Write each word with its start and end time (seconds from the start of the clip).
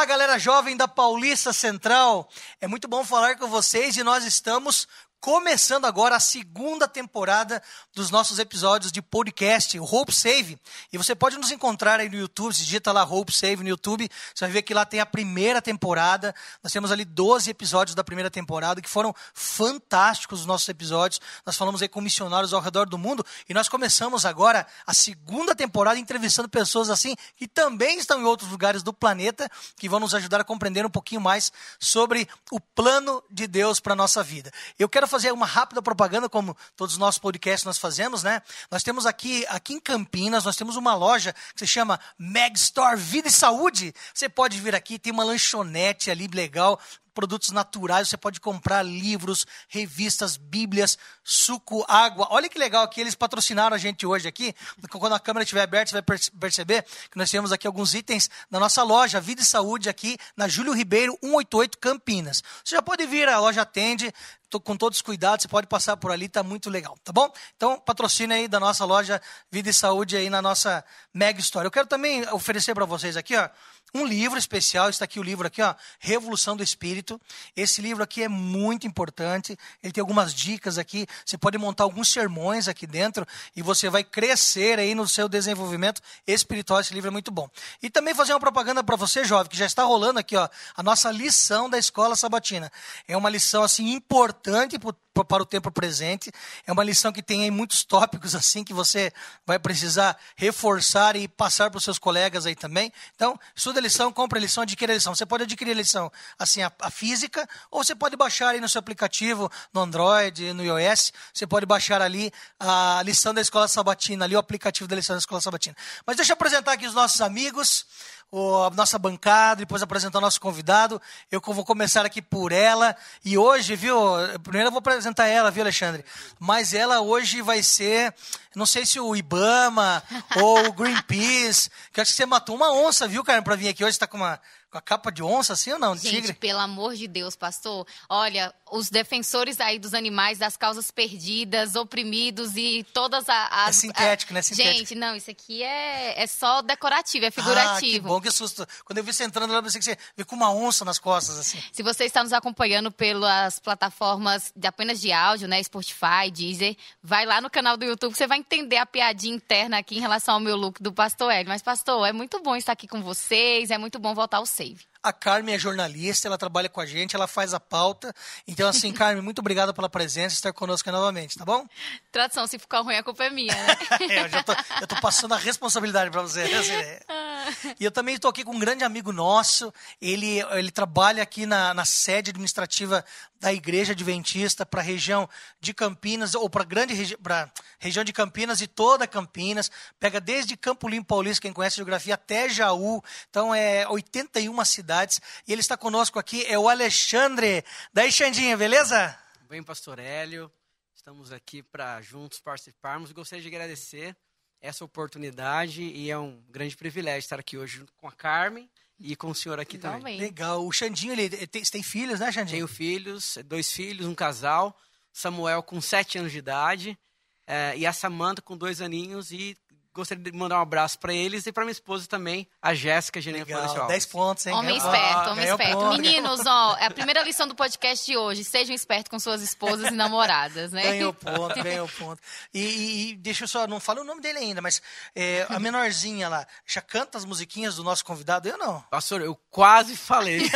Olá, 0.00 0.06
galera 0.06 0.38
jovem 0.38 0.78
da 0.78 0.88
Paulista 0.88 1.52
Central. 1.52 2.26
É 2.58 2.66
muito 2.66 2.88
bom 2.88 3.04
falar 3.04 3.36
com 3.36 3.46
vocês 3.48 3.98
e 3.98 4.02
nós 4.02 4.24
estamos 4.24 4.88
começando 5.20 5.84
agora 5.84 6.16
a 6.16 6.20
segunda 6.20 6.88
temporada 6.88 7.62
dos 7.94 8.10
nossos 8.10 8.38
episódios 8.38 8.90
de 8.90 9.02
podcast, 9.02 9.78
o 9.78 9.84
Hope 9.84 10.14
Save. 10.14 10.58
E 10.90 10.96
você 10.96 11.14
pode 11.14 11.36
nos 11.36 11.50
encontrar 11.50 12.00
aí 12.00 12.08
no 12.08 12.16
YouTube, 12.16 12.54
se 12.54 12.64
digita 12.64 12.90
lá 12.90 13.04
Hope 13.04 13.30
Save 13.30 13.62
no 13.62 13.68
YouTube, 13.68 14.08
você 14.34 14.46
vai 14.46 14.52
ver 14.52 14.62
que 14.62 14.72
lá 14.72 14.86
tem 14.86 14.98
a 14.98 15.04
primeira 15.04 15.60
temporada. 15.60 16.34
Nós 16.62 16.72
temos 16.72 16.90
ali 16.90 17.04
12 17.04 17.50
episódios 17.50 17.94
da 17.94 18.02
primeira 18.02 18.30
temporada 18.30 18.80
que 18.80 18.88
foram 18.88 19.14
fantásticos 19.34 20.40
os 20.40 20.46
nossos 20.46 20.68
episódios. 20.70 21.20
Nós 21.44 21.56
falamos 21.56 21.82
aí 21.82 21.88
com 21.88 22.00
missionários 22.00 22.54
ao 22.54 22.60
redor 22.60 22.88
do 22.88 22.96
mundo 22.96 23.24
e 23.46 23.52
nós 23.52 23.68
começamos 23.68 24.24
agora 24.24 24.66
a 24.86 24.94
segunda 24.94 25.54
temporada 25.54 25.98
entrevistando 25.98 26.48
pessoas 26.48 26.88
assim 26.88 27.14
que 27.36 27.46
também 27.46 27.98
estão 27.98 28.20
em 28.20 28.24
outros 28.24 28.50
lugares 28.50 28.82
do 28.82 28.92
planeta, 28.92 29.50
que 29.76 29.88
vão 29.88 30.00
nos 30.00 30.14
ajudar 30.14 30.40
a 30.40 30.44
compreender 30.44 30.86
um 30.86 30.90
pouquinho 30.90 31.20
mais 31.20 31.52
sobre 31.78 32.26
o 32.50 32.58
plano 32.58 33.22
de 33.30 33.46
Deus 33.46 33.80
para 33.80 33.94
nossa 33.94 34.22
vida. 34.22 34.50
Eu 34.78 34.88
quero 34.88 35.09
fazer 35.10 35.32
uma 35.32 35.46
rápida 35.46 35.82
propaganda, 35.82 36.28
como 36.28 36.56
todos 36.76 36.94
os 36.94 36.98
nossos 36.98 37.18
podcasts 37.18 37.64
nós 37.64 37.78
fazemos, 37.78 38.22
né? 38.22 38.40
Nós 38.70 38.82
temos 38.82 39.04
aqui, 39.06 39.44
aqui 39.48 39.74
em 39.74 39.80
Campinas, 39.80 40.44
nós 40.44 40.56
temos 40.56 40.76
uma 40.76 40.94
loja 40.94 41.34
que 41.54 41.58
se 41.58 41.66
chama 41.66 42.00
Meg 42.18 42.56
Store 42.56 42.96
Vida 42.96 43.28
e 43.28 43.32
Saúde. 43.32 43.94
Você 44.14 44.28
pode 44.28 44.58
vir 44.60 44.74
aqui, 44.74 44.98
tem 44.98 45.12
uma 45.12 45.24
lanchonete 45.24 46.10
ali 46.10 46.26
legal, 46.28 46.80
produtos 47.14 47.50
naturais, 47.50 48.08
você 48.08 48.16
pode 48.16 48.40
comprar 48.40 48.82
livros, 48.82 49.46
revistas, 49.68 50.36
bíblias, 50.36 50.98
suco, 51.22 51.84
água. 51.88 52.28
Olha 52.30 52.48
que 52.48 52.58
legal 52.58 52.84
aqui, 52.84 53.00
eles 53.00 53.14
patrocinaram 53.14 53.74
a 53.74 53.78
gente 53.78 54.06
hoje 54.06 54.28
aqui. 54.28 54.54
Quando 54.90 55.14
a 55.14 55.20
câmera 55.20 55.44
estiver 55.44 55.62
aberta, 55.62 55.90
você 55.90 56.02
vai 56.02 56.18
perceber 56.40 56.84
que 57.10 57.16
nós 57.16 57.30
temos 57.30 57.52
aqui 57.52 57.66
alguns 57.66 57.94
itens 57.94 58.30
da 58.50 58.58
nossa 58.58 58.82
loja 58.82 59.20
Vida 59.20 59.42
e 59.42 59.44
Saúde 59.44 59.88
aqui 59.88 60.16
na 60.36 60.48
Júlio 60.48 60.72
Ribeiro 60.72 61.12
188 61.22 61.78
Campinas. 61.78 62.42
Você 62.64 62.76
já 62.76 62.82
pode 62.82 63.04
vir, 63.06 63.28
a 63.28 63.38
loja 63.38 63.62
atende, 63.62 64.12
com 64.58 64.76
todos 64.76 64.98
os 64.98 65.02
cuidados, 65.02 65.42
você 65.42 65.48
pode 65.48 65.68
passar 65.68 65.96
por 65.96 66.10
ali, 66.10 66.28
tá 66.28 66.42
muito 66.42 66.68
legal, 66.68 66.98
tá 67.04 67.12
bom? 67.12 67.32
Então, 67.56 67.78
patrocina 67.78 68.34
aí 68.34 68.48
da 68.48 68.58
nossa 68.58 68.84
loja 68.84 69.22
Vida 69.48 69.70
e 69.70 69.74
Saúde 69.74 70.16
aí 70.16 70.28
na 70.28 70.42
nossa 70.42 70.84
Mega 71.14 71.38
História. 71.38 71.68
Eu 71.68 71.70
quero 71.70 71.86
também 71.86 72.28
oferecer 72.30 72.74
para 72.74 72.84
vocês 72.84 73.16
aqui, 73.16 73.36
ó, 73.36 73.48
um 73.94 74.04
livro 74.04 74.38
especial, 74.38 74.88
está 74.88 75.04
aqui 75.04 75.18
o 75.18 75.22
livro 75.22 75.46
aqui, 75.46 75.62
ó, 75.62 75.74
Revolução 75.98 76.56
do 76.56 76.62
Espírito. 76.62 77.20
Esse 77.56 77.80
livro 77.80 78.02
aqui 78.02 78.22
é 78.22 78.28
muito 78.28 78.86
importante, 78.86 79.56
ele 79.82 79.92
tem 79.92 80.00
algumas 80.00 80.32
dicas 80.34 80.78
aqui, 80.78 81.06
você 81.24 81.36
pode 81.36 81.58
montar 81.58 81.84
alguns 81.84 82.08
sermões 82.08 82.68
aqui 82.68 82.86
dentro 82.86 83.26
e 83.54 83.62
você 83.62 83.88
vai 83.88 84.04
crescer 84.04 84.78
aí 84.78 84.94
no 84.94 85.06
seu 85.08 85.28
desenvolvimento 85.28 86.00
espiritual, 86.26 86.80
esse 86.80 86.94
livro 86.94 87.08
é 87.08 87.10
muito 87.10 87.30
bom. 87.30 87.48
E 87.82 87.90
também 87.90 88.14
fazer 88.14 88.32
uma 88.32 88.40
propaganda 88.40 88.82
para 88.82 88.96
você, 88.96 89.24
jovem, 89.24 89.50
que 89.50 89.56
já 89.56 89.66
está 89.66 89.82
rolando 89.82 90.18
aqui, 90.18 90.36
ó, 90.36 90.48
a 90.76 90.82
nossa 90.82 91.10
lição 91.10 91.68
da 91.68 91.78
Escola 91.78 92.16
Sabatina. 92.16 92.70
É 93.06 93.16
uma 93.16 93.30
lição, 93.30 93.62
assim, 93.62 93.92
importante 93.92 94.78
para 95.12 95.42
o 95.42 95.46
tempo 95.46 95.70
presente. 95.70 96.30
É 96.66 96.72
uma 96.72 96.84
lição 96.84 97.12
que 97.12 97.22
tem 97.22 97.42
aí 97.42 97.50
muitos 97.50 97.84
tópicos 97.84 98.34
assim 98.34 98.62
que 98.62 98.72
você 98.72 99.12
vai 99.44 99.58
precisar 99.58 100.16
reforçar 100.36 101.16
e 101.16 101.26
passar 101.26 101.70
para 101.70 101.78
os 101.78 101.84
seus 101.84 101.98
colegas 101.98 102.46
aí 102.46 102.54
também. 102.54 102.92
Então, 103.14 103.38
estuda 103.54 103.80
a 103.80 103.82
lição, 103.82 104.12
compra 104.12 104.38
a 104.38 104.40
lição, 104.40 104.62
adquire 104.62 104.92
a 104.92 104.94
lição. 104.94 105.14
Você 105.14 105.26
pode 105.26 105.42
adquirir 105.44 105.72
a 105.72 105.74
lição 105.74 106.10
assim 106.38 106.62
a, 106.62 106.72
a 106.80 106.90
física 106.90 107.48
ou 107.70 107.82
você 107.82 107.94
pode 107.94 108.16
baixar 108.16 108.50
aí 108.50 108.60
no 108.60 108.68
seu 108.68 108.78
aplicativo 108.78 109.50
no 109.72 109.80
Android, 109.80 110.52
no 110.52 110.64
iOS. 110.64 111.12
Você 111.32 111.46
pode 111.46 111.66
baixar 111.66 112.00
ali 112.00 112.32
a 112.58 113.02
lição 113.04 113.34
da 113.34 113.40
Escola 113.40 113.66
Sabatina, 113.68 114.24
ali 114.24 114.36
o 114.36 114.38
aplicativo 114.38 114.88
da 114.88 114.96
lição 114.96 115.14
da 115.14 115.20
Escola 115.20 115.40
Sabatina. 115.40 115.76
Mas 116.06 116.16
deixa 116.16 116.32
eu 116.32 116.34
apresentar 116.34 116.72
aqui 116.72 116.86
os 116.86 116.94
nossos 116.94 117.20
amigos 117.20 117.86
a 118.32 118.70
nossa 118.76 118.96
bancada, 118.96 119.56
depois 119.56 119.82
apresentar 119.82 120.18
o 120.18 120.20
nosso 120.20 120.40
convidado. 120.40 121.02
Eu 121.30 121.40
vou 121.40 121.64
começar 121.64 122.06
aqui 122.06 122.22
por 122.22 122.52
ela. 122.52 122.96
E 123.24 123.36
hoje, 123.36 123.74
viu? 123.74 123.96
Primeiro 124.42 124.68
eu 124.68 124.72
vou 124.72 124.78
apresentar 124.78 125.26
ela, 125.26 125.50
viu, 125.50 125.62
Alexandre? 125.62 126.04
Mas 126.38 126.72
ela 126.72 127.00
hoje 127.00 127.42
vai 127.42 127.60
ser, 127.62 128.14
não 128.54 128.66
sei 128.66 128.86
se 128.86 129.00
o 129.00 129.16
Ibama 129.16 130.02
ou 130.40 130.68
o 130.68 130.72
Greenpeace, 130.72 131.70
que 131.92 132.00
acho 132.00 132.12
que 132.12 132.16
você 132.16 132.26
matou 132.26 132.54
uma 132.54 132.72
onça, 132.72 133.08
viu, 133.08 133.24
cara, 133.24 133.42
para 133.42 133.56
vir 133.56 133.68
aqui 133.68 133.84
hoje. 133.84 133.94
Você 133.94 134.00
tá 134.00 134.06
com 134.06 134.16
uma 134.16 134.40
com 134.70 134.78
a 134.78 134.80
capa 134.80 135.10
de 135.10 135.22
onça, 135.22 135.54
assim 135.54 135.72
ou 135.72 135.78
não? 135.78 135.96
De 135.96 136.02
Gente, 136.02 136.14
tigre? 136.14 136.32
pelo 136.34 136.60
amor 136.60 136.94
de 136.94 137.08
Deus, 137.08 137.34
pastor. 137.34 137.86
Olha, 138.08 138.54
os 138.70 138.88
defensores 138.88 139.60
aí 139.60 139.78
dos 139.78 139.94
animais, 139.94 140.38
das 140.38 140.56
causas 140.56 140.90
perdidas, 140.90 141.74
oprimidos 141.74 142.52
e 142.54 142.86
todas 142.92 143.28
as. 143.28 143.68
É 143.68 143.72
sintético, 143.72 144.32
a, 144.32 144.34
né? 144.34 144.42
Sintético. 144.42 144.78
Gente, 144.78 144.94
não, 144.94 145.16
isso 145.16 145.30
aqui 145.30 145.62
é, 145.62 146.22
é 146.22 146.26
só 146.26 146.62
decorativo, 146.62 147.26
é 147.26 147.30
figurativo. 147.30 147.76
Ah, 147.76 147.80
que 147.80 148.00
bom, 148.00 148.20
que 148.20 148.30
susto. 148.30 148.66
Quando 148.84 148.98
eu 148.98 149.04
vi 149.04 149.12
você 149.12 149.24
entrando 149.24 149.50
lá, 149.50 149.58
eu 149.58 149.62
pensei 149.62 149.80
que 149.80 149.84
você 149.84 149.98
veio 150.16 150.26
com 150.26 150.36
uma 150.36 150.52
onça 150.52 150.84
nas 150.84 150.98
costas, 150.98 151.36
assim. 151.38 151.60
Se 151.72 151.82
você 151.82 152.04
está 152.04 152.22
nos 152.22 152.32
acompanhando 152.32 152.92
pelas 152.92 153.58
plataformas 153.58 154.52
de 154.54 154.68
apenas 154.68 155.00
de 155.00 155.10
áudio, 155.10 155.48
né? 155.48 155.60
Spotify, 155.62 156.30
Deezer, 156.32 156.76
vai 157.02 157.26
lá 157.26 157.40
no 157.40 157.50
canal 157.50 157.76
do 157.76 157.84
YouTube, 157.84 158.14
você 158.14 158.26
vai 158.26 158.38
entender 158.38 158.76
a 158.76 158.86
piadinha 158.86 159.34
interna 159.34 159.78
aqui 159.78 159.96
em 159.96 160.00
relação 160.00 160.34
ao 160.34 160.40
meu 160.40 160.56
look 160.56 160.80
do 160.80 160.92
pastor 160.92 161.32
Hélio. 161.32 161.48
Mas, 161.48 161.60
pastor, 161.60 162.06
é 162.06 162.12
muito 162.12 162.40
bom 162.40 162.54
estar 162.54 162.72
aqui 162.72 162.86
com 162.86 163.02
vocês, 163.02 163.72
é 163.72 163.78
muito 163.78 163.98
bom 163.98 164.14
voltar 164.14 164.36
ao 164.36 164.46
Save. 164.60 164.80
A 165.02 165.14
Carmen 165.14 165.54
é 165.54 165.58
jornalista, 165.58 166.28
ela 166.28 166.36
trabalha 166.36 166.68
com 166.68 166.80
a 166.80 166.84
gente, 166.84 167.16
ela 167.16 167.26
faz 167.26 167.54
a 167.54 167.60
pauta. 167.60 168.14
Então, 168.46 168.68
assim, 168.68 168.92
Carmen, 168.92 169.22
muito 169.22 169.38
obrigado 169.38 169.72
pela 169.72 169.88
presença 169.88 170.34
e 170.34 170.36
estar 170.36 170.52
conosco 170.52 170.90
novamente, 170.90 171.38
tá 171.38 171.44
bom? 171.44 171.66
Tradução, 172.12 172.46
se 172.46 172.58
ficar 172.58 172.80
ruim, 172.80 172.96
a 172.96 173.02
culpa 173.02 173.24
é 173.24 173.30
minha, 173.30 173.54
né? 173.54 173.76
é, 174.10 174.24
eu 174.24 174.28
já 174.28 174.42
tô, 174.42 174.52
eu 174.82 174.86
tô 174.86 174.96
passando 175.00 175.32
a 175.32 175.38
responsabilidade 175.38 176.10
para 176.10 176.20
você. 176.20 176.44
Né? 176.44 177.00
E 177.78 177.84
eu 177.84 177.90
também 177.90 178.14
estou 178.14 178.30
aqui 178.30 178.44
com 178.44 178.52
um 178.52 178.58
grande 178.58 178.84
amigo 178.84 179.12
nosso. 179.12 179.72
Ele, 180.00 180.40
ele 180.52 180.70
trabalha 180.70 181.22
aqui 181.22 181.46
na, 181.46 181.72
na 181.74 181.84
sede 181.84 182.30
administrativa 182.30 183.04
da 183.38 183.52
Igreja 183.52 183.92
Adventista 183.92 184.66
para 184.66 184.80
a 184.80 184.84
região 184.84 185.28
de 185.60 185.72
Campinas, 185.72 186.34
ou 186.34 186.48
para 186.48 186.62
a 186.62 186.66
grande 186.66 186.94
regi 186.94 187.16
pra 187.16 187.50
região 187.78 188.04
de 188.04 188.12
Campinas 188.12 188.60
e 188.60 188.66
toda 188.66 189.06
Campinas. 189.06 189.70
Pega 189.98 190.20
desde 190.20 190.56
Campo 190.56 190.88
Limpo 190.88 191.08
Paulista, 191.08 191.42
quem 191.42 191.52
conhece 191.52 191.76
geografia, 191.76 192.14
até 192.14 192.48
Jaú. 192.48 193.02
Então, 193.28 193.54
é 193.54 193.88
81 193.88 194.64
cidades. 194.64 195.20
E 195.46 195.52
ele 195.52 195.60
está 195.60 195.76
conosco 195.76 196.18
aqui, 196.18 196.44
é 196.46 196.58
o 196.58 196.68
Alexandre. 196.68 197.64
Daí, 197.92 198.12
Xandinha, 198.12 198.56
beleza? 198.56 199.18
Bem, 199.48 199.62
pastor 199.62 199.98
Hélio. 199.98 200.50
Estamos 200.94 201.32
aqui 201.32 201.62
para 201.62 202.00
juntos 202.02 202.40
participarmos. 202.40 203.10
Gostaria 203.10 203.42
de 203.42 203.48
agradecer 203.48 204.14
essa 204.60 204.84
oportunidade 204.84 205.82
e 205.82 206.10
é 206.10 206.18
um 206.18 206.42
grande 206.50 206.76
privilégio 206.76 207.20
estar 207.20 207.40
aqui 207.40 207.56
hoje 207.56 207.78
junto 207.78 207.92
com 207.94 208.06
a 208.06 208.12
Carmen 208.12 208.68
e 208.98 209.16
com 209.16 209.28
o 209.28 209.34
senhor 209.34 209.58
aqui 209.58 209.76
Igualmente. 209.76 210.02
também. 210.02 210.20
Legal. 210.20 210.66
O 210.66 210.70
Xandinho, 210.70 211.12
ele 211.14 211.28
tem, 211.46 211.62
tem 211.62 211.82
filhos, 211.82 212.20
né, 212.20 212.30
Xandinho? 212.30 212.58
Tenho 212.58 212.68
filhos, 212.68 213.38
dois 213.46 213.72
filhos, 213.72 214.06
um 214.06 214.14
casal. 214.14 214.76
Samuel 215.12 215.62
com 215.62 215.80
sete 215.80 216.18
anos 216.18 216.30
de 216.30 216.38
idade 216.38 216.98
é, 217.46 217.76
e 217.76 217.84
a 217.84 217.92
Samanta 217.92 218.40
com 218.40 218.56
dois 218.56 218.80
aninhos 218.80 219.32
e 219.32 219.56
gostaria 219.94 220.22
de 220.22 220.32
mandar 220.32 220.58
um 220.58 220.62
abraço 220.62 220.98
para 220.98 221.12
eles 221.12 221.46
e 221.46 221.52
para 221.52 221.64
minha 221.64 221.72
esposa 221.72 222.06
também, 222.06 222.48
a 222.62 222.74
Jéssica 222.74 223.20
Gerência 223.20 223.56
Legal, 223.58 223.86
10 223.86 224.06
pontos, 224.06 224.46
hein? 224.46 224.54
Homem 224.54 224.78
Ganhou- 224.78 224.94
esperto, 224.94 225.18
Ah, 225.28 225.32
homem 225.32 225.44
esperto. 225.48 225.72
ponto. 225.78 226.00
Meninos, 226.00 226.40
ó, 226.46 226.76
é 226.76 226.86
a 226.86 226.90
primeira 226.90 227.22
lição 227.22 227.46
do 227.48 227.54
podcast 227.54 228.06
de 228.06 228.16
hoje. 228.16 228.44
Sejam 228.44 228.74
espertos 228.74 229.10
com 229.10 229.18
suas 229.18 229.42
esposas 229.42 229.88
e 229.88 229.94
namoradas, 229.94 230.72
né? 230.72 230.82
Ganhou 230.82 231.12
ponto, 231.12 231.62
ganhou 231.62 231.88
ponto. 231.88 232.20
E, 232.54 232.60
e- 232.60 233.10
e 233.10 233.16
deixa 233.16 233.44
eu 233.44 233.48
só, 233.48 233.66
não 233.66 233.80
falo 233.80 234.00
o 234.02 234.04
nome 234.04 234.20
dele 234.20 234.38
ainda, 234.38 234.60
mas 234.60 234.80
é, 235.14 235.46
a 235.48 235.58
menorzinha 235.58 236.28
lá, 236.28 236.46
já 236.66 236.80
canta 236.80 237.18
as 237.18 237.24
musiquinhas 237.24 237.76
do 237.76 237.84
nosso 237.84 238.04
convidado, 238.04 238.48
eu 238.48 238.56
não. 238.58 238.80
Pastor, 238.90 239.20
eu 239.20 239.34
quase 239.50 239.96
falei. 239.96 240.40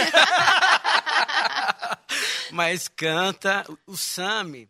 Mas 2.51 2.89
canta. 2.89 3.65
O- 3.69 3.93
O 3.93 3.97
Sami, 3.97 4.69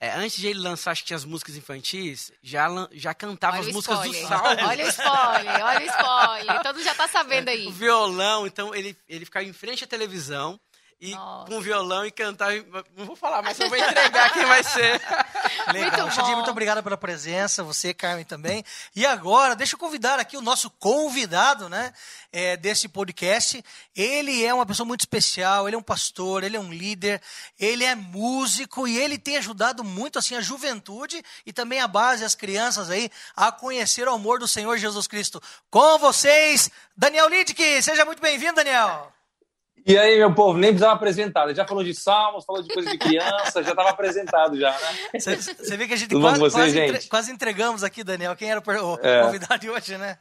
é, 0.00 0.10
antes 0.14 0.38
de 0.38 0.46
ele 0.48 0.58
lançar, 0.60 0.92
acho 0.92 1.02
que 1.02 1.08
tinha 1.08 1.16
as 1.16 1.24
músicas 1.26 1.56
infantis, 1.56 2.32
já, 2.42 2.66
já 2.92 3.12
cantava 3.12 3.58
Olha 3.58 3.60
as 3.62 3.66
o 3.68 3.72
músicas 3.72 3.98
spoiler. 4.06 4.22
do 4.22 4.28
Salmo. 4.28 4.66
Olha 4.68 4.84
o 4.84 4.88
spoiler, 4.88 5.64
olha 5.64 5.80
o 5.80 5.90
spoiler. 5.90 6.62
Todo 6.62 6.74
mundo 6.76 6.84
já 6.84 6.94
tá 6.94 7.06
sabendo 7.08 7.48
O 7.48 7.50
aí. 7.50 7.70
violão, 7.70 8.46
então 8.46 8.74
ele, 8.74 8.96
ele 9.08 9.24
ficava 9.24 9.44
em 9.44 9.52
frente 9.52 9.84
à 9.84 9.86
televisão 9.86 10.58
e 11.00 11.12
Nossa. 11.12 11.46
com 11.46 11.56
o 11.56 11.62
violão 11.62 12.04
e 12.04 12.10
cantava. 12.10 12.52
Não 12.94 13.06
vou 13.06 13.16
falar, 13.16 13.40
mas 13.40 13.58
eu 13.58 13.68
vou 13.68 13.78
entregar 13.78 14.32
quem 14.32 14.44
vai 14.44 14.62
ser. 14.62 15.00
Legal. 15.72 16.06
Muito 16.06 16.20
bom. 16.20 16.34
muito 16.36 16.50
obrigado 16.50 16.82
pela 16.82 16.96
presença, 16.96 17.62
você, 17.62 17.94
Carmen, 17.94 18.24
também. 18.24 18.62
E 18.94 19.06
agora, 19.06 19.56
deixa 19.56 19.74
eu 19.74 19.78
convidar 19.78 20.20
aqui 20.20 20.36
o 20.36 20.42
nosso 20.42 20.68
convidado, 20.70 21.68
né, 21.70 21.94
é, 22.30 22.56
desse 22.56 22.86
podcast. 22.86 23.64
Ele 23.96 24.44
é 24.44 24.52
uma 24.52 24.66
pessoa 24.66 24.86
muito 24.86 25.00
especial, 25.00 25.66
ele 25.66 25.76
é 25.76 25.78
um 25.78 25.82
pastor, 25.82 26.44
ele 26.44 26.56
é 26.56 26.60
um 26.60 26.72
líder, 26.72 27.22
ele 27.58 27.84
é 27.84 27.94
músico 27.94 28.86
e 28.86 28.98
ele 28.98 29.16
tem 29.16 29.38
ajudado 29.38 29.82
muito, 29.82 30.18
assim, 30.18 30.36
a 30.36 30.40
juventude 30.42 31.24
e 31.46 31.52
também 31.52 31.80
a 31.80 31.88
base, 31.88 32.24
as 32.24 32.34
crianças 32.34 32.90
aí, 32.90 33.10
a 33.34 33.50
conhecer 33.50 34.06
o 34.06 34.12
amor 34.12 34.38
do 34.38 34.46
Senhor 34.46 34.76
Jesus 34.76 35.06
Cristo. 35.06 35.42
Com 35.70 35.98
vocês, 35.98 36.70
Daniel 36.94 37.28
Lidke. 37.28 37.80
Seja 37.82 38.04
muito 38.04 38.20
bem-vindo, 38.20 38.56
Daniel. 38.56 39.19
E 39.86 39.96
aí, 39.96 40.18
meu 40.18 40.34
povo, 40.34 40.58
nem 40.58 40.70
precisava 40.70 40.94
apresentar. 40.94 41.52
Já 41.54 41.66
falou 41.66 41.82
de 41.82 41.94
salmos, 41.94 42.44
falou 42.44 42.62
de 42.62 42.68
coisa 42.72 42.90
de 42.90 42.98
criança, 42.98 43.62
já 43.62 43.70
estava 43.70 43.88
apresentado 43.90 44.58
já, 44.58 44.70
né? 44.70 45.18
Você, 45.18 45.36
você 45.36 45.76
vê 45.76 45.86
que 45.88 45.94
a 45.94 45.96
gente 45.96 46.10
Tudo 46.10 46.20
quase, 46.20 46.38
com 46.38 46.44
vocês, 46.50 46.64
quase, 46.64 46.78
entre- 46.80 47.00
gente? 47.00 47.08
quase 47.08 47.32
entregamos 47.32 47.82
aqui, 47.82 48.04
Daniel, 48.04 48.36
quem 48.36 48.50
era 48.50 48.60
o, 48.60 48.94
o 48.94 48.98
É. 49.02 49.22
convidado 49.22 49.58
de 49.58 49.70
hoje, 49.70 49.96
né? 49.96 50.18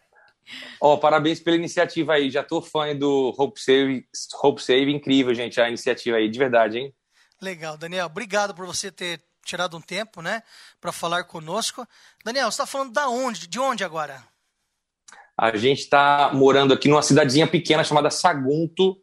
Ó, 0.81 0.97
parabéns 0.97 1.39
pela 1.39 1.55
iniciativa 1.57 2.13
aí. 2.13 2.31
Já 2.31 2.43
tô 2.43 2.61
fã 2.61 2.95
do 2.95 3.35
Hope 3.37 3.61
Save, 3.61 4.05
Hope 4.41 4.63
Save, 4.63 4.91
incrível, 4.91 5.33
gente, 5.35 5.59
a 5.61 5.67
iniciativa 5.67 6.17
aí, 6.17 6.29
de 6.29 6.39
verdade, 6.39 6.79
hein? 6.79 6.93
Legal, 7.41 7.77
Daniel. 7.77 8.05
Obrigado 8.07 8.55
por 8.55 8.65
você 8.65 8.91
ter 8.91 9.21
tirado 9.45 9.75
um 9.77 9.81
tempo, 9.81 10.21
né, 10.21 10.41
para 10.79 10.91
falar 10.91 11.23
conosco. 11.25 11.85
Daniel, 12.23 12.45
você 12.45 12.55
está 12.61 12.65
falando 12.65 12.91
da 12.93 13.07
onde? 13.09 13.47
De 13.47 13.59
onde 13.59 13.83
agora? 13.83 14.23
A 15.37 15.55
gente 15.55 15.79
está 15.79 16.31
morando 16.33 16.73
aqui 16.73 16.87
numa 16.87 17.01
cidadezinha 17.01 17.47
pequena 17.47 17.83
chamada 17.83 18.09
Sagunto, 18.09 18.97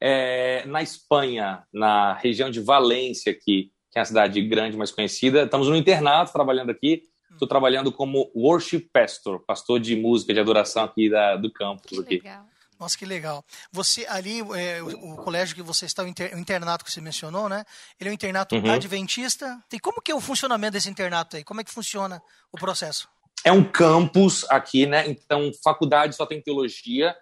é, 0.00 0.64
na 0.66 0.82
Espanha, 0.82 1.64
na 1.72 2.14
região 2.14 2.50
de 2.50 2.60
Valência, 2.60 3.32
aqui, 3.32 3.72
que 3.90 3.98
é 3.98 4.00
uma 4.00 4.04
cidade 4.06 4.40
grande, 4.42 4.76
mais 4.76 4.90
conhecida. 4.90 5.44
Estamos 5.44 5.68
no 5.68 5.76
internato 5.76 6.32
trabalhando 6.32 6.70
aqui. 6.70 7.02
Estou 7.30 7.46
trabalhando 7.46 7.92
como 7.92 8.30
worship 8.34 8.88
pastor, 8.92 9.44
pastor 9.44 9.78
de 9.78 9.94
música, 9.94 10.34
de 10.34 10.40
adoração 10.40 10.84
aqui 10.84 11.08
da, 11.08 11.36
do 11.36 11.52
campus. 11.52 11.90
Que 11.90 12.00
aqui. 12.00 12.14
legal. 12.16 12.46
Nossa, 12.80 12.96
que 12.96 13.04
legal. 13.04 13.44
Você 13.72 14.06
ali, 14.08 14.40
é, 14.56 14.80
o, 14.82 15.12
o 15.12 15.16
colégio 15.16 15.54
que 15.54 15.62
você 15.62 15.84
está, 15.84 16.02
o, 16.04 16.06
inter, 16.06 16.34
o 16.34 16.38
internato 16.38 16.84
que 16.84 16.92
você 16.92 17.00
mencionou, 17.00 17.48
né? 17.48 17.64
Ele 17.98 18.08
é 18.08 18.12
um 18.12 18.14
internato 18.14 18.54
Uhum. 18.54 18.70
adventista. 18.70 19.60
E 19.72 19.80
como 19.80 20.00
que 20.00 20.12
é 20.12 20.14
o 20.14 20.20
funcionamento 20.20 20.72
desse 20.72 20.88
internato 20.88 21.36
aí? 21.36 21.44
Como 21.44 21.60
é 21.60 21.64
que 21.64 21.72
funciona 21.72 22.22
o 22.52 22.56
processo? 22.56 23.08
É 23.44 23.52
um 23.52 23.64
campus 23.64 24.44
aqui, 24.50 24.86
né? 24.86 25.08
Então, 25.08 25.50
faculdade 25.62 26.14
só 26.14 26.24
tem 26.24 26.40
teologia, 26.40 27.14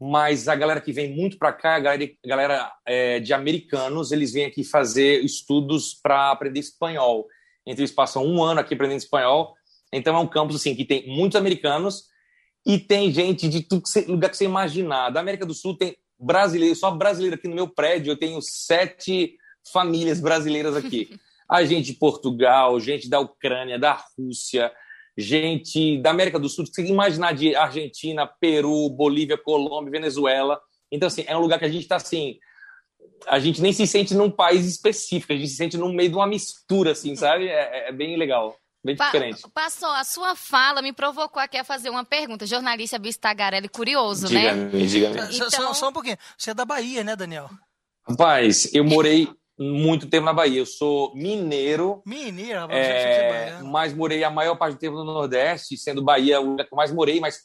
mas 0.00 0.48
a 0.48 0.56
galera 0.56 0.80
que 0.80 0.92
vem 0.92 1.14
muito 1.14 1.38
para 1.38 1.52
cá, 1.52 1.76
a 1.76 1.80
galera, 1.80 2.10
a 2.24 2.28
galera 2.28 2.72
é, 2.84 3.20
de 3.20 3.32
americanos, 3.32 4.12
eles 4.12 4.32
vêm 4.32 4.46
aqui 4.46 4.64
fazer 4.64 5.24
estudos 5.24 5.94
para 5.94 6.30
aprender 6.30 6.60
espanhol. 6.60 7.26
Então, 7.66 7.80
eles 7.80 7.92
passam 7.92 8.24
um 8.24 8.42
ano 8.42 8.60
aqui 8.60 8.74
aprendendo 8.74 8.98
espanhol. 8.98 9.54
Então, 9.92 10.16
é 10.16 10.18
um 10.18 10.26
campus 10.26 10.56
assim 10.56 10.74
que 10.74 10.84
tem 10.84 11.06
muitos 11.06 11.36
americanos 11.36 12.04
e 12.66 12.78
tem 12.78 13.12
gente 13.12 13.48
de 13.48 13.62
tudo 13.62 13.82
que 13.82 13.88
você, 13.88 14.00
lugar 14.02 14.30
que 14.30 14.36
você 14.36 14.44
imaginar. 14.44 15.10
Da 15.10 15.20
América 15.20 15.46
do 15.46 15.54
Sul 15.54 15.76
tem 15.76 15.96
brasileiro, 16.18 16.74
só 16.74 16.90
brasileiro 16.90 17.36
aqui 17.36 17.48
no 17.48 17.54
meu 17.54 17.68
prédio. 17.68 18.10
Eu 18.10 18.18
tenho 18.18 18.40
sete 18.42 19.36
famílias 19.72 20.20
brasileiras 20.20 20.76
aqui. 20.76 21.08
A 21.48 21.62
gente 21.62 21.92
de 21.92 21.98
Portugal, 21.98 22.80
gente 22.80 23.08
da 23.08 23.20
Ucrânia, 23.20 23.78
da 23.78 24.02
Rússia, 24.16 24.72
gente 25.16 25.98
da 25.98 26.10
América 26.10 26.38
do 26.38 26.48
Sul, 26.48 26.64
que 26.64 26.70
você 26.74 26.84
imaginar 26.86 27.32
de 27.34 27.54
Argentina, 27.54 28.26
Peru, 28.26 28.88
Bolívia, 28.90 29.38
Colômbia, 29.38 29.90
Venezuela. 29.90 30.60
Então, 30.90 31.06
assim, 31.06 31.24
é 31.26 31.36
um 31.36 31.40
lugar 31.40 31.58
que 31.58 31.64
a 31.64 31.68
gente 31.70 31.82
está 31.82 31.96
assim. 31.96 32.38
A 33.26 33.38
gente 33.38 33.62
nem 33.62 33.72
se 33.72 33.86
sente 33.86 34.14
num 34.14 34.30
país 34.30 34.66
específico, 34.66 35.32
a 35.32 35.36
gente 35.36 35.48
se 35.48 35.56
sente 35.56 35.76
no 35.76 35.92
meio 35.92 36.10
de 36.10 36.16
uma 36.16 36.26
mistura, 36.26 36.92
assim, 36.92 37.14
sabe? 37.16 37.48
É, 37.48 37.88
é 37.88 37.92
bem 37.92 38.16
legal, 38.16 38.54
bem 38.84 38.96
Pa- 38.96 39.06
diferente. 39.06 39.42
Pastor, 39.54 39.94
a 39.96 40.04
sua 40.04 40.34
fala 40.36 40.82
me 40.82 40.92
provocou 40.92 41.40
aqui 41.40 41.56
a 41.56 41.64
fazer 41.64 41.90
uma 41.90 42.04
pergunta. 42.04 42.46
Jornalista 42.46 42.98
Bis 42.98 43.16
Tagarelli, 43.16 43.68
curioso, 43.68 44.32
né? 44.32 44.50
Diga-me, 44.52 44.86
diga-me. 44.86 45.32
Só- 45.32 45.48
Só, 45.50 45.56
Então- 45.56 45.74
só 45.74 45.88
um 45.88 45.92
pouquinho. 45.92 46.18
Você 46.36 46.50
é 46.50 46.54
da 46.54 46.64
Bahia, 46.64 47.02
né, 47.04 47.16
Daniel? 47.16 47.48
Rapaz, 48.06 48.74
eu 48.74 48.84
morei 48.84 49.28
muito 49.58 50.08
tempo 50.08 50.24
na 50.24 50.32
Bahia. 50.32 50.60
Eu 50.60 50.66
sou 50.66 51.14
mineiro, 51.14 52.02
Mineiro, 52.04 52.70
é 52.70 53.48
é, 53.48 53.62
mas 53.62 53.94
morei 53.94 54.24
a 54.24 54.30
maior 54.30 54.56
parte 54.56 54.74
do 54.74 54.80
tempo 54.80 54.96
no 54.96 55.04
Nordeste, 55.04 55.76
sendo 55.76 56.02
Bahia 56.02 56.40
o 56.40 56.56
que 56.56 56.62
eu 56.62 56.76
mais 56.76 56.92
morei, 56.92 57.20
mas 57.20 57.38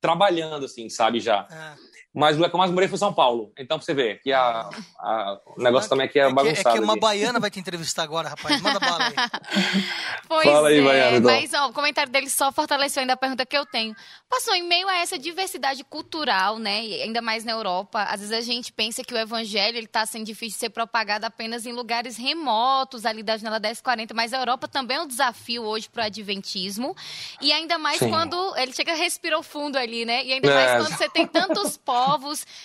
trabalhando, 0.00 0.66
assim, 0.66 0.88
sabe, 0.88 1.20
já. 1.20 1.46
É. 1.50 1.85
Mas 2.16 2.32
o 2.34 2.38
lugar 2.38 2.48
que 2.48 2.56
eu 2.56 2.58
mais 2.58 2.70
morei 2.70 2.88
foi 2.88 2.98
São 2.98 3.12
Paulo. 3.12 3.52
Então, 3.58 3.78
pra 3.78 3.84
você 3.84 3.92
ver, 3.92 4.20
que 4.22 4.32
a, 4.32 4.70
a- 4.98 5.38
o 5.56 5.62
negócio 5.62 5.88
também 5.90 6.06
aqui 6.06 6.18
é 6.18 6.22
É 6.24 6.28
que, 6.28 6.34
bagunçado. 6.34 6.68
é 6.70 6.72
que 6.72 6.78
uma 6.84 6.94
aqui. 6.94 7.00
baiana 7.00 7.38
vai 7.38 7.50
te 7.50 7.60
entrevistar 7.60 8.02
agora, 8.04 8.30
rapaz. 8.30 8.60
Manda 8.62 8.80
bala 8.80 9.04
aí. 9.06 9.14
Pois 10.28 10.44
Fala 10.48 10.68
aí, 10.70 10.78
é, 10.88 11.16
então. 11.16 11.30
mas 11.30 11.52
ó, 11.54 11.68
o 11.68 11.72
comentário 11.72 12.10
dele 12.10 12.28
só 12.28 12.50
fortaleceu 12.50 13.00
ainda 13.00 13.12
a 13.12 13.16
pergunta 13.16 13.46
que 13.46 13.56
eu 13.56 13.64
tenho. 13.64 13.94
Passou 14.28 14.54
em 14.54 14.62
meio 14.66 14.88
a 14.88 14.96
essa 14.98 15.16
diversidade 15.16 15.84
cultural, 15.84 16.58
né, 16.58 16.84
e 16.84 17.02
ainda 17.02 17.22
mais 17.22 17.44
na 17.44 17.52
Europa, 17.52 18.02
às 18.02 18.20
vezes 18.20 18.32
a 18.36 18.40
gente 18.40 18.72
pensa 18.72 19.04
que 19.04 19.14
o 19.14 19.16
evangelho 19.16 19.76
ele 19.76 19.86
está 19.86 20.04
sendo 20.04 20.24
difícil 20.24 20.54
de 20.54 20.60
ser 20.60 20.70
propagado 20.70 21.24
apenas 21.26 21.64
em 21.64 21.72
lugares 21.72 22.16
remotos 22.16 23.06
ali 23.06 23.22
da 23.22 23.36
janela 23.36 23.60
1040, 23.60 24.14
mas 24.14 24.32
a 24.32 24.38
Europa 24.38 24.66
também 24.66 24.96
é 24.96 25.00
um 25.00 25.06
desafio 25.06 25.62
hoje 25.62 25.88
para 25.88 26.02
o 26.02 26.06
adventismo, 26.06 26.96
e 27.40 27.52
ainda 27.52 27.78
mais 27.78 27.98
Sim. 27.98 28.08
quando 28.10 28.56
ele 28.56 28.72
chega 28.72 28.94
respirou 28.94 29.42
fundo 29.44 29.76
ali, 29.78 30.04
né? 30.04 30.24
E 30.24 30.32
ainda 30.32 30.50
É. 30.50 30.54
mais 30.54 30.82
quando 30.86 30.98
você 30.98 31.08
tem 31.08 31.26
tantos 31.26 31.76
povos 31.76 32.05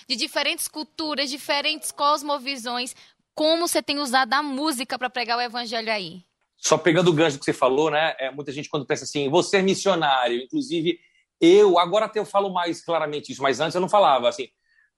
de 0.08 0.16
diferentes 0.16 0.68
culturas, 0.68 1.30
diferentes 1.30 1.90
cosmovisões, 1.90 2.94
como 3.34 3.66
você 3.66 3.82
tem 3.82 3.98
usado 3.98 4.32
a 4.34 4.42
música 4.42 4.98
para 4.98 5.08
pregar 5.10 5.38
o 5.38 5.40
evangelho 5.40 5.90
aí? 5.90 6.22
Só 6.56 6.78
pegando 6.78 7.08
o 7.10 7.12
gancho 7.12 7.38
que 7.38 7.44
você 7.44 7.52
falou, 7.52 7.90
né? 7.90 8.14
É, 8.18 8.30
muita 8.30 8.52
gente 8.52 8.68
quando 8.68 8.86
pensa 8.86 9.04
assim, 9.04 9.28
você 9.28 9.56
é 9.58 9.62
missionário. 9.62 10.40
Inclusive, 10.42 10.98
eu, 11.40 11.78
agora 11.78 12.06
até 12.06 12.20
eu 12.20 12.24
falo 12.24 12.52
mais 12.52 12.84
claramente 12.84 13.32
isso, 13.32 13.42
mas 13.42 13.58
antes 13.58 13.74
eu 13.74 13.80
não 13.80 13.88
falava 13.88 14.28
assim. 14.28 14.48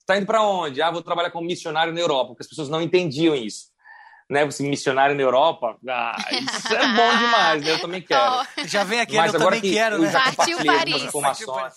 Tá 0.06 0.18
indo 0.18 0.26
para 0.26 0.42
onde? 0.42 0.82
Ah, 0.82 0.90
vou 0.90 1.00
trabalhar 1.02 1.30
como 1.30 1.46
missionário 1.46 1.92
na 1.92 2.00
Europa, 2.00 2.28
porque 2.28 2.42
as 2.42 2.48
pessoas 2.48 2.68
não 2.68 2.82
entendiam 2.82 3.34
isso. 3.34 3.72
Né, 4.28 4.44
você 4.44 4.62
missionário 4.62 5.14
na 5.14 5.20
Europa, 5.22 5.76
ah, 5.86 6.16
isso 6.32 6.74
é 6.74 6.88
bom 6.96 7.16
demais, 7.18 7.62
né? 7.62 7.72
Eu 7.72 7.80
também 7.80 8.00
quero. 8.02 8.46
Já 8.66 8.82
vem 8.82 9.00
aqui, 9.00 9.16
Mas 9.16 9.32
eu 9.34 9.40
agora 9.40 9.56
também 9.56 9.70
que 9.70 9.76
quero, 9.76 9.96
eu 9.96 10.00
né? 10.00 10.10
já 10.10 10.32
Partiu 10.32 10.56
Paris. 10.56 10.70
algumas 10.70 11.02
informações. 11.02 11.72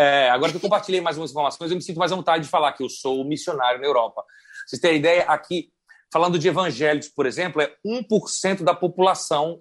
É, 0.00 0.30
agora 0.30 0.52
que 0.52 0.56
eu 0.56 0.60
compartilhei 0.60 1.00
mais 1.00 1.18
umas 1.18 1.32
informações, 1.32 1.72
eu 1.72 1.76
me 1.76 1.82
sinto 1.82 1.98
mais 1.98 2.12
à 2.12 2.14
vontade 2.14 2.44
de 2.44 2.48
falar 2.48 2.72
que 2.72 2.84
eu 2.84 2.88
sou 2.88 3.24
missionário 3.24 3.80
na 3.80 3.86
Europa. 3.86 4.24
Vocês 4.64 4.80
terem 4.80 4.98
ideia, 4.98 5.24
aqui, 5.24 5.72
falando 6.12 6.38
de 6.38 6.46
evangélicos, 6.46 7.08
por 7.08 7.26
exemplo, 7.26 7.60
é 7.60 7.74
1% 7.84 8.62
da 8.62 8.72
população 8.72 9.60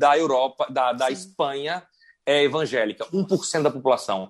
da 0.00 0.18
Europa, 0.18 0.66
da, 0.68 0.92
da 0.92 1.06
Sim. 1.06 1.12
Espanha, 1.12 1.86
é 2.26 2.42
evangélica. 2.42 3.06
1% 3.12 3.62
da 3.62 3.70
população. 3.70 4.28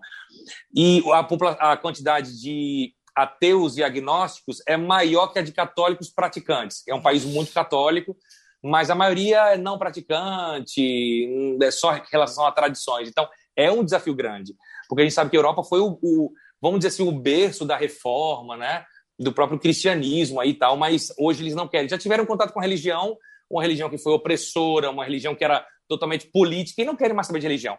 E 0.74 1.02
a, 1.10 1.72
a 1.72 1.76
quantidade 1.78 2.38
de 2.38 2.92
ateus 3.14 3.78
e 3.78 3.82
agnósticos 3.82 4.60
é 4.68 4.76
maior 4.76 5.28
que 5.28 5.38
a 5.38 5.42
de 5.42 5.52
católicos 5.52 6.10
praticantes. 6.10 6.82
É 6.86 6.94
um 6.94 7.00
país 7.00 7.24
muito 7.24 7.50
católico, 7.50 8.14
mas 8.62 8.90
a 8.90 8.94
maioria 8.94 9.54
é 9.54 9.56
não 9.56 9.78
praticante, 9.78 11.56
é 11.62 11.70
só 11.70 11.96
em 11.96 12.02
relação 12.12 12.44
a 12.44 12.52
tradições. 12.52 13.08
Então, 13.08 13.26
é 13.56 13.72
um 13.72 13.82
desafio 13.82 14.14
grande, 14.14 14.54
porque 14.88 15.02
a 15.02 15.04
gente 15.04 15.14
sabe 15.14 15.30
que 15.30 15.36
a 15.36 15.40
Europa 15.40 15.62
foi 15.62 15.80
o, 15.80 15.98
o 16.02 16.32
vamos 16.60 16.80
dizer 16.80 16.88
assim, 16.88 17.06
o 17.06 17.12
berço 17.12 17.64
da 17.64 17.76
reforma, 17.76 18.56
né? 18.56 18.84
Do 19.18 19.32
próprio 19.32 19.58
cristianismo 19.58 20.40
aí 20.40 20.50
e 20.50 20.54
tal, 20.54 20.76
mas 20.76 21.12
hoje 21.18 21.42
eles 21.42 21.54
não 21.54 21.68
querem. 21.68 21.88
Já 21.88 21.98
tiveram 21.98 22.26
contato 22.26 22.52
com 22.52 22.60
a 22.60 22.62
religião, 22.62 23.16
uma 23.50 23.62
religião 23.62 23.88
que 23.88 23.98
foi 23.98 24.12
opressora, 24.12 24.90
uma 24.90 25.04
religião 25.04 25.34
que 25.34 25.44
era 25.44 25.66
totalmente 25.88 26.26
política 26.26 26.82
e 26.82 26.84
não 26.84 26.96
querem 26.96 27.14
mais 27.14 27.26
saber 27.26 27.40
de 27.40 27.46
religião. 27.46 27.78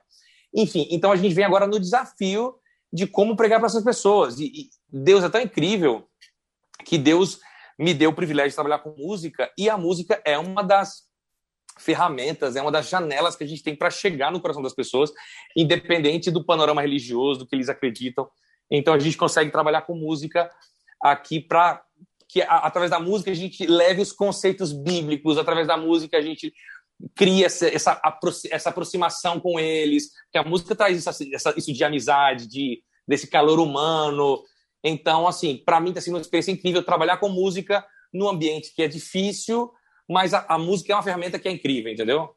Enfim, 0.54 0.88
então 0.90 1.12
a 1.12 1.16
gente 1.16 1.34
vem 1.34 1.46
agora 1.46 1.68
no 1.68 1.80
desafio 1.80 2.56
de 2.92 3.06
como 3.06 3.36
pregar 3.36 3.60
para 3.60 3.68
essas 3.68 3.84
pessoas. 3.84 4.40
E, 4.40 4.46
e 4.46 4.70
Deus 4.90 5.24
é 5.24 5.30
tão 5.30 5.42
incrível 5.42 6.08
que 6.86 6.98
Deus 6.98 7.40
me 7.78 7.94
deu 7.94 8.10
o 8.10 8.16
privilégio 8.16 8.50
de 8.50 8.56
trabalhar 8.56 8.80
com 8.80 8.96
música 8.98 9.52
e 9.58 9.70
a 9.70 9.78
música 9.78 10.22
é 10.26 10.38
uma 10.38 10.64
das 10.64 11.07
ferramentas, 11.80 12.56
é 12.56 12.62
uma 12.62 12.72
das 12.72 12.90
janelas 12.90 13.36
que 13.36 13.44
a 13.44 13.48
gente 13.48 13.64
tem 13.64 13.76
para 13.76 13.90
chegar 13.90 14.32
no 14.32 14.40
coração 14.42 14.62
das 14.62 14.74
pessoas, 14.74 15.12
independente 15.56 16.32
do 16.32 16.44
panorama 16.44 16.82
religioso, 16.82 17.40
do 17.40 17.48
que 17.48 17.56
eles 17.56 17.70
acreditam. 17.70 18.28
Então 18.70 18.94
a 18.94 19.00
gente 19.00 19.18
consegue 19.18 19.52
trabalhar 19.52 19.82
com 19.84 19.96
música 19.96 20.50
aqui 21.02 21.40
para 21.40 21.82
que 22.30 22.42
através 22.42 22.92
da 22.92 23.00
música 23.00 23.32
a 23.32 23.34
gente 23.34 23.66
leve 23.66 24.02
os 24.02 24.12
conceitos 24.12 24.74
bíblicos, 24.74 25.38
através 25.38 25.66
da 25.68 25.78
música 25.78 26.18
a 26.18 26.22
gente 26.22 26.54
cria 27.16 27.46
essa, 27.46 27.68
essa, 27.68 28.02
essa 28.52 28.70
aproximação 28.70 29.40
com 29.40 29.60
eles, 29.60 30.10
que 30.32 30.38
a 30.38 30.44
música 30.44 30.76
traz 30.76 30.98
isso, 30.98 31.10
assim, 31.10 31.34
essa- 31.34 31.54
isso 31.56 31.72
de 31.72 31.84
amizade, 31.84 32.48
de 32.48 32.82
desse 33.08 33.28
calor 33.28 33.60
humano. 33.60 34.44
Então, 34.84 35.28
assim, 35.28 35.62
para 35.66 35.80
mim 35.80 35.90
está 35.90 36.02
sendo 36.02 36.16
uma 36.16 36.22
experiência 36.22 36.52
incrível 36.52 36.84
trabalhar 36.84 37.18
com 37.18 37.30
música 37.30 37.86
num 38.14 38.28
ambiente 38.28 38.74
que 38.76 38.82
é 38.82 38.88
difícil, 38.88 39.72
mas 40.08 40.34
a, 40.34 40.46
a 40.48 40.58
música 40.58 40.94
é 40.94 40.96
uma 40.96 41.04
ferramenta 41.04 41.38
que 41.40 41.48
é 41.48 41.52
incrível, 41.52 41.92
entendeu? 41.92 42.36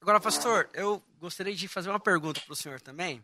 Agora, 0.00 0.20
pastor, 0.20 0.68
eu 0.74 1.02
gostaria 1.20 1.54
de 1.54 1.66
fazer 1.68 1.90
uma 1.90 1.98
pergunta 2.00 2.40
para 2.40 2.52
o 2.52 2.56
senhor 2.56 2.80
também, 2.80 3.20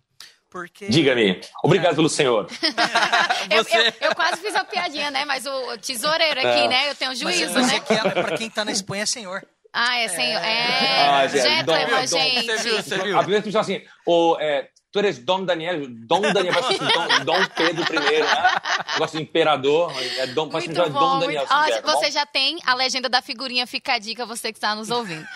porque... 0.51 0.87
Diga-me. 0.89 1.41
Obrigado 1.63 1.95
pelo 1.95 2.09
senhor. 2.09 2.49
Eu, 3.51 3.63
Você- 3.63 3.77
eu- 4.01 4.09
eu 4.09 4.15
quase 4.15 4.41
fiz 4.41 4.53
uma 4.55 4.65
piadinha, 4.65 5.11
né? 5.11 5.25
Mas 5.27 5.45
o 5.45 5.77
tesoureiro 5.79 6.41
aqui, 6.41 6.61
É. 6.61 6.69
né? 6.69 6.91
Eu 6.91 6.95
tenho 6.95 7.11
Mas 7.11 7.19
juízo, 7.21 7.53
mas 7.55 7.67
né? 7.69 7.77
é 7.77 7.81
que 7.81 7.93
é, 7.93 8.01
para 8.11 8.37
quem 8.39 8.49
tá 8.49 8.65
na 8.65 8.73
Espanha 8.73 9.03
é 9.03 9.07
senhor. 9.07 9.47
Ah, 9.73 9.99
é 9.99 10.09
senhor. 10.09 10.41
Ah, 10.43 11.25
É, 11.25 11.29
gente, 11.29 11.43
gentleman, 11.43 12.07
gente. 12.07 12.47
Você 12.47 12.57
viu, 12.63 12.77
você 12.83 12.95
A 12.95 13.03
viu? 13.03 13.19
primeira 13.19 13.43
pessoa 13.43 13.61
assim, 13.61 13.83
o, 14.07 14.37
é, 14.41 14.71
tu 14.95 15.01
eres 15.01 15.19
Dom 15.19 15.45
Daniel, 15.45 15.89
Dom 15.89 16.21
Daniel, 16.21 16.55
parece 16.55 16.81
assim, 16.81 16.95
Dom, 16.95 17.25
Dom 17.25 17.47
Pedro 17.57 17.83
I, 17.83 17.99
né? 17.99 18.93
Negócio 18.93 19.19
de 19.19 19.25
imperador, 19.25 19.93
é 20.19 20.29
Dom, 20.29 20.49
parece 20.49 20.69
Muito 20.69 20.81
que 20.81 20.89
é 20.89 20.93
bom. 20.93 21.01
Dom 21.01 21.09
muito... 21.09 21.21
Daniel. 21.23 21.47
se 21.49 21.53
Ó, 21.53 21.65
quiser, 21.65 21.83
tá 21.83 21.93
você 21.93 22.07
bom? 22.07 22.13
já 22.13 22.27
tem 22.27 22.61
a 22.65 22.75
legenda 22.75 23.09
da 23.09 23.21
figurinha, 23.21 23.67
fica 23.67 23.95
a 23.95 23.99
dica, 23.99 24.25
você 24.25 24.53
que 24.53 24.57
está 24.57 24.73
nos 24.73 24.91
ouvindo. 24.91 25.27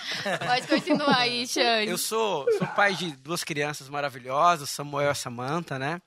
Pode 0.47 0.69
continuar 0.69 1.19
aí, 1.19 1.45
Xande. 1.45 1.91
Eu 1.91 1.99
sou, 1.99 2.47
sou 2.57 2.69
pai 2.69 2.95
de 2.95 3.11
duas 3.17 3.43
crianças 3.43 3.89
maravilhosas, 3.89 4.71
Samuel 4.71 5.11
e 5.11 5.15
Samantha, 5.17 5.77
né? 5.77 6.01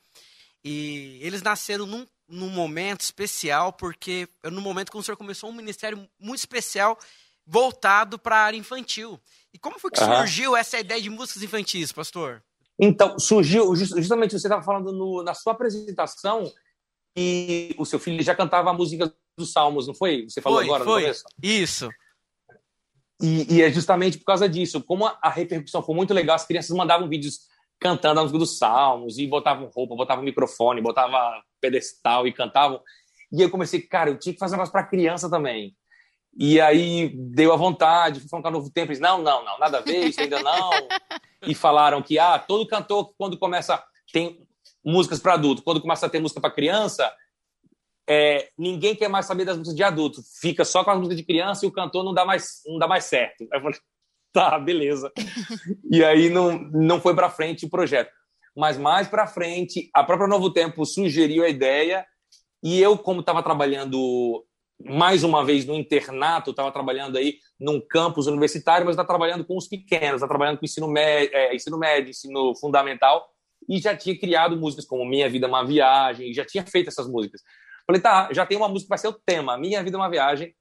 E 0.63 1.20
eles 1.22 1.41
nasceram 1.41 1.86
num, 1.86 2.08
num 2.29 2.50
momento 2.50 3.01
especial, 3.01 3.74
porque 3.74 4.29
no 4.46 4.62
momento 4.62 4.93
que 4.93 4.98
o 4.98 5.03
senhor 5.03 5.17
começou 5.17 5.50
um 5.50 5.53
ministério 5.53 6.08
muito 6.17 6.39
especial 6.39 6.98
voltado 7.46 8.17
para 8.17 8.38
a 8.38 8.46
área 8.46 8.58
infantil. 8.58 9.20
E 9.53 9.60
como 9.60 9.77
foi 9.77 9.91
que 9.91 10.00
surgiu 10.00 10.55
essa 10.55 10.79
ideia 10.79 11.01
de 11.01 11.10
músicas 11.10 11.43
infantis, 11.43 11.91
pastor? 11.91 12.41
Então, 12.84 13.20
surgiu, 13.20 13.76
justamente 13.76 14.32
você 14.32 14.48
estava 14.48 14.64
falando 14.64 14.92
no, 14.92 15.22
na 15.22 15.36
sua 15.36 15.54
apresentação 15.54 16.52
que 17.16 17.76
o 17.78 17.86
seu 17.86 18.00
filho 18.00 18.24
já 18.24 18.34
cantava 18.34 18.72
a 18.72 18.74
música 18.74 19.14
dos 19.38 19.52
Salmos, 19.52 19.86
não 19.86 19.94
foi? 19.94 20.28
Você 20.28 20.42
falou 20.42 20.58
foi, 20.58 20.66
agora 20.66 20.84
foi. 20.84 21.02
no 21.02 21.06
começo? 21.06 21.24
Isso. 21.44 21.90
E, 23.22 23.58
e, 23.58 23.62
é 23.62 23.72
justamente 23.72 24.18
por 24.18 24.26
causa 24.26 24.50
disso. 24.50 24.82
Como 24.82 25.06
a, 25.06 25.16
a, 25.22 25.30
repercussão 25.30 25.84
foi 25.84 25.94
muito 25.94 26.12
legal, 26.12 26.36
as 26.36 26.46
crianças 26.46 26.76
mandavam 26.76 27.08
vídeos 27.08 27.42
cantando 27.80 28.20
a 28.20 28.24
música 28.24 28.40
dos 28.40 28.58
Salmos 28.58 29.20
e 29.20 29.28
botavam 29.28 29.70
roupa, 29.74 29.96
botavam 29.96 30.24
microfone, 30.24 30.82
botavam 30.82 31.20
pedestal 31.60 32.28
e 32.28 32.34
cantavam. 32.34 32.82
E 33.32 33.44
eu 33.44 33.52
comecei, 33.52 33.80
cara, 33.80 34.10
eu 34.10 34.18
tinha 34.18 34.34
que 34.34 34.40
fazer 34.40 34.56
um 34.56 34.58
negócio 34.58 34.72
para 34.72 34.88
criança 34.88 35.30
também. 35.30 35.76
E 36.38 36.62
aí 36.62 37.10
deu 37.14 37.52
a 37.52 37.58
vontade, 37.58 38.22
falar 38.30 38.50
um 38.50 38.54
novo 38.54 38.72
tempo, 38.72 38.92
eles, 38.92 39.02
não, 39.02 39.22
não, 39.22 39.44
não, 39.44 39.60
nada 39.60 39.80
a 39.80 39.82
ver, 39.82 40.08
isso 40.08 40.22
ainda 40.22 40.42
não. 40.42 40.70
e 41.46 41.54
falaram 41.54 42.02
que, 42.02 42.18
ah, 42.18 42.40
todo 42.40 42.68
cantor, 42.68 43.14
quando 43.18 43.38
começa, 43.38 43.84
tem 44.14 44.40
músicas 44.84 45.20
para 45.20 45.34
adulto, 45.34 45.62
quando 45.62 45.82
começa 45.82 46.06
a 46.06 46.10
ter 46.10 46.20
música 46.20 46.40
para 46.40 46.52
criança, 46.52 47.12
é, 48.10 48.50
ninguém 48.58 48.96
quer 48.96 49.08
mais 49.08 49.26
saber 49.26 49.46
das 49.46 49.58
músicas 49.58 49.76
de 49.76 49.84
adulto, 49.84 50.22
fica 50.40 50.66
só 50.66 50.84
com 50.84 50.92
as 50.92 50.98
músicas 50.98 51.18
de 51.18 51.24
criança 51.24 51.66
e 51.66 51.70
o 51.70 51.72
cantor 51.72 52.04
não 52.04 52.14
dá 52.14 52.26
mais, 52.26 52.62
não 52.66 52.78
dá 52.78 52.88
mais 52.88 53.06
certo. 53.06 53.48
Aí 53.52 53.60
eu 53.60 53.62
falei, 53.62 53.80
tá, 54.34 54.58
beleza. 54.60 55.12
e 55.90 56.04
aí 56.04 56.30
não, 56.30 56.58
não 56.58 57.02
foi 57.02 57.14
para 57.14 57.30
frente 57.30 57.66
o 57.66 57.70
projeto. 57.70 58.12
Mas 58.56 58.78
mais 58.78 59.08
para 59.08 59.28
frente, 59.28 59.90
a 59.94 60.04
própria 60.04 60.28
Novo 60.28 60.52
Tempo 60.52 60.86
sugeriu 60.86 61.44
a 61.44 61.50
ideia 61.50 62.06
e 62.64 62.82
eu, 62.82 62.98
como 62.98 63.22
estava 63.22 63.42
trabalhando 63.42 64.46
mais 64.86 65.24
uma 65.24 65.44
vez 65.44 65.66
no 65.66 65.76
internato, 65.76 66.52
estava 66.52 66.72
trabalhando 66.72 67.18
aí 67.18 67.38
num 67.60 67.80
campus 67.80 68.28
universitário, 68.28 68.86
mas 68.86 68.94
está 68.94 69.06
trabalhando 69.06 69.46
com 69.46 69.58
os 69.58 69.68
pequenos, 69.68 70.16
está 70.16 70.28
trabalhando 70.28 70.58
com 70.58 70.66
ensino 70.66 70.88
médio, 70.88 71.36
é, 71.36 71.56
ensino 71.56 71.78
médio, 71.78 72.10
ensino 72.10 72.56
fundamental, 72.56 73.28
e 73.70 73.80
já 73.80 73.96
tinha 73.96 74.18
criado 74.18 74.58
músicas 74.58 74.86
como 74.86 75.06
Minha 75.06 75.30
Vida 75.30 75.46
é 75.46 75.50
uma 75.50 75.66
Viagem, 75.66 76.34
já 76.34 76.46
tinha 76.46 76.66
feito 76.66 76.88
essas 76.88 77.08
músicas. 77.08 77.42
Falei, 77.86 78.02
tá, 78.02 78.30
já 78.32 78.46
tem 78.46 78.58
uma 78.58 78.68
música 78.68 78.86
que 78.86 78.90
vai 78.90 78.98
ser 78.98 79.08
o 79.08 79.14
tema, 79.14 79.58
Minha 79.58 79.84
Vida 79.84 79.98
é 79.98 80.00
uma 80.00 80.10
Viagem, 80.10 80.54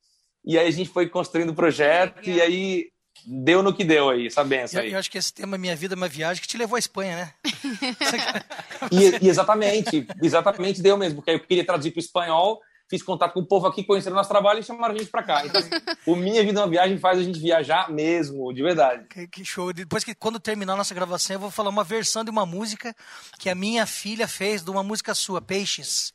e 0.45 0.59
aí 0.59 0.67
a 0.67 0.71
gente 0.71 0.91
foi 0.91 1.09
construindo 1.09 1.50
o 1.50 1.55
projeto, 1.55 2.29
e 2.29 2.41
aí 2.41 2.91
deu 3.27 3.62
no 3.62 3.75
que 3.75 3.85
deu 3.85 4.09
aí, 4.09 4.27
essa 4.27 4.45
benção 4.45 4.81
aí. 4.81 4.93
Eu, 4.93 4.99
acho 4.99 5.11
que 5.11 5.19
esse 5.19 5.33
tema 5.33 5.59
Minha 5.59 5.77
Vida 5.77 5.95
é 5.95 5.97
uma 5.97 6.09
Viagem 6.09 6.43
que 6.43 6.49
te 6.49 6.57
levou 6.57 6.77
à 6.77 6.79
Espanha, 6.79 7.17
né? 7.17 7.35
e, 8.91 9.27
e 9.27 9.29
exatamente, 9.29 10.07
exatamente 10.23 10.83
deu 10.83 10.97
mesmo, 10.97 11.17
porque 11.17 11.31
aí 11.31 11.37
eu 11.37 11.41
queria 11.41 11.65
traduzir 11.65 11.91
para 11.91 11.99
o 11.99 12.03
espanhol, 12.03 12.61
fiz 12.90 13.02
contato 13.04 13.35
com 13.35 13.40
o 13.40 13.47
povo 13.47 13.68
aqui, 13.68 13.85
conheceram 13.85 14.16
nosso 14.16 14.28
trabalho 14.28 14.59
e 14.59 14.64
chamaram 14.64 14.97
a 14.97 14.99
gente 14.99 15.11
para 15.11 15.23
cá. 15.23 15.47
Então, 15.47 15.62
o 16.04 16.16
Minha 16.16 16.42
Vida 16.42 16.59
é 16.59 16.62
uma 16.62 16.68
Viagem 16.68 16.99
faz 16.99 17.20
a 17.20 17.23
gente 17.23 17.38
viajar 17.38 17.88
mesmo, 17.88 18.52
de 18.52 18.62
verdade. 18.62 19.06
Que, 19.09 19.28
que, 19.28 19.44
show. 19.44 19.73
Depois 19.73 20.02
que 20.02 20.12
quando 20.12 20.40
terminar 20.40 20.73
a 20.73 20.76
nossa 20.76 20.92
gravação, 20.92 21.37
eu 21.37 21.40
vou 21.40 21.50
falar 21.52 21.70
uma 21.70 21.85
versão 21.85 22.25
de 22.25 22.30
uma 22.30 22.44
música 22.44 22.94
que 23.38 23.49
a 23.49 23.54
minha 23.54 23.87
filha 23.87 24.26
fez, 24.26 24.64
de 24.64 24.70
uma 24.70 24.82
música 24.82 25.14
sua, 25.14 25.40
Peixes. 25.40 26.12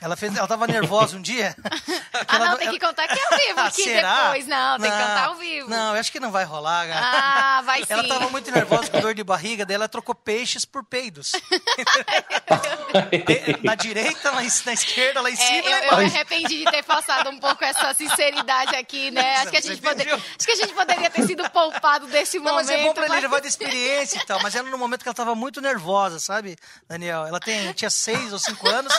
Ela 0.00 0.16
fez, 0.16 0.36
ela 0.36 0.46
tava 0.46 0.66
nervosa 0.66 1.16
um 1.16 1.22
dia. 1.22 1.56
ah, 2.28 2.38
não, 2.38 2.56
tem 2.56 2.70
que 2.70 2.78
contar 2.78 3.08
que 3.08 3.18
é 3.18 3.24
ao 3.24 3.38
vivo 3.38 3.60
aqui 3.60 3.84
Será? 3.84 4.24
depois. 4.24 4.46
Não, 4.46 4.78
tem 4.78 4.90
não, 4.90 4.96
que 4.96 5.02
cantar 5.02 5.28
ao 5.28 5.34
vivo. 5.34 5.68
Não, 5.68 5.94
eu 5.94 6.00
acho 6.00 6.12
que 6.12 6.20
não 6.20 6.30
vai 6.30 6.44
rolar. 6.44 6.86
Cara. 6.86 7.00
Ah, 7.02 7.62
vai 7.62 7.80
sim. 7.80 7.92
Ela 7.92 8.06
tava 8.06 8.30
muito 8.30 8.50
nervosa 8.50 8.90
com 8.90 9.00
dor 9.00 9.14
de 9.14 9.24
barriga, 9.24 9.66
daí 9.66 9.74
ela 9.74 9.88
trocou 9.88 10.14
peixes 10.14 10.64
por 10.64 10.84
peidos. 10.84 11.32
na 13.64 13.74
direita, 13.74 14.30
na, 14.30 14.40
na 14.40 14.72
esquerda, 14.72 15.20
lá 15.20 15.30
em 15.30 15.34
é, 15.34 15.36
cima. 15.36 15.68
É, 15.68 15.88
eu, 15.88 15.92
eu 15.92 15.98
me 15.98 16.04
arrependi 16.04 16.58
de 16.58 16.64
ter 16.70 16.84
passado 16.84 17.30
um 17.30 17.38
pouco 17.38 17.64
essa 17.64 17.92
sinceridade 17.94 18.76
aqui, 18.76 19.10
né? 19.10 19.36
Acho 19.36 19.50
que, 19.50 19.56
a 19.56 19.60
gente 19.60 19.82
poderia, 19.82 20.14
acho 20.14 20.38
que 20.38 20.52
a 20.52 20.56
gente 20.56 20.72
poderia 20.72 21.10
ter 21.10 21.26
sido 21.26 21.48
poupado 21.50 22.06
desse 22.06 22.38
não, 22.38 22.52
momento. 22.52 22.66
Mas 22.66 22.70
é 22.70 22.84
bom 22.84 22.94
pra 22.94 23.06
ele 23.06 23.20
levar 23.20 23.40
de 23.40 23.48
experiência 23.48 24.18
e 24.18 24.26
tal. 24.26 24.40
Mas 24.42 24.54
era 24.54 24.68
no 24.68 24.78
momento 24.78 25.02
que 25.02 25.08
ela 25.08 25.14
tava 25.14 25.34
muito 25.34 25.60
nervosa, 25.60 26.20
sabe, 26.20 26.56
Daniel? 26.88 27.26
Ela 27.26 27.40
tem, 27.40 27.72
tinha 27.72 27.90
seis 27.90 28.32
ou 28.32 28.38
cinco 28.38 28.68
anos 28.68 28.92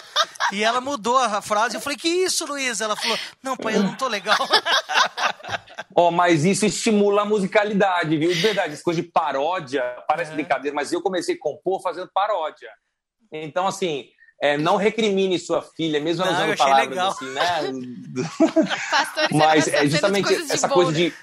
e 0.52 0.64
ela 0.64 0.82
mudou 0.82 1.18
a 1.18 1.42
frase. 1.42 1.76
Eu 1.76 1.82
falei, 1.82 1.98
que 1.98 2.08
isso, 2.08 2.46
Luiz? 2.46 2.82
Ela 2.82 2.96
falou, 2.96 3.18
não, 3.44 3.56
pai, 3.58 3.76
eu 3.76 3.84
não 3.84 3.96
tô 3.96 4.08
legal. 4.08 4.38
Ó, 5.96 6.08
oh, 6.08 6.12
mas 6.12 6.46
isso 6.46 6.66
estimula 6.66 7.24
a 7.24 7.26
musicalidade, 7.26 8.16
viu? 8.18 8.34
De 8.34 8.40
verdade, 8.40 8.74
essa 8.74 8.84
coisa 8.84 9.02
de 9.02 9.08
paródia, 9.08 9.84
parece 10.08 10.32
é. 10.32 10.36
brincadeira, 10.36 10.74
mas 10.76 10.94
eu 10.94 11.02
comecei 11.02 11.36
a 11.36 11.40
compor 11.40 11.82
fazendo 11.82 12.10
paródia. 12.14 12.70
Então, 13.32 13.68
assim, 13.68 14.08
é, 14.42 14.58
não 14.58 14.78
recrimine 14.78 15.38
sua 15.38 15.62
filha, 15.62 16.00
mesmo 16.00 16.24
ela 16.24 16.34
usando 16.34 16.58
palavras 16.58 16.90
legal. 16.90 17.10
assim, 17.10 17.26
né? 17.34 17.44
mas 19.34 19.68
é 19.68 19.88
justamente 19.88 20.34
essa 20.34 20.70
coisa 20.70 20.94
de, 20.94 21.14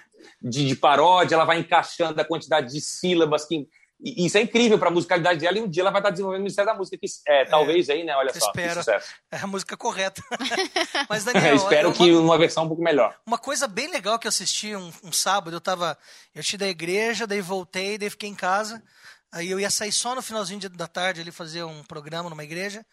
de, 0.42 0.66
de 0.66 0.76
paródia, 0.76 1.36
ela 1.36 1.44
vai 1.44 1.58
encaixando 1.58 2.20
a 2.20 2.24
quantidade 2.24 2.72
de 2.72 2.80
sílabas 2.80 3.46
que 3.46 3.66
e 3.98 4.26
isso 4.26 4.36
é 4.36 4.42
incrível 4.42 4.78
para 4.78 4.88
a 4.88 4.90
musicalidade 4.90 5.40
dela 5.40 5.58
e 5.58 5.62
um 5.62 5.68
dia 5.68 5.82
ela 5.82 5.90
vai 5.90 6.00
estar 6.00 6.10
desenvolvendo 6.10 6.40
o 6.40 6.42
Ministério 6.42 6.70
da 6.70 6.76
Música, 6.76 6.98
que 6.98 7.06
é, 7.26 7.44
talvez 7.46 7.88
é, 7.88 7.94
aí, 7.94 8.04
né? 8.04 8.14
Olha 8.14 8.32
só, 8.32 8.46
espero. 8.46 8.80
É 9.30 9.38
a 9.38 9.46
música 9.46 9.76
correta. 9.76 10.22
Mas, 11.08 11.24
Daniel, 11.24 11.56
espero 11.56 11.88
uma, 11.88 11.94
que 11.94 12.12
uma 12.12 12.38
versão 12.38 12.64
um 12.64 12.68
pouco 12.68 12.82
melhor. 12.82 13.16
Uma 13.26 13.38
coisa 13.38 13.66
bem 13.66 13.90
legal 13.90 14.18
que 14.18 14.26
eu 14.26 14.28
assisti 14.28 14.76
um, 14.76 14.92
um 15.02 15.12
sábado, 15.12 15.56
eu 15.56 15.60
tava. 15.60 15.96
Eu 16.34 16.42
cheguei 16.42 16.66
da 16.66 16.70
igreja, 16.70 17.26
daí 17.26 17.40
voltei, 17.40 17.96
daí 17.96 18.10
fiquei 18.10 18.28
em 18.28 18.34
casa. 18.34 18.82
Aí 19.32 19.50
eu 19.50 19.58
ia 19.58 19.70
sair 19.70 19.92
só 19.92 20.14
no 20.14 20.22
finalzinho 20.22 20.68
da 20.70 20.86
tarde 20.86 21.22
ali 21.22 21.30
fazer 21.30 21.64
um 21.64 21.82
programa 21.82 22.28
numa 22.28 22.44
igreja. 22.44 22.84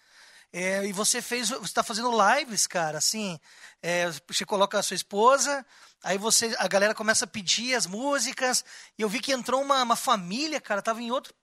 É, 0.55 0.85
e 0.85 0.93
você 0.93 1.19
fez, 1.19 1.49
você 1.49 1.63
está 1.63 1.81
fazendo 1.81 2.11
lives, 2.11 2.67
cara, 2.67 2.99
assim, 2.99 3.39
é, 3.81 4.05
você 4.27 4.45
coloca 4.45 4.77
a 4.77 4.83
sua 4.83 4.93
esposa, 4.93 5.65
aí 6.03 6.15
você, 6.19 6.55
a 6.59 6.67
galera 6.67 6.93
começa 6.93 7.25
a 7.25 7.27
pedir 7.27 7.73
as 7.73 7.87
músicas, 7.87 8.63
e 8.95 9.01
eu 9.01 9.09
vi 9.09 9.19
que 9.19 9.31
entrou 9.33 9.59
uma, 9.63 9.81
uma 9.81 9.95
família, 9.95 10.61
cara, 10.61 10.79
tava 10.79 11.01
em 11.01 11.09
outro 11.09 11.33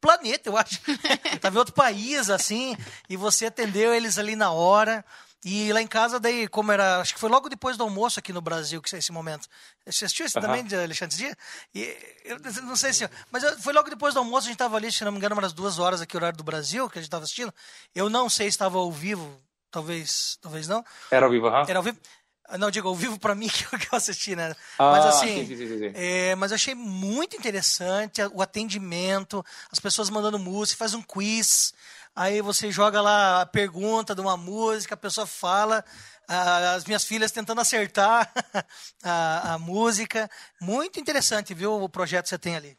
planeta, 0.00 0.48
eu 0.48 0.56
acho, 0.56 0.80
tava 1.42 1.56
em 1.56 1.58
outro 1.58 1.74
país, 1.74 2.30
assim, 2.30 2.76
e 3.08 3.16
você 3.16 3.46
atendeu 3.46 3.92
eles 3.92 4.18
ali 4.18 4.36
na 4.36 4.52
hora, 4.52 5.04
e 5.42 5.72
lá 5.72 5.80
em 5.80 5.86
casa, 5.86 6.20
daí, 6.20 6.46
como 6.46 6.70
era. 6.70 7.00
Acho 7.00 7.14
que 7.14 7.20
foi 7.20 7.30
logo 7.30 7.48
depois 7.48 7.76
do 7.76 7.82
almoço 7.82 8.18
aqui 8.18 8.32
no 8.32 8.42
Brasil, 8.42 8.80
que 8.82 8.94
esse 8.94 9.10
momento. 9.10 9.48
Você 9.86 10.04
assistiu 10.04 10.26
esse 10.26 10.36
uhum. 10.36 10.42
também, 10.42 10.64
de 10.64 10.76
Alexandre 10.76 11.16
Dia? 11.16 11.36
E, 11.74 11.96
eu 12.24 12.38
não 12.64 12.76
sei 12.76 12.92
se. 12.92 13.08
Mas 13.30 13.42
foi 13.62 13.72
logo 13.72 13.88
depois 13.88 14.12
do 14.12 14.20
almoço, 14.20 14.46
a 14.46 14.50
gente 14.50 14.56
estava 14.56 14.76
ali, 14.76 14.92
se 14.92 15.02
não 15.02 15.12
me 15.12 15.18
engano, 15.18 15.34
umas 15.34 15.54
duas 15.54 15.78
horas 15.78 16.02
aqui, 16.02 16.14
horário 16.14 16.36
do 16.36 16.44
Brasil, 16.44 16.90
que 16.90 16.98
a 16.98 17.00
gente 17.00 17.08
estava 17.08 17.24
assistindo. 17.24 17.52
Eu 17.94 18.10
não 18.10 18.28
sei 18.28 18.46
se 18.46 18.50
estava 18.50 18.76
ao 18.76 18.92
vivo, 18.92 19.40
talvez, 19.70 20.36
talvez 20.42 20.68
não. 20.68 20.84
Era 21.10 21.24
ao 21.24 21.32
vivo, 21.32 21.46
aham. 21.46 21.60
Uhum. 21.60 21.68
Era 21.68 21.78
ao 21.78 21.82
vivo. 21.82 21.98
Ah, 22.52 22.58
não, 22.58 22.70
digo, 22.70 22.88
ao 22.88 22.96
vivo 22.96 23.18
para 23.18 23.34
mim 23.34 23.48
que 23.48 23.64
eu 23.64 23.96
assisti, 23.96 24.34
né? 24.34 24.54
Ah, 24.76 24.90
mas 24.90 25.06
assim, 25.06 25.46
sim, 25.46 25.56
sim, 25.56 25.78
sim, 25.78 25.92
é, 25.94 26.34
mas 26.34 26.50
eu 26.50 26.56
achei 26.56 26.74
muito 26.74 27.36
interessante 27.36 28.20
o 28.34 28.42
atendimento, 28.42 29.44
as 29.70 29.78
pessoas 29.78 30.10
mandando 30.10 30.38
música, 30.38 30.76
faz 30.76 30.92
um 30.92 31.00
quiz. 31.00 31.72
Aí 32.20 32.42
você 32.42 32.70
joga 32.70 33.00
lá 33.00 33.40
a 33.40 33.46
pergunta 33.46 34.14
de 34.14 34.20
uma 34.20 34.36
música, 34.36 34.92
a 34.92 34.98
pessoa 34.98 35.26
fala, 35.26 35.82
as 36.28 36.84
minhas 36.84 37.02
filhas 37.02 37.32
tentando 37.32 37.62
acertar 37.62 38.30
a, 39.02 39.54
a 39.54 39.58
música. 39.58 40.28
Muito 40.60 41.00
interessante, 41.00 41.54
viu, 41.54 41.82
o 41.82 41.88
projeto 41.88 42.24
que 42.24 42.28
você 42.28 42.38
tem 42.38 42.56
ali. 42.56 42.76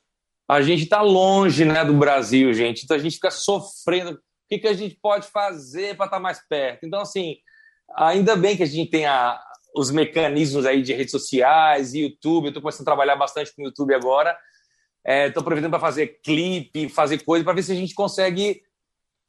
A 0.48 0.62
gente 0.62 0.83
está 0.83 1.01
longe 1.01 1.65
né, 1.65 1.83
do 1.83 1.95
Brasil, 1.95 2.53
gente. 2.53 2.83
Então 2.83 2.95
a 2.95 3.00
gente 3.00 3.15
fica 3.15 3.31
sofrendo. 3.31 4.12
O 4.12 4.19
que, 4.48 4.60
que 4.60 4.67
a 4.67 4.75
gente 4.75 4.95
pode 5.01 5.25
fazer 5.25 5.98
para 5.98 6.05
estar 6.05 6.17
tá 6.17 6.21
mais 6.21 6.39
perto? 6.48 6.86
Então, 6.86 7.01
assim, 7.01 7.38
ainda 7.95 8.36
bem 8.36 8.55
que 8.55 8.62
a 8.62 8.67
gente 8.67 8.91
tem 8.91 9.07
a, 9.07 9.41
os 9.75 9.89
mecanismos 9.89 10.67
aí 10.67 10.83
de 10.83 10.93
redes 10.93 11.10
sociais, 11.10 11.95
YouTube. 11.95 12.45
Eu 12.45 12.50
estou 12.50 12.62
começando 12.62 12.81
a 12.83 12.91
trabalhar 12.91 13.15
bastante 13.15 13.51
com 13.55 13.63
o 13.63 13.65
YouTube 13.65 13.95
agora. 13.95 14.38
Estou 15.03 15.41
é, 15.41 15.43
aproveitando 15.43 15.71
para 15.71 15.79
fazer 15.79 16.19
clipe, 16.24 16.89
fazer 16.89 17.24
coisa, 17.24 17.43
para 17.43 17.53
ver 17.53 17.63
se 17.63 17.71
a 17.71 17.75
gente 17.75 17.95
consegue 17.95 18.62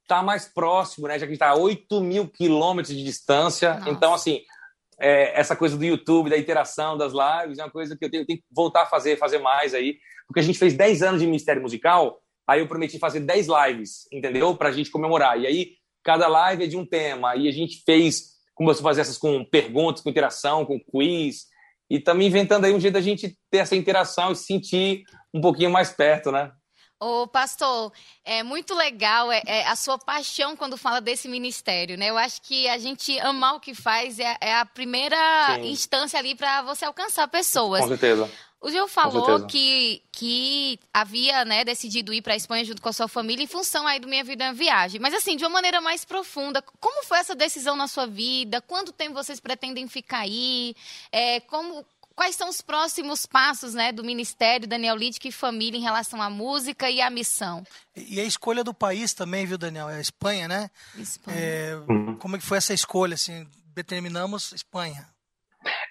está 0.03 0.23
mais 0.23 0.47
próximo, 0.47 1.09
né? 1.09 1.15
Já 1.15 1.21
que 1.21 1.25
a 1.25 1.35
gente 1.35 1.35
está 1.35 1.51
a 1.51 1.57
8 1.57 2.01
mil 2.01 2.29
quilômetros 2.29 2.95
de 2.95 3.05
distância. 3.05 3.75
Nossa. 3.75 3.91
Então, 3.91 4.15
assim, 4.15 4.41
é, 4.99 5.39
essa 5.39 5.57
coisa 5.57 5.77
do 5.77 5.85
YouTube, 5.85 6.31
da 6.31 6.39
interação, 6.39 6.97
das 6.97 7.13
lives, 7.13 7.59
é 7.59 7.65
uma 7.65 7.71
coisa 7.71 7.97
que 7.97 8.05
eu 8.05 8.11
tenho, 8.11 8.23
eu 8.23 8.27
tenho, 8.27 8.39
que 8.39 8.45
voltar 8.51 8.83
a 8.83 8.87
fazer, 8.87 9.17
fazer 9.19 9.39
mais 9.39 9.75
aí. 9.75 9.97
Porque 10.27 10.41
a 10.41 10.43
gente 10.43 10.59
fez 10.59 10.75
10 10.75 11.03
anos 11.03 11.21
de 11.21 11.27
Ministério 11.27 11.63
Musical, 11.63 12.21
aí 12.47 12.61
eu 12.61 12.69
prometi 12.69 12.99
fazer 12.99 13.21
10 13.21 13.49
lives, 13.49 14.07
entendeu? 14.13 14.55
Para 14.57 14.69
a 14.69 14.73
gente 14.73 14.91
comemorar. 14.91 15.39
E 15.41 15.47
aí, 15.47 15.73
cada 16.05 16.29
live 16.29 16.65
é 16.65 16.67
de 16.67 16.77
um 16.77 16.87
tema. 16.87 17.35
E 17.37 17.49
a 17.49 17.53
gente 17.53 17.83
fez, 17.85 18.33
começou 18.55 18.83
a 18.83 18.91
fazer 18.91 19.01
essas 19.01 19.19
com 19.19 19.45
perguntas, 19.45 20.03
com 20.03 20.11
interação, 20.11 20.65
com 20.65 20.79
quiz. 20.79 21.47
E 21.91 21.97
estamos 21.97 22.25
inventando 22.25 22.65
aí 22.65 22.73
um 22.73 22.81
jeito 22.81 22.95
da 22.95 23.01
gente 23.01 23.37
ter 23.51 23.59
essa 23.59 23.77
interação 23.77 24.33
e 24.33 24.37
se 24.37 24.45
sentir 24.45 25.03
um 25.35 25.41
pouquinho 25.41 25.71
mais 25.71 25.91
perto, 25.91 26.31
né? 26.31 26.53
Ô, 27.03 27.27
pastor, 27.27 27.93
é 28.25 28.45
muito 28.45 28.77
legal 28.77 29.33
é, 29.33 29.43
é, 29.45 29.67
a 29.67 29.75
sua 29.75 29.99
paixão 29.99 30.55
quando 30.55 30.77
fala 30.77 31.01
desse 31.01 31.27
ministério, 31.27 31.99
né? 31.99 32.11
Eu 32.11 32.17
acho 32.17 32.41
que 32.43 32.69
a 32.69 32.79
gente 32.79 33.19
amar 33.19 33.57
o 33.57 33.61
que 33.61 33.75
faz 33.75 34.21
é, 34.21 34.37
é 34.41 34.55
a 34.55 34.65
primeira 34.65 35.17
Sim. 35.57 35.69
instância 35.69 36.17
ali 36.17 36.37
para 36.37 36.63
você 36.63 36.85
alcançar 36.85 37.27
pessoas. 37.27 37.81
Com 37.81 37.89
certeza. 37.89 38.31
O 38.61 38.71
Gil 38.71 38.87
falou 38.87 39.45
que, 39.49 40.01
que 40.13 40.79
havia 40.95 41.45
né, 41.45 41.65
decidido 41.65 42.15
ir 42.15 42.23
para 42.23 42.35
a 42.35 42.37
Espanha 42.37 42.65
junto 42.65 42.81
com 42.81 42.89
a 42.89 42.93
sua 42.93 43.09
família 43.09 43.43
em 43.43 43.49
função 43.49 43.85
aí 43.89 43.99
do 43.99 44.07
Minha 44.07 44.23
Vida 44.23 44.45
em 44.45 44.53
Viagem. 44.53 45.01
Mas 45.01 45.13
assim, 45.13 45.37
de 45.37 45.43
uma 45.45 45.51
maneira 45.51 45.81
mais 45.81 46.05
profunda, 46.05 46.63
como 46.79 47.05
foi 47.05 47.19
essa 47.19 47.35
decisão 47.35 47.75
na 47.75 47.89
sua 47.89 48.07
vida? 48.07 48.61
Quanto 48.61 48.93
tempo 48.93 49.15
vocês 49.15 49.41
pretendem 49.41 49.89
ficar 49.89 50.21
aí? 50.21 50.77
É, 51.11 51.41
como, 51.41 51.85
Quais 52.15 52.37
são 52.37 52.49
os 52.49 52.61
próximos 52.61 53.27
passos 53.27 53.75
né, 53.75 53.93
do 53.93 54.05
Ministério 54.05 54.67
Daniel 54.69 54.97
Lidic 54.97 55.29
e 55.29 55.33
Família 55.33 55.79
em 55.79 55.83
relação 55.83 56.21
à 56.21 56.29
música 56.29 56.91
e 56.91 57.01
à 57.01 57.09
missão? 57.11 57.65
E 57.97 58.21
a 58.21 58.25
escolha 58.25 58.63
do 58.63 58.75
país 58.75 59.15
também, 59.15 59.47
viu, 59.47 59.57
Daniel? 59.59 59.89
É 59.89 59.97
a 59.97 60.01
Espanha, 60.01 60.47
né? 60.49 60.71
Espanha. 60.97 61.39
É, 61.39 61.77
Uhum. 61.89 62.17
como 62.17 62.37
é 62.37 62.39
que 62.39 62.45
foi 62.45 62.59
essa 62.59 62.75
escolha? 62.75 63.15
Assim, 63.15 63.47
determinamos 63.75 64.53
Espanha. 64.53 65.09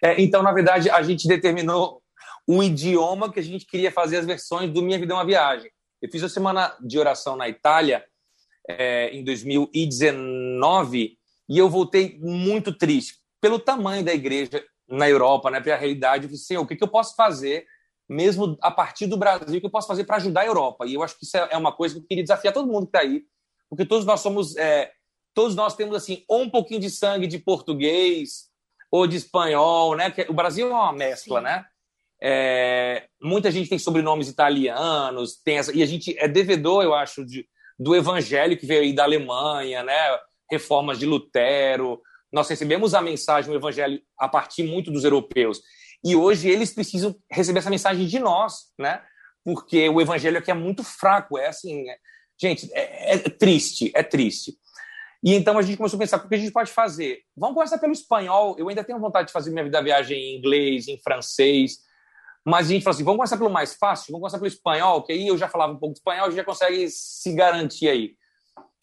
É, 0.03 0.21
então, 0.21 0.43
na 0.43 0.51
verdade, 0.51 0.89
a 0.89 1.01
gente 1.01 1.27
determinou 1.27 2.01
o 2.47 2.61
idioma 2.63 3.31
que 3.31 3.39
a 3.39 3.43
gente 3.43 3.65
queria 3.65 3.91
fazer 3.91 4.17
as 4.17 4.25
versões 4.25 4.71
do 4.71 4.81
Minha 4.81 4.99
Vida 4.99 5.13
é 5.13 5.15
uma 5.15 5.25
Viagem. 5.25 5.71
Eu 6.01 6.09
fiz 6.09 6.23
a 6.23 6.29
semana 6.29 6.75
de 6.81 6.97
oração 6.97 7.35
na 7.35 7.47
Itália 7.47 8.03
é, 8.67 9.09
em 9.15 9.23
2019 9.23 11.17
e 11.49 11.57
eu 11.57 11.69
voltei 11.69 12.17
muito 12.19 12.73
triste 12.73 13.19
pelo 13.39 13.59
tamanho 13.59 14.03
da 14.03 14.13
igreja 14.13 14.63
na 14.91 15.10
Europa, 15.10 15.50
né, 15.50 15.62
pela 15.62 15.77
realidade. 15.77 16.27
Eu 16.29 16.38
Senhor, 16.38 16.62
o 16.62 16.67
que, 16.67 16.75
que 16.75 16.83
eu 16.83 16.88
posso 16.88 17.15
fazer, 17.15 17.65
mesmo 18.07 18.57
a 18.62 18.69
partir 18.69 19.07
do 19.07 19.17
Brasil, 19.17 19.57
o 19.57 19.60
que 19.60 19.65
eu 19.65 19.71
posso 19.71 19.88
fazer 19.88 20.03
para 20.03 20.17
ajudar 20.17 20.41
a 20.41 20.45
Europa? 20.45 20.86
E 20.86 20.93
eu 20.93 21.01
acho 21.01 21.17
que 21.17 21.25
isso 21.25 21.38
é 21.38 21.57
uma 21.57 21.71
coisa 21.71 21.95
que 21.95 22.01
eu 22.01 22.07
queria 22.07 22.24
desafiar 22.24 22.53
todo 22.53 22.71
mundo 22.71 22.88
que 22.88 22.98
está 22.98 23.00
aí, 23.00 23.24
porque 23.69 23.86
todos 23.86 24.05
nós 24.05 24.19
somos, 24.19 24.55
é, 24.57 24.91
todos 25.33 25.55
nós 25.55 25.75
temos 25.75 25.95
assim, 25.95 26.24
ou 26.27 26.41
um 26.41 26.50
pouquinho 26.50 26.81
de 26.81 26.89
sangue 26.89 27.25
de 27.25 27.39
português 27.39 28.50
ou 28.91 29.07
de 29.07 29.15
espanhol, 29.15 29.95
né? 29.95 30.13
O 30.27 30.33
Brasil 30.33 30.67
é 30.67 30.74
uma 30.74 30.91
mescla, 30.91 31.39
Sim. 31.39 31.45
né? 31.45 31.65
É, 32.24 33.07
muita 33.21 33.50
gente 33.50 33.69
tem 33.69 33.79
sobrenomes 33.79 34.27
italianos, 34.27 35.41
tem 35.41 35.57
essa, 35.57 35.75
e 35.75 35.81
a 35.81 35.86
gente 35.86 36.15
é 36.19 36.27
devedor, 36.27 36.83
eu 36.83 36.93
acho, 36.93 37.25
de, 37.25 37.48
do 37.79 37.95
evangelho 37.95 38.57
que 38.57 38.65
veio 38.65 38.81
aí 38.81 38.93
da 38.93 39.03
Alemanha, 39.03 39.81
né? 39.83 40.19
Reformas 40.51 41.00
de 41.00 41.05
Lutero. 41.05 42.01
Nós 42.31 42.47
recebemos 42.47 42.93
a 42.93 43.01
mensagem, 43.01 43.51
o 43.51 43.55
evangelho, 43.55 44.01
a 44.17 44.27
partir 44.27 44.63
muito 44.63 44.91
dos 44.91 45.03
europeus. 45.03 45.61
E 46.03 46.15
hoje 46.15 46.50
eles 46.50 46.73
precisam 46.73 47.15
receber 47.29 47.59
essa 47.59 47.69
mensagem 47.69 48.07
de 48.07 48.19
nós, 48.19 48.71
né? 48.79 49.03
Porque 49.43 49.89
o 49.89 50.00
evangelho 50.00 50.38
aqui 50.38 50.51
é 50.51 50.53
muito 50.53 50.83
fraco, 50.83 51.38
é 51.38 51.47
assim, 51.47 51.89
é- 51.89 51.97
gente, 52.39 52.69
é, 52.73 53.15
é 53.15 53.17
triste, 53.17 53.91
é 53.93 54.03
triste. 54.03 54.53
E 55.23 55.33
então 55.35 55.57
a 55.57 55.61
gente 55.61 55.77
começou 55.77 55.97
a 55.97 56.00
pensar, 56.00 56.17
o 56.17 56.27
que 56.27 56.33
a 56.33 56.38
gente 56.38 56.51
pode 56.51 56.71
fazer? 56.71 57.19
Vamos 57.38 57.55
começar 57.55 57.77
pelo 57.77 57.93
espanhol. 57.93 58.55
Eu 58.57 58.67
ainda 58.69 58.83
tenho 58.83 59.00
vontade 59.00 59.27
de 59.27 59.33
fazer 59.33 59.51
minha 59.51 59.63
vida 59.63 59.81
viagem 59.83 60.17
em 60.17 60.38
inglês, 60.38 60.88
em 60.88 61.00
francês. 61.00 61.77
Mas 62.43 62.67
a 62.67 62.69
gente 62.71 62.83
falou 62.83 62.95
assim, 62.95 63.03
vamos 63.03 63.17
começar 63.17 63.38
pelo 63.38 63.51
mais 63.51 63.75
fácil, 63.75 64.07
vamos 64.11 64.21
começar 64.21 64.39
pelo 64.39 64.47
espanhol, 64.47 65.03
que 65.03 65.13
aí 65.13 65.27
eu 65.27 65.38
já 65.38 65.47
falava 65.47 65.73
um 65.73 65.77
pouco 65.77 65.93
de 65.93 66.00
espanhol, 66.00 66.25
a 66.25 66.29
gente 66.29 66.38
já 66.38 66.43
consegue 66.43 66.89
se 66.89 67.33
garantir 67.33 67.88
aí. 67.88 68.15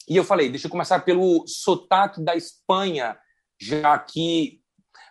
E 0.09 0.17
eu 0.17 0.23
falei, 0.23 0.49
deixa 0.49 0.69
eu 0.69 0.71
começar 0.71 1.01
pelo 1.01 1.45
sotaque 1.47 2.23
da 2.23 2.37
Espanha, 2.37 3.19
já 3.61 3.99
que 3.99 4.61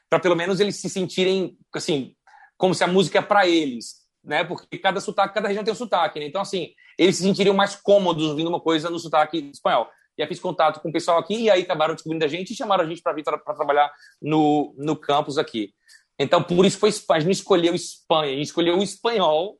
para 0.09 0.19
pelo 0.19 0.35
menos 0.35 0.59
eles 0.59 0.77
se 0.77 0.89
sentirem 0.89 1.57
assim, 1.73 2.15
como 2.57 2.73
se 2.73 2.83
a 2.83 2.87
música 2.87 3.19
é 3.19 3.21
para 3.21 3.47
eles, 3.47 4.07
né? 4.23 4.43
Porque 4.43 4.77
cada 4.77 4.99
sotaque, 4.99 5.33
cada 5.33 5.47
região 5.47 5.63
tem 5.63 5.73
um 5.73 5.77
sotaque, 5.77 6.19
né? 6.19 6.25
Então 6.25 6.41
assim, 6.41 6.73
eles 6.97 7.17
se 7.17 7.23
sentiriam 7.23 7.55
mais 7.55 7.75
cômodos 7.75 8.25
ouvindo 8.25 8.47
uma 8.49 8.61
coisa 8.61 8.89
no 8.89 8.99
sotaque 8.99 9.49
espanhol. 9.53 9.89
E 10.17 10.23
aí 10.23 10.27
fiz 10.27 10.39
contato 10.39 10.79
com 10.81 10.89
o 10.89 10.91
pessoal 10.91 11.19
aqui 11.19 11.43
e 11.43 11.49
aí 11.49 11.61
acabaram 11.61 11.93
descobrindo 11.93 12.25
a 12.25 12.27
gente 12.27 12.51
e 12.51 12.55
chamaram 12.55 12.83
a 12.83 12.87
gente 12.87 13.01
para 13.01 13.13
vir 13.13 13.23
para 13.23 13.37
trabalhar 13.37 13.91
no, 14.21 14.73
no 14.77 14.95
campus 14.95 15.37
aqui. 15.37 15.73
Então, 16.19 16.41
por 16.41 16.65
isso 16.65 16.79
foi. 16.79 16.89
A 17.11 17.19
gente 17.19 17.33
escolheu 17.33 17.75
Espanha, 17.75 18.33
a 18.33 18.35
gente 18.35 18.47
escolheu 18.47 18.79
o 18.79 18.83
espanhol 18.83 19.59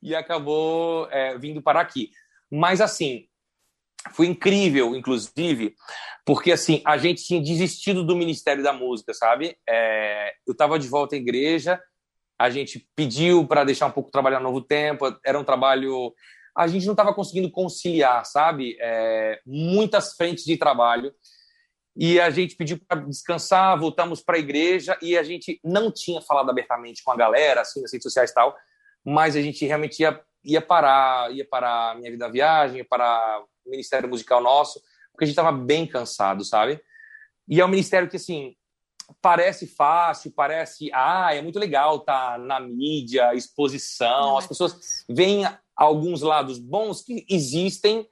e 0.00 0.14
acabou 0.14 1.08
é, 1.10 1.36
vindo 1.36 1.60
para 1.60 1.80
aqui. 1.80 2.10
Mas, 2.50 2.80
assim, 2.80 3.27
foi 4.12 4.26
incrível, 4.26 4.94
inclusive, 4.94 5.74
porque, 6.24 6.52
assim, 6.52 6.82
a 6.84 6.96
gente 6.96 7.24
tinha 7.24 7.40
desistido 7.40 8.04
do 8.04 8.16
Ministério 8.16 8.62
da 8.62 8.72
Música, 8.72 9.12
sabe? 9.14 9.56
É, 9.68 10.32
eu 10.46 10.52
estava 10.52 10.78
de 10.78 10.88
volta 10.88 11.14
à 11.14 11.18
igreja, 11.18 11.80
a 12.38 12.50
gente 12.50 12.88
pediu 12.94 13.46
para 13.46 13.64
deixar 13.64 13.86
um 13.86 13.90
pouco 13.90 14.10
trabalhar 14.10 14.38
no 14.38 14.48
novo 14.48 14.60
tempo, 14.60 15.04
era 15.24 15.38
um 15.38 15.44
trabalho... 15.44 16.14
A 16.56 16.66
gente 16.66 16.86
não 16.86 16.92
estava 16.92 17.14
conseguindo 17.14 17.50
conciliar, 17.50 18.24
sabe? 18.24 18.76
É, 18.80 19.40
muitas 19.46 20.14
frentes 20.14 20.44
de 20.44 20.56
trabalho 20.56 21.12
e 22.00 22.20
a 22.20 22.30
gente 22.30 22.54
pediu 22.54 22.78
para 22.86 23.00
descansar, 23.00 23.76
voltamos 23.76 24.22
para 24.22 24.36
a 24.36 24.38
igreja 24.38 24.96
e 25.02 25.18
a 25.18 25.22
gente 25.24 25.60
não 25.64 25.90
tinha 25.90 26.22
falado 26.22 26.48
abertamente 26.48 27.02
com 27.02 27.10
a 27.10 27.16
galera, 27.16 27.62
assim, 27.62 27.82
nas 27.82 27.92
redes 27.92 28.04
sociais 28.04 28.30
e 28.30 28.34
tal, 28.34 28.56
mas 29.04 29.34
a 29.34 29.42
gente 29.42 29.66
realmente 29.66 29.98
ia, 30.00 30.20
ia 30.44 30.60
parar, 30.60 31.32
ia 31.32 31.44
parar 31.44 31.96
Minha 31.96 32.12
Vida 32.12 32.30
Viagem, 32.30 32.78
ia 32.78 32.84
parar 32.84 33.42
ministério 33.68 34.08
musical 34.08 34.42
nosso, 34.42 34.80
porque 35.12 35.24
a 35.24 35.26
gente 35.26 35.38
estava 35.38 35.52
bem 35.52 35.86
cansado, 35.86 36.44
sabe? 36.44 36.80
E 37.48 37.60
é 37.60 37.64
um 37.64 37.68
ministério 37.68 38.08
que, 38.08 38.16
assim, 38.16 38.54
parece 39.20 39.66
fácil, 39.66 40.32
parece, 40.32 40.90
ah, 40.92 41.34
é 41.34 41.40
muito 41.40 41.58
legal 41.58 42.00
tá 42.00 42.36
na 42.38 42.60
mídia, 42.60 43.34
exposição, 43.34 44.20
Não 44.20 44.38
as 44.38 44.44
é 44.44 44.48
pessoas 44.48 45.04
veem 45.08 45.44
alguns 45.74 46.22
lados 46.22 46.58
bons 46.58 47.02
que 47.02 47.24
existem, 47.28 48.06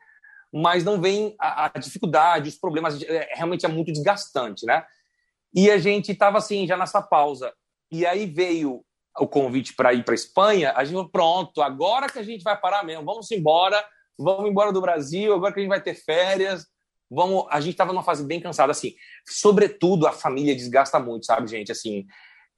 mas 0.53 0.85
não 0.85 1.01
vem 1.01 1.35
a, 1.39 1.67
a 1.67 1.79
dificuldade, 1.79 2.49
os 2.49 2.57
problemas, 2.57 3.03
é, 3.03 3.35
realmente 3.35 3.67
é 3.67 3.69
muito 3.69 3.93
desgastante, 3.93 4.65
né? 4.65 4.85
E 5.55 5.71
a 5.71 5.79
gente 5.79 6.13
estava 6.13 6.39
assim, 6.39 6.67
já 6.67 6.77
nessa 6.77 7.03
pausa. 7.03 7.53
E 7.91 8.07
aí 8.07 8.27
veio 8.27 8.85
o 9.19 9.27
convite 9.27 9.75
para 9.75 9.95
ir 9.95 10.05
para 10.05 10.15
Espanha, 10.15 10.73
a 10.77 10.85
gente 10.85 10.95
falou, 10.95 11.11
pronto, 11.11 11.63
agora 11.63 12.09
que 12.09 12.19
a 12.19 12.23
gente 12.23 12.43
vai 12.43 12.59
parar 12.59 12.85
mesmo, 12.85 13.05
vamos 13.05 13.31
embora, 13.31 13.83
vamos 14.19 14.51
embora 14.51 14.73
do 14.73 14.81
Brasil, 14.81 15.35
agora 15.35 15.53
que 15.53 15.61
a 15.61 15.63
gente 15.63 15.71
vai 15.71 15.83
ter 15.83 15.95
férias, 15.95 16.67
vamos, 17.11 17.47
a 17.51 17.61
gente 17.61 17.73
estava 17.73 17.93
numa 17.93 18.03
fase 18.03 18.25
bem 18.25 18.41
cansada, 18.41 18.73
assim, 18.73 18.95
sobretudo 19.27 20.07
a 20.07 20.13
família 20.13 20.55
desgasta 20.55 20.99
muito, 20.99 21.27
sabe, 21.27 21.49
gente, 21.49 21.71
assim, 21.71 22.07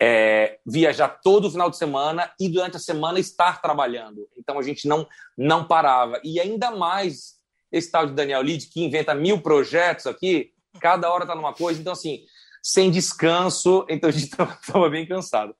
é, 0.01 0.59
viajar 0.67 1.09
todo 1.09 1.51
final 1.51 1.69
de 1.69 1.77
semana 1.77 2.33
e 2.39 2.49
durante 2.49 2.77
a 2.77 2.81
semana 2.81 3.19
estar 3.19 3.61
trabalhando, 3.61 4.29
então 4.37 4.59
a 4.59 4.63
gente 4.63 4.87
não, 4.87 5.07
não 5.37 5.67
parava, 5.67 6.21
e 6.25 6.41
ainda 6.41 6.71
mais 6.71 7.39
esse 7.71 7.91
tal 7.91 8.07
de 8.07 8.15
Daniel 8.15 8.43
Lid, 8.43 8.69
que 8.69 8.83
inventa 8.83 9.15
mil 9.15 9.43
projetos 9.43 10.07
aqui, 10.07 10.53
cada 10.81 11.11
hora 11.13 11.27
tá 11.27 11.35
numa 11.35 11.53
coisa, 11.53 11.81
então 11.81 11.93
assim, 11.93 12.21
sem 12.63 12.91
descanso, 12.91 13.85
então 13.89 14.09
a 14.09 14.13
gente 14.13 14.29
estava 14.33 14.89
bem 14.89 15.07
cansado. 15.07 15.55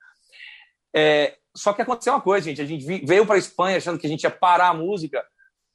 É, 0.95 1.37
só 1.55 1.73
que 1.73 1.83
aconteceu 1.83 2.13
uma 2.13 2.21
coisa, 2.21 2.45
gente. 2.45 2.63
A 2.63 2.65
gente 2.65 2.85
veio 3.05 3.27
para 3.27 3.35
a 3.35 3.39
Espanha 3.39 3.77
achando 3.77 3.99
que 3.99 4.07
a 4.07 4.11
gente 4.11 4.23
ia 4.23 4.31
parar 4.31 4.69
a 4.69 4.75
música 4.75 5.25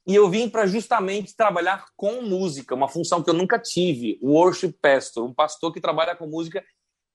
e 0.05 0.15
eu 0.15 0.29
vim 0.29 0.49
para 0.49 0.65
justamente 0.67 1.35
trabalhar 1.35 1.85
com 1.95 2.21
música, 2.21 2.75
uma 2.75 2.89
função 2.89 3.23
que 3.23 3.29
eu 3.29 3.33
nunca 3.33 3.57
tive, 3.57 4.19
worship 4.21 4.73
pastor, 4.81 5.25
um 5.25 5.33
pastor 5.33 5.71
que 5.71 5.79
trabalha 5.79 6.15
com 6.15 6.27
música 6.27 6.63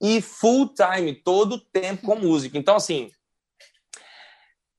e 0.01 0.21
full 0.23 0.73
time, 0.75 1.15
todo 1.15 1.57
o 1.57 1.61
tempo 1.61 2.07
com 2.07 2.17
música. 2.17 2.57
Então, 2.57 2.77
assim, 2.77 3.11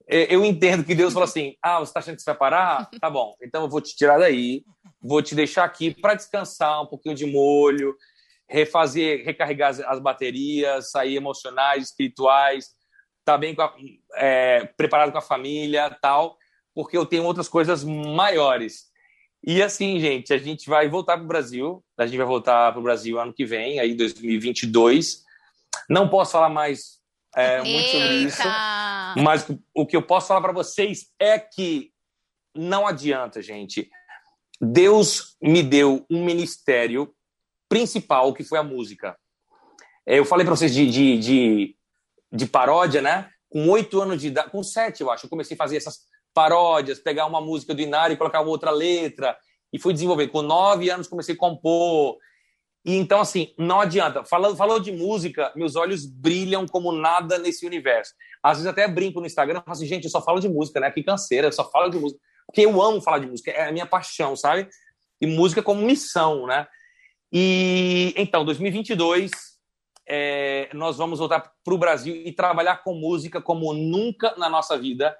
eu 0.08 0.44
entendo 0.44 0.82
que 0.84 0.94
Deus 0.94 1.12
falou 1.12 1.24
assim: 1.28 1.54
ah, 1.62 1.78
você 1.78 1.90
está 1.90 2.00
achando 2.00 2.16
que 2.16 2.22
você 2.22 2.30
vai 2.30 2.38
parar? 2.38 2.90
Tá 3.00 3.08
bom, 3.08 3.34
então 3.40 3.62
eu 3.62 3.68
vou 3.68 3.80
te 3.80 3.94
tirar 3.94 4.18
daí, 4.18 4.64
vou 5.00 5.22
te 5.22 5.34
deixar 5.34 5.64
aqui 5.64 5.94
para 5.94 6.14
descansar 6.14 6.82
um 6.82 6.86
pouquinho 6.86 7.14
de 7.14 7.26
molho, 7.26 7.94
refazer, 8.48 9.24
recarregar 9.24 9.70
as, 9.70 9.78
as 9.80 10.00
baterias, 10.00 10.90
sair 10.90 11.14
emocionais, 11.14 11.84
espirituais, 11.84 12.70
tá 13.24 13.38
bem 13.38 13.54
com 13.54 13.62
a- 13.62 13.76
é, 14.16 14.64
preparado 14.76 15.12
com 15.12 15.18
a 15.18 15.22
família, 15.22 15.96
tal, 16.02 16.36
porque 16.74 16.96
eu 16.96 17.06
tenho 17.06 17.24
outras 17.24 17.48
coisas 17.48 17.84
maiores. 17.84 18.90
E 19.42 19.62
assim, 19.62 19.98
gente, 19.98 20.32
a 20.32 20.38
gente 20.38 20.68
vai 20.68 20.88
voltar 20.88 21.16
para 21.16 21.24
o 21.24 21.28
Brasil, 21.28 21.82
a 21.96 22.06
gente 22.06 22.18
vai 22.18 22.26
voltar 22.26 22.72
para 22.72 22.80
o 22.80 22.82
Brasil 22.82 23.18
ano 23.18 23.32
que 23.32 23.44
vem, 23.44 23.80
aí 23.80 23.94
2022. 23.94 25.24
Não 25.88 26.08
posso 26.08 26.32
falar 26.32 26.50
mais 26.50 27.00
é, 27.34 27.62
muito 27.62 27.88
sobre 27.88 28.14
isso. 28.24 28.42
Eita! 28.42 29.14
Mas 29.22 29.46
o 29.74 29.86
que 29.86 29.96
eu 29.96 30.02
posso 30.02 30.28
falar 30.28 30.40
para 30.40 30.52
vocês 30.52 31.06
é 31.18 31.38
que 31.38 31.92
não 32.54 32.86
adianta, 32.86 33.40
gente. 33.40 33.88
Deus 34.60 35.36
me 35.40 35.62
deu 35.62 36.04
um 36.10 36.24
ministério 36.24 37.14
principal, 37.68 38.34
que 38.34 38.44
foi 38.44 38.58
a 38.58 38.64
música. 38.64 39.16
É, 40.06 40.18
Eu 40.18 40.24
falei 40.24 40.44
para 40.44 40.54
vocês 40.54 40.74
de, 40.74 40.90
de, 40.90 41.18
de, 41.18 41.76
de 42.32 42.46
paródia, 42.46 43.00
né? 43.00 43.30
Com 43.48 43.68
oito 43.68 44.00
anos 44.00 44.20
de 44.20 44.28
idade, 44.28 44.50
com 44.50 44.62
sete, 44.62 45.00
eu 45.00 45.10
acho, 45.10 45.26
eu 45.26 45.30
comecei 45.30 45.54
a 45.54 45.58
fazer 45.58 45.76
essas 45.76 46.00
paródias, 46.34 46.98
pegar 46.98 47.26
uma 47.26 47.40
música 47.40 47.74
do 47.74 47.80
Inário 47.80 48.14
e 48.14 48.16
colocar 48.16 48.40
outra 48.40 48.70
letra, 48.70 49.36
e 49.72 49.78
fui 49.78 49.92
desenvolver. 49.92 50.28
Com 50.28 50.42
nove 50.42 50.90
anos 50.90 51.08
comecei 51.08 51.34
a 51.34 51.38
compor. 51.38 52.18
E 52.84 52.96
então, 52.96 53.20
assim, 53.20 53.52
não 53.58 53.80
adianta. 53.80 54.24
Falando, 54.24 54.56
falou 54.56 54.80
de 54.80 54.90
música, 54.90 55.52
meus 55.54 55.76
olhos 55.76 56.06
brilham 56.06 56.66
como 56.66 56.92
nada 56.92 57.38
nesse 57.38 57.66
universo. 57.66 58.14
Às 58.42 58.58
vezes 58.58 58.66
até 58.66 58.88
brinco 58.88 59.20
no 59.20 59.26
Instagram, 59.26 59.60
falo 59.60 59.72
assim, 59.72 59.86
gente, 59.86 60.04
eu 60.04 60.10
só 60.10 60.22
falo 60.22 60.40
de 60.40 60.48
música, 60.48 60.80
né? 60.80 60.90
Que 60.90 61.02
canseira, 61.02 61.48
eu 61.48 61.52
só 61.52 61.70
falo 61.70 61.90
de 61.90 61.98
música. 61.98 62.20
Porque 62.46 62.62
eu 62.62 62.82
amo 62.82 63.00
falar 63.00 63.18
de 63.18 63.26
música, 63.26 63.50
é 63.50 63.68
a 63.68 63.72
minha 63.72 63.86
paixão, 63.86 64.34
sabe? 64.34 64.68
E 65.20 65.26
música 65.26 65.62
como 65.62 65.82
missão, 65.82 66.46
né? 66.46 66.66
E 67.32 68.12
então, 68.16 68.44
2022, 68.44 69.30
é, 70.08 70.68
nós 70.72 70.96
vamos 70.96 71.20
voltar 71.20 71.52
para 71.62 71.74
o 71.74 71.78
Brasil 71.78 72.16
e 72.16 72.32
trabalhar 72.32 72.82
com 72.82 72.94
música 72.94 73.40
como 73.40 73.72
nunca 73.72 74.34
na 74.36 74.48
nossa 74.48 74.76
vida. 74.76 75.16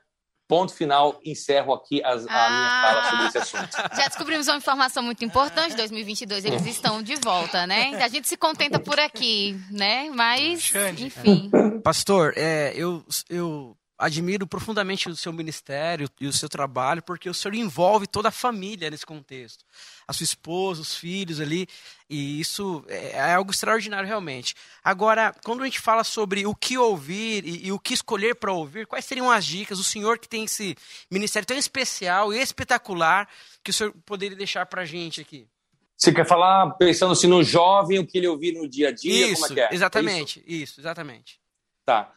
Ponto 0.51 0.75
final, 0.75 1.19
encerro 1.25 1.73
aqui 1.73 2.03
as, 2.05 2.27
a 2.27 2.31
Ah. 2.31 2.51
minha 2.51 2.83
fala 2.83 3.11
sobre 3.11 3.27
esse 3.29 3.39
assunto. 3.39 3.71
Já 3.97 4.09
descobrimos 4.09 4.49
uma 4.49 4.57
informação 4.57 5.01
muito 5.03 5.25
importante. 5.25 5.77
2022 5.77 6.45
eles 6.45 6.67
estão 6.67 7.01
de 7.01 7.15
volta, 7.15 7.69
né? 7.69 7.95
A 8.03 8.09
gente 8.09 8.27
se 8.27 8.37
contenta 8.37 8.81
por 8.81 8.99
aqui, 8.99 9.57
né? 9.71 10.11
Mas, 10.13 10.73
enfim. 10.99 11.49
Pastor, 11.85 12.35
é, 12.37 12.73
eu, 12.75 13.05
eu 13.29 13.77
admiro 14.01 14.47
profundamente 14.47 15.09
o 15.09 15.15
seu 15.15 15.33
ministério 15.33 16.09
e 16.19 16.27
o 16.27 16.33
seu 16.33 16.49
trabalho, 16.49 17.03
porque 17.03 17.29
o 17.29 17.35
senhor 17.35 17.55
envolve 17.55 18.07
toda 18.07 18.29
a 18.29 18.33
família 18.33 18.91
nesse 18.91 19.05
contexto. 19.05 19.65
A 20.09 20.13
sua 20.13 20.25
esposa, 20.25 20.81
os 20.81 20.97
filhos 20.97 21.39
ali, 21.39 21.69
e 22.09 22.41
isso 22.41 22.83
é, 22.89 23.11
é 23.13 23.35
algo 23.35 23.51
extraordinário 23.51 24.09
realmente. 24.09 24.55
Agora, 24.83 25.35
quando 25.45 25.63
a 25.63 25.67
gente 25.67 25.79
fala 25.79 26.03
sobre 26.03 26.47
o 26.47 26.55
que 26.55 26.79
ouvir 26.79 27.45
e, 27.47 27.67
e 27.67 27.73
o 27.73 27.79
que 27.79 27.93
escolher 27.93 28.35
para 28.35 28.53
ouvir, 28.53 28.87
quais 28.87 29.05
seriam 29.05 29.31
as 29.31 29.45
dicas? 29.45 29.79
O 29.79 29.85
senhor 29.85 30.19
que 30.19 30.29
tem 30.29 30.45
esse 30.45 30.75
ministério 31.11 31.47
tão 31.47 31.57
especial 31.57 32.33
e 32.33 32.41
espetacular 32.41 33.29
que 33.63 33.71
o 33.71 33.75
senhor 33.75 33.95
poderia 34.07 34.37
deixar 34.37 34.65
para 34.65 34.83
a 34.83 34.87
gente 34.87 35.21
aqui? 35.21 35.47
Você 35.95 36.15
quer 36.15 36.27
falar 36.27 36.71
pensando 36.79 37.13
assim 37.13 37.27
no 37.27 37.43
jovem, 37.43 37.99
o 37.99 38.07
que 38.07 38.17
ele 38.17 38.27
ouvir 38.27 38.53
no 38.55 38.67
dia 38.67 38.89
a 38.89 38.93
dia? 38.93 39.27
isso, 39.27 39.43
como 39.43 39.53
é 39.53 39.55
que 39.55 39.61
é? 39.61 39.65
É 39.65 39.75
exatamente, 39.75 40.43
isso, 40.47 40.81
exatamente. 40.81 41.39
Tá. 41.85 42.11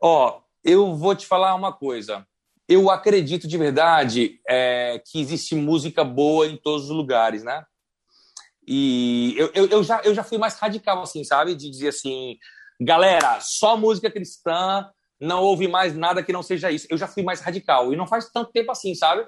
Ó, 0.00 0.43
eu 0.64 0.94
vou 0.94 1.14
te 1.14 1.26
falar 1.26 1.54
uma 1.54 1.72
coisa. 1.72 2.26
Eu 2.66 2.90
acredito 2.90 3.46
de 3.46 3.58
verdade 3.58 4.40
é, 4.48 5.02
que 5.04 5.20
existe 5.20 5.54
música 5.54 6.02
boa 6.02 6.46
em 6.46 6.56
todos 6.56 6.84
os 6.84 6.96
lugares, 6.96 7.44
né? 7.44 7.64
E 8.66 9.34
eu, 9.36 9.50
eu, 9.54 9.66
eu 9.66 9.84
já, 9.84 10.00
eu 10.02 10.14
já 10.14 10.24
fui 10.24 10.38
mais 10.38 10.54
radical, 10.58 11.02
assim, 11.02 11.22
sabe? 11.22 11.54
De 11.54 11.70
dizer 11.70 11.88
assim, 11.88 12.38
galera, 12.80 13.38
só 13.40 13.76
música 13.76 14.10
cristã, 14.10 14.88
não 15.20 15.42
ouve 15.42 15.68
mais 15.68 15.94
nada 15.94 16.22
que 16.22 16.32
não 16.32 16.42
seja 16.42 16.70
isso. 16.70 16.86
Eu 16.88 16.96
já 16.96 17.06
fui 17.06 17.22
mais 17.22 17.40
radical. 17.40 17.92
E 17.92 17.96
não 17.96 18.06
faz 18.06 18.30
tanto 18.30 18.50
tempo 18.50 18.72
assim, 18.72 18.94
sabe? 18.94 19.26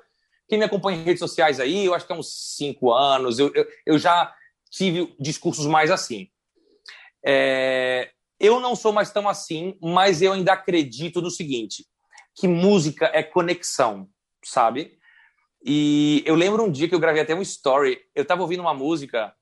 Quem 0.49 0.59
me 0.59 0.65
acompanha 0.65 0.99
em 0.99 1.03
redes 1.03 1.21
sociais 1.21 1.61
aí, 1.61 1.85
eu 1.85 1.95
acho 1.95 2.07
que 2.07 2.13
há 2.13 2.17
uns 2.17 2.55
cinco 2.57 2.93
anos, 2.93 3.39
eu, 3.39 3.53
eu, 3.55 3.67
eu 3.85 3.99
já 3.99 4.33
tive 4.71 5.15
discursos 5.21 5.67
mais 5.67 5.91
assim. 5.91 6.29
É, 7.25 8.11
eu 8.39 8.61
não 8.61 8.77
sou 8.77 8.93
mais 8.93 9.11
tão 9.11 9.29
assim, 9.29 9.77
mas 9.81 10.23
eu 10.23 10.33
ainda 10.33 10.53
acredito 10.53 11.21
no 11.21 11.31
seguinte: 11.31 11.85
que 12.35 12.47
música 12.47 13.11
é 13.13 13.23
conexão, 13.23 14.09
sabe? 14.45 14.99
E 15.65 16.23
eu 16.27 16.35
lembro 16.35 16.65
um 16.65 16.71
dia 16.71 16.89
que 16.89 16.95
eu 16.95 17.01
gravei 17.01 17.23
até 17.23 17.35
um 17.35 17.43
story. 17.43 17.99
Eu 18.15 18.23
estava 18.23 18.43
ouvindo 18.43 18.61
uma 18.61 18.75
música, 18.75 19.35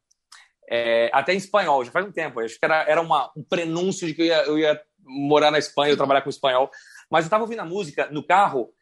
é, 0.70 1.10
até 1.12 1.34
em 1.34 1.36
espanhol, 1.36 1.84
já 1.84 1.90
faz 1.90 2.06
um 2.06 2.12
tempo. 2.12 2.40
Acho 2.40 2.58
que 2.58 2.64
era, 2.64 2.82
era 2.88 3.00
uma, 3.00 3.30
um 3.36 3.42
prenúncio 3.42 4.06
de 4.06 4.14
que 4.14 4.22
eu 4.22 4.26
ia, 4.26 4.42
eu 4.44 4.58
ia 4.58 4.80
morar 5.00 5.50
na 5.50 5.58
Espanha, 5.58 5.92
eu 5.92 5.96
trabalhar 5.96 6.22
com 6.22 6.30
espanhol. 6.30 6.70
Mas 7.10 7.24
eu 7.24 7.26
estava 7.26 7.44
ouvindo 7.44 7.60
a 7.60 7.66
música 7.66 8.08
no 8.10 8.22
carro, 8.26 8.72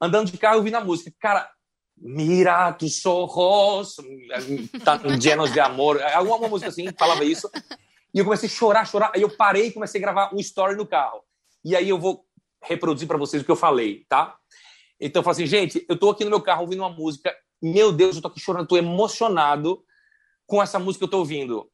andando 0.00 0.30
de 0.30 0.38
carro, 0.38 0.58
ouvindo 0.58 0.76
a 0.76 0.84
música. 0.84 1.12
Cara, 1.18 1.50
mira 1.96 2.72
tus 2.72 3.04
ojos, 3.04 3.96
tan 4.84 5.00
llenos 5.18 5.52
de 5.52 5.60
amor. 5.60 6.00
Alguma 6.02 6.48
música 6.48 6.70
assim 6.70 6.86
falava 6.96 7.24
isso. 7.24 7.50
E 8.14 8.18
eu 8.18 8.24
comecei 8.24 8.48
a 8.48 8.52
chorar, 8.52 8.86
chorar. 8.86 9.12
Aí 9.14 9.22
eu 9.22 9.30
parei 9.30 9.66
e 9.68 9.72
comecei 9.72 10.00
a 10.00 10.02
gravar 10.02 10.34
um 10.34 10.38
story 10.38 10.76
no 10.76 10.86
carro. 10.86 11.22
E 11.64 11.74
aí 11.74 11.88
eu 11.88 11.98
vou 11.98 12.24
reproduzir 12.62 13.08
para 13.08 13.18
vocês 13.18 13.42
o 13.42 13.44
que 13.44 13.50
eu 13.50 13.56
falei, 13.56 14.04
tá? 14.08 14.36
Então 15.00 15.20
eu 15.20 15.24
falei 15.24 15.44
assim, 15.44 15.46
gente, 15.46 15.84
eu 15.88 15.98
tô 15.98 16.10
aqui 16.10 16.24
no 16.24 16.30
meu 16.30 16.40
carro 16.40 16.62
ouvindo 16.62 16.80
uma 16.80 16.90
música. 16.90 17.34
Meu 17.60 17.92
Deus, 17.92 18.16
eu 18.16 18.22
tô 18.22 18.28
aqui 18.28 18.40
chorando, 18.40 18.68
tô 18.68 18.76
emocionado 18.76 19.82
com 20.46 20.62
essa 20.62 20.78
música 20.78 21.00
que 21.00 21.04
eu 21.04 21.10
tô 21.10 21.18
ouvindo. 21.18 21.68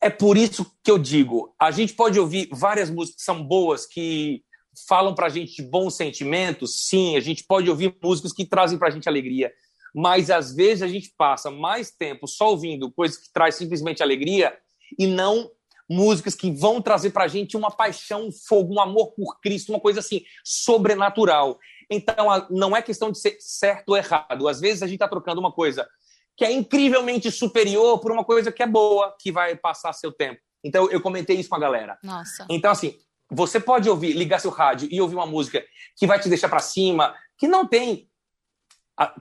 É 0.00 0.10
por 0.10 0.36
isso 0.36 0.66
que 0.84 0.90
eu 0.90 0.98
digo, 0.98 1.54
a 1.58 1.70
gente 1.70 1.94
pode 1.94 2.20
ouvir 2.20 2.48
várias 2.52 2.90
músicas 2.90 3.16
que 3.16 3.24
são 3.24 3.42
boas, 3.42 3.86
que 3.86 4.42
falam 4.86 5.14
pra 5.14 5.30
gente 5.30 5.56
de 5.56 5.62
bons 5.62 5.94
sentimentos, 5.94 6.86
sim, 6.86 7.16
a 7.16 7.20
gente 7.20 7.44
pode 7.44 7.68
ouvir 7.70 7.96
músicas 8.02 8.32
que 8.32 8.44
trazem 8.44 8.78
pra 8.78 8.90
gente 8.90 9.08
alegria, 9.08 9.50
mas 9.94 10.30
às 10.30 10.54
vezes 10.54 10.82
a 10.82 10.88
gente 10.88 11.14
passa 11.16 11.50
mais 11.50 11.90
tempo 11.90 12.28
só 12.28 12.50
ouvindo 12.50 12.92
coisas 12.92 13.16
que 13.16 13.32
trazem 13.32 13.60
simplesmente 13.60 14.02
alegria 14.02 14.54
e 14.98 15.06
não 15.06 15.50
músicas 15.88 16.34
que 16.34 16.50
vão 16.50 16.82
trazer 16.82 17.10
pra 17.10 17.28
gente 17.28 17.56
uma 17.56 17.70
paixão, 17.70 18.26
um 18.26 18.32
fogo, 18.32 18.74
um 18.74 18.80
amor 18.80 19.12
por 19.12 19.40
Cristo, 19.40 19.70
uma 19.70 19.80
coisa 19.80 20.00
assim, 20.00 20.22
sobrenatural. 20.44 21.58
Então, 21.90 22.26
não 22.50 22.76
é 22.76 22.82
questão 22.82 23.12
de 23.12 23.18
ser 23.18 23.36
certo 23.40 23.90
ou 23.90 23.96
errado. 23.96 24.48
Às 24.48 24.60
vezes 24.60 24.82
a 24.82 24.86
gente 24.86 24.96
está 24.96 25.08
trocando 25.08 25.40
uma 25.40 25.52
coisa 25.52 25.88
que 26.36 26.44
é 26.44 26.52
incrivelmente 26.52 27.30
superior 27.30 27.98
por 28.00 28.12
uma 28.12 28.24
coisa 28.24 28.52
que 28.52 28.62
é 28.62 28.66
boa, 28.66 29.14
que 29.18 29.32
vai 29.32 29.56
passar 29.56 29.92
seu 29.92 30.12
tempo. 30.12 30.40
Então, 30.62 30.90
eu 30.90 31.00
comentei 31.00 31.36
isso 31.36 31.48
com 31.48 31.54
a 31.54 31.60
galera. 31.60 31.96
Nossa. 32.02 32.46
Então, 32.50 32.72
assim, 32.72 32.98
você 33.30 33.58
pode 33.58 33.88
ouvir, 33.88 34.12
ligar 34.12 34.40
seu 34.40 34.50
rádio 34.50 34.88
e 34.90 35.00
ouvir 35.00 35.14
uma 35.14 35.26
música 35.26 35.64
que 35.96 36.06
vai 36.06 36.18
te 36.20 36.28
deixar 36.28 36.48
para 36.48 36.58
cima, 36.58 37.14
que 37.38 37.48
não 37.48 37.66
tem. 37.66 38.08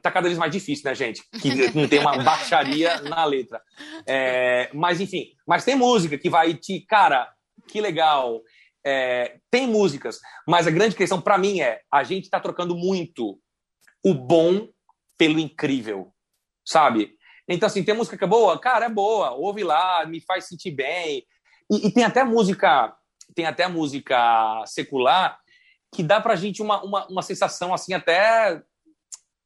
Tá 0.02 0.10
cada 0.10 0.28
vez 0.28 0.38
mais 0.38 0.52
difícil, 0.52 0.86
né, 0.86 0.96
gente? 0.96 1.22
Que 1.42 1.78
não 1.78 1.88
tem 1.88 2.00
uma 2.00 2.18
baixaria 2.24 3.02
na 3.02 3.26
letra. 3.26 3.62
É, 4.08 4.70
mas, 4.74 5.02
enfim, 5.02 5.34
mas 5.46 5.66
tem 5.66 5.76
música 5.76 6.18
que 6.18 6.30
vai 6.30 6.54
te. 6.54 6.82
Cara, 6.82 7.30
que 7.68 7.82
legal. 7.82 8.42
É, 8.88 9.40
tem 9.50 9.68
músicas, 9.68 10.20
mas 10.48 10.68
a 10.68 10.72
grande 10.72 10.96
questão 10.96 11.20
para 11.20 11.40
mim 11.40 11.60
é 11.60 11.82
a 11.92 12.04
gente 12.04 12.26
está 12.26 12.40
trocando 12.40 12.76
muito 12.76 13.40
o 14.04 14.14
bom 14.14 14.70
pelo 15.18 15.40
incrível, 15.40 16.14
sabe? 16.64 17.16
Então, 17.50 17.66
assim, 17.66 17.84
tem 17.84 17.96
música 17.96 18.16
que 18.16 18.24
é 18.24 18.28
boa? 18.28 18.60
Cara, 18.60 18.86
é 18.86 18.90
boa, 18.90 19.32
ouve 19.32 19.64
lá, 19.64 20.06
me 20.06 20.22
faz 20.22 20.48
sentir 20.48 20.70
bem. 20.72 21.26
E, 21.72 21.88
e 21.88 21.92
tem 21.92 22.04
até 22.04 22.24
música, 22.24 22.96
tem 23.34 23.46
até 23.46 23.68
música 23.68 24.64
secular 24.68 25.40
que 25.96 26.04
dá 26.04 26.20
pra 26.20 26.36
gente 26.36 26.62
uma, 26.62 26.84
uma, 26.84 27.08
uma 27.08 27.22
sensação, 27.22 27.74
assim, 27.74 27.94
até 27.94 28.62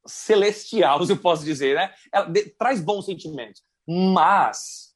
celestial, 0.06 1.04
se 1.04 1.12
eu 1.12 1.16
posso 1.16 1.44
dizer, 1.44 1.76
né? 1.76 1.92
Ela 2.12 2.26
de, 2.26 2.50
traz 2.58 2.80
bons 2.80 3.06
sentimentos. 3.06 3.62
Mas, 3.86 4.94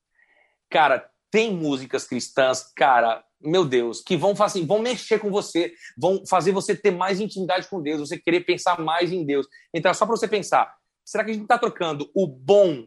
cara, 0.70 1.08
tem 1.30 1.52
músicas 1.52 2.06
cristãs, 2.06 2.72
cara, 2.76 3.24
meu 3.40 3.64
Deus, 3.64 4.00
que 4.00 4.16
vão, 4.16 4.34
assim, 4.40 4.64
vão 4.66 4.78
mexer 4.78 5.18
com 5.18 5.30
você, 5.30 5.72
vão 5.98 6.24
fazer 6.26 6.52
você 6.52 6.74
ter 6.74 6.90
mais 6.90 7.20
intimidade 7.20 7.68
com 7.68 7.82
Deus, 7.82 8.00
você 8.00 8.16
querer 8.16 8.40
pensar 8.40 8.80
mais 8.80 9.12
em 9.12 9.24
Deus. 9.24 9.46
Então, 9.74 9.90
é 9.90 9.94
só 9.94 10.06
para 10.06 10.16
você 10.16 10.28
pensar, 10.28 10.74
será 11.04 11.24
que 11.24 11.30
a 11.30 11.34
gente 11.34 11.42
está 11.42 11.58
trocando 11.58 12.10
o 12.14 12.26
bom 12.26 12.86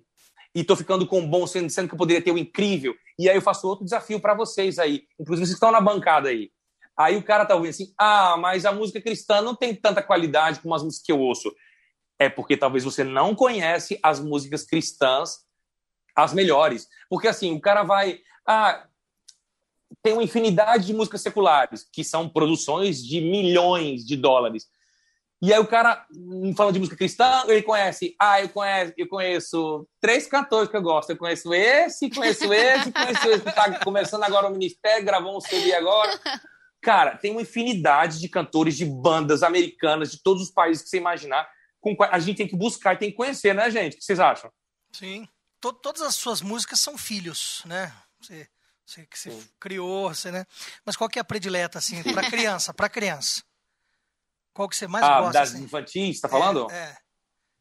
e 0.55 0.61
estou 0.61 0.75
ficando 0.75 1.05
com 1.05 1.19
o 1.19 1.27
bom, 1.27 1.45
sendo, 1.45 1.69
sendo 1.69 1.87
que 1.87 1.93
eu 1.93 1.97
poderia 1.97 2.21
ter 2.21 2.31
o 2.31 2.37
incrível? 2.37 2.95
E 3.19 3.29
aí 3.29 3.35
eu 3.35 3.41
faço 3.41 3.67
outro 3.67 3.85
desafio 3.85 4.19
para 4.19 4.33
vocês 4.33 4.79
aí, 4.79 5.03
inclusive 5.19 5.45
vocês 5.45 5.55
estão 5.55 5.71
na 5.71 5.81
bancada 5.81 6.29
aí. 6.29 6.49
Aí 6.97 7.15
o 7.15 7.23
cara 7.23 7.45
tá 7.45 7.53
ouvindo 7.53 7.69
assim, 7.69 7.93
ah, 7.97 8.35
mas 8.37 8.65
a 8.65 8.71
música 8.71 8.99
cristã 8.99 9.39
não 9.39 9.55
tem 9.55 9.75
tanta 9.75 10.01
qualidade 10.01 10.59
como 10.59 10.73
as 10.73 10.81
músicas 10.81 11.05
que 11.05 11.11
eu 11.11 11.19
ouço. 11.19 11.53
É 12.19 12.29
porque 12.29 12.57
talvez 12.57 12.83
você 12.83 13.03
não 13.03 13.35
conhece 13.35 13.99
as 14.01 14.19
músicas 14.19 14.65
cristãs, 14.65 15.45
as 16.15 16.33
melhores. 16.33 16.87
Porque 17.09 17.27
assim, 17.27 17.53
o 17.53 17.61
cara 17.61 17.83
vai, 17.83 18.19
ah, 18.45 18.87
tem 20.01 20.13
uma 20.13 20.23
infinidade 20.23 20.85
de 20.85 20.93
músicas 20.93 21.21
seculares, 21.21 21.87
que 21.91 22.03
são 22.03 22.27
produções 22.27 23.03
de 23.03 23.21
milhões 23.21 24.05
de 24.05 24.15
dólares. 24.15 24.67
E 25.39 25.53
aí 25.53 25.59
o 25.59 25.67
cara, 25.67 26.03
falando 26.55 26.73
de 26.73 26.79
música 26.79 26.97
cristã, 26.97 27.43
ele 27.47 27.61
conhece, 27.61 28.15
ah, 28.19 28.41
eu 28.41 28.49
conheço, 28.49 28.93
eu 28.97 29.07
conheço 29.07 29.87
três 30.01 30.25
cantores 30.25 30.67
que 30.69 30.75
eu 30.75 30.81
gosto. 30.81 31.11
Eu 31.11 31.17
conheço 31.17 31.53
esse, 31.53 32.09
conheço 32.09 32.51
esse, 32.51 32.91
conheço 32.91 33.29
esse 33.29 33.47
está 33.47 33.79
começando 33.83 34.23
agora 34.23 34.47
o 34.47 34.51
ministério, 34.51 35.05
gravou 35.05 35.37
um 35.37 35.41
CD 35.41 35.75
agora. 35.75 36.19
Cara, 36.81 37.15
tem 37.17 37.31
uma 37.31 37.41
infinidade 37.43 38.19
de 38.19 38.27
cantores 38.27 38.75
de 38.75 38.85
bandas 38.85 39.43
americanas, 39.43 40.11
de 40.11 40.23
todos 40.23 40.41
os 40.41 40.49
países 40.49 40.83
que 40.83 40.89
você 40.89 40.97
imaginar. 40.97 41.47
Com 41.79 41.95
a 42.03 42.19
gente 42.19 42.37
tem 42.37 42.47
que 42.47 42.55
buscar 42.55 42.93
e 42.93 42.97
tem 42.97 43.11
que 43.11 43.17
conhecer, 43.17 43.53
né, 43.53 43.69
gente? 43.69 43.95
O 43.95 43.97
que 43.97 44.03
vocês 44.03 44.19
acham? 44.19 44.51
Sim. 44.91 45.27
todas 45.59 46.01
as 46.01 46.15
suas 46.15 46.41
músicas 46.41 46.79
são 46.79 46.97
filhos, 46.97 47.61
né? 47.65 47.93
Você, 48.19 48.47
você 48.85 49.05
que 49.05 49.19
você 49.19 49.31
criou, 49.59 50.13
você, 50.13 50.31
né? 50.31 50.45
Mas 50.85 50.95
qual 50.95 51.09
que 51.09 51.19
é 51.19 51.21
a 51.21 51.25
predileta, 51.25 51.77
assim, 51.77 52.01
para 52.03 52.29
criança, 52.29 52.73
para 52.73 52.89
criança? 52.89 53.43
Qual 54.53 54.67
que 54.67 54.75
você 54.75 54.87
mais 54.87 55.05
ah, 55.05 55.21
gosta? 55.21 55.33
das 55.33 55.53
assim? 55.53 55.63
infantis, 55.63 56.19
tá 56.19 56.27
falando? 56.27 56.69
É, 56.71 56.75
é. 56.75 56.97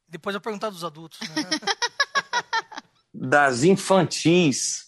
Depois 0.08 0.34
eu 0.34 0.40
perguntar 0.40 0.70
dos 0.70 0.82
adultos. 0.82 1.20
Né? 1.20 1.26
das 3.12 3.64
infantis. 3.64 4.86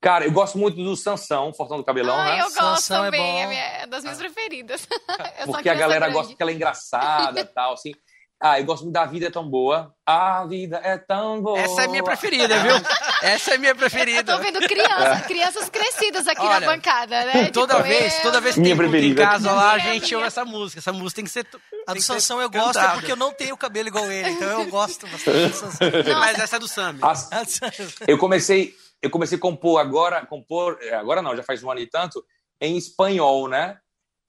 Cara, 0.00 0.24
eu 0.24 0.30
gosto 0.30 0.56
muito 0.56 0.76
do 0.76 0.96
Sansão, 0.96 1.52
Fortão 1.52 1.76
do 1.76 1.84
Cabelão, 1.84 2.16
ah, 2.16 2.24
né? 2.24 2.40
eu 2.40 2.44
gosto 2.44 2.82
Sansão 2.82 3.04
é 3.04 3.10
também, 3.10 3.40
é, 3.40 3.42
bom. 3.42 3.48
minha- 3.48 3.64
é 3.64 3.86
das 3.86 4.04
minhas 4.04 4.18
preferidas. 4.18 4.86
Eu 5.40 5.46
sou 5.46 5.54
Porque 5.54 5.68
a 5.68 5.74
galera 5.74 6.06
grande. 6.06 6.14
gosta 6.14 6.36
que 6.36 6.42
ela 6.42 6.52
é 6.52 6.54
engraçada 6.54 7.40
e 7.40 7.44
tal, 7.44 7.72
assim. 7.72 7.92
Ah, 8.40 8.60
eu 8.60 8.64
gosto 8.64 8.82
muito 8.84 8.94
da 8.94 9.04
Vida 9.04 9.26
é 9.26 9.30
Tão 9.30 9.48
Boa. 9.48 9.92
A 10.06 10.46
vida 10.46 10.80
é 10.82 10.96
tão 10.96 11.42
boa. 11.42 11.58
Essa 11.58 11.82
é 11.82 11.88
minha 11.88 12.02
preferida, 12.04 12.56
viu? 12.60 12.72
Essa 13.20 13.54
é 13.54 13.58
minha 13.58 13.72
Eu 13.72 13.76
preferida. 13.76 14.36
tô 14.36 14.42
vendo 14.42 14.58
crianças, 14.60 15.26
crianças 15.26 15.68
crescidas 15.68 16.26
aqui 16.26 16.40
Olha, 16.40 16.60
na 16.60 16.66
bancada, 16.66 17.24
né? 17.26 17.50
Toda 17.50 17.74
Tipo, 17.74 17.86
vez, 17.88 18.14
eu- 18.16 18.22
toda 18.22 18.40
vez 18.40 18.54
que 18.54 18.60
Minha 18.62 18.76
tem 18.90 19.10
em 19.10 19.14
casa 19.14 19.52
lá, 19.52 19.72
a 19.72 19.78
gente 19.78 20.14
ouve 20.14 20.26
essa 20.28 20.44
música. 20.44 20.78
Essa 20.78 20.92
música 20.92 21.16
tem 21.16 21.24
que 21.24 21.30
ser. 21.30 21.46
A 21.86 21.92
do 21.92 22.00
Sansão 22.00 22.40
eu 22.40 22.48
gosto 22.48 22.70
é 22.78 22.80
cantada. 22.80 22.92
porque 23.00 23.12
eu 23.12 23.16
não 23.16 23.32
tenho 23.34 23.56
cabelo 23.56 23.88
igual 23.88 24.10
ele, 24.10 24.30
então 24.30 24.48
eu 24.62 24.66
gosto 24.70 25.06
bastante 25.08 25.48
do 25.50 25.54
Sansão. 25.54 25.88
Mas 26.18 26.38
essa 26.38 26.56
é 26.56 26.58
do 26.58 26.68
Sammy. 26.68 27.00
As- 27.02 27.28
eu 28.08 28.16
comecei, 28.16 28.72
eu 29.02 29.10
comecei 29.10 29.36
a 29.36 29.40
compor 29.40 29.78
agora, 29.80 30.24
compor, 30.24 30.78
é, 30.80 30.94
agora 30.94 31.20
não, 31.20 31.36
já 31.36 31.42
faz 31.42 31.62
um 31.62 31.70
ano 31.70 31.80
e 31.80 31.86
tanto, 31.86 32.24
em 32.60 32.76
espanhol, 32.78 33.46
né? 33.48 33.76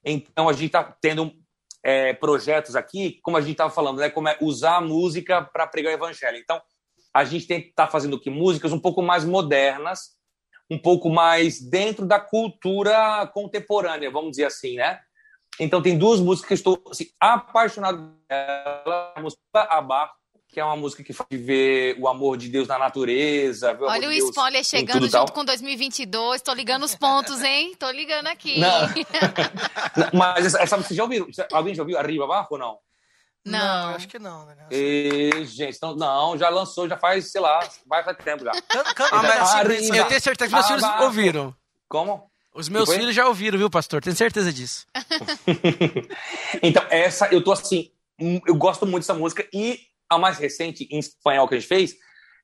Então 0.04 0.50
a 0.50 0.54
gente 0.54 0.72
tá 0.72 0.84
tendo 1.00 1.32
é, 1.84 2.14
projetos 2.14 2.76
aqui, 2.76 3.20
como 3.22 3.38
a 3.38 3.42
gente 3.42 3.54
estava 3.54 3.70
falando, 3.70 4.00
né? 4.00 4.10
Como 4.10 4.28
é 4.28 4.38
usar 4.42 4.78
a 4.78 4.82
música 4.82 5.42
para 5.42 5.68
pregar 5.68 5.92
o 5.92 5.96
evangelho. 5.96 6.38
Então, 6.38 6.62
a 7.14 7.24
gente 7.24 7.48
tem 7.48 7.62
que 7.62 7.70
estar 7.70 7.86
tá 7.86 7.92
fazendo 7.92 8.18
aqui 8.18 8.30
músicas 8.30 8.72
um 8.72 8.80
pouco 8.80 9.02
mais 9.02 9.24
modernas, 9.24 10.18
um 10.70 10.78
pouco 10.78 11.10
mais 11.10 11.60
dentro 11.60 12.06
da 12.06 12.20
cultura 12.20 13.26
contemporânea, 13.34 14.12
vamos 14.12 14.32
dizer 14.32 14.46
assim, 14.46 14.76
né? 14.76 15.00
Então, 15.60 15.82
tem 15.82 15.98
duas 15.98 16.20
músicas 16.20 16.48
que 16.48 16.54
eu 16.54 16.74
estou 16.74 16.92
assim, 16.92 17.08
apaixonado 17.20 18.16
pela 18.28 19.14
música 19.18 19.42
Abar, 19.54 20.14
que 20.52 20.60
é 20.60 20.66
uma 20.66 20.76
música 20.76 21.04
que 21.04 21.14
faz 21.14 21.30
ver 21.32 21.96
o 22.00 22.08
amor 22.08 22.36
de 22.36 22.50
Deus 22.50 22.68
na 22.68 22.78
natureza. 22.80 23.78
Olha 23.82 24.10
o 24.10 24.12
de 24.12 24.18
spoiler 24.18 24.64
chegando 24.64 25.04
junto 25.04 25.12
tal. 25.12 25.32
com 25.32 25.46
2022. 25.46 26.42
Tô 26.42 26.54
ligando 26.54 26.84
os 26.84 26.96
pontos, 26.96 27.42
hein? 27.44 27.76
Tô 27.78 27.90
ligando 27.92 28.28
aqui. 28.28 28.60
Não. 28.60 28.90
Mas 30.12 30.48
essa, 30.48 30.62
essa 30.62 30.78
você 30.78 30.96
já 30.96 31.04
ouviu? 31.04 31.30
Alguém 31.54 31.76
já 31.76 31.84
ouviu 31.84 32.00
Arriba 32.00 32.24
Abaixo 32.24 32.50
ou 32.52 32.58
não? 32.58 32.80
Não. 33.46 33.60
não, 33.60 33.96
acho 33.96 34.08
que 34.08 34.20
não. 34.20 34.46
Né? 34.46 34.56
E, 34.72 35.46
gente, 35.46 35.78
então, 35.78 35.96
não, 35.96 36.38
já 36.38 36.50
lançou, 36.50 36.90
já 36.90 36.98
faz, 36.98 37.32
sei 37.32 37.42
lá, 37.42 37.60
vai 37.86 38.04
faz 38.04 38.18
tempo 38.18 38.44
já. 38.44 38.52
Canta, 38.52 38.94
canta, 38.94 39.16
ah, 39.16 39.24
mas, 39.24 39.90
eu 39.90 40.06
tenho 40.08 40.22
certeza 40.22 40.50
que 40.50 40.54
meus 40.54 40.68
filhos 40.68 40.84
ouviram. 41.02 41.56
Como? 41.88 42.30
Os 42.54 42.68
meus 42.68 42.92
filhos 42.92 43.16
já 43.16 43.28
ouviram, 43.28 43.58
viu, 43.58 43.70
pastor? 43.70 44.02
Tenho 44.02 44.16
certeza 44.16 44.52
disso. 44.52 44.86
então, 46.62 46.84
essa, 46.90 47.28
eu 47.28 47.44
tô 47.44 47.52
assim, 47.52 47.92
eu 48.20 48.56
gosto 48.56 48.86
muito 48.86 49.04
dessa 49.04 49.14
música 49.14 49.48
e 49.54 49.80
a 50.10 50.18
mais 50.18 50.38
recente, 50.38 50.88
em 50.90 51.00
espanhol, 51.00 51.48
que 51.48 51.56
a 51.56 51.60
gente 51.60 51.68
fez, 51.68 51.96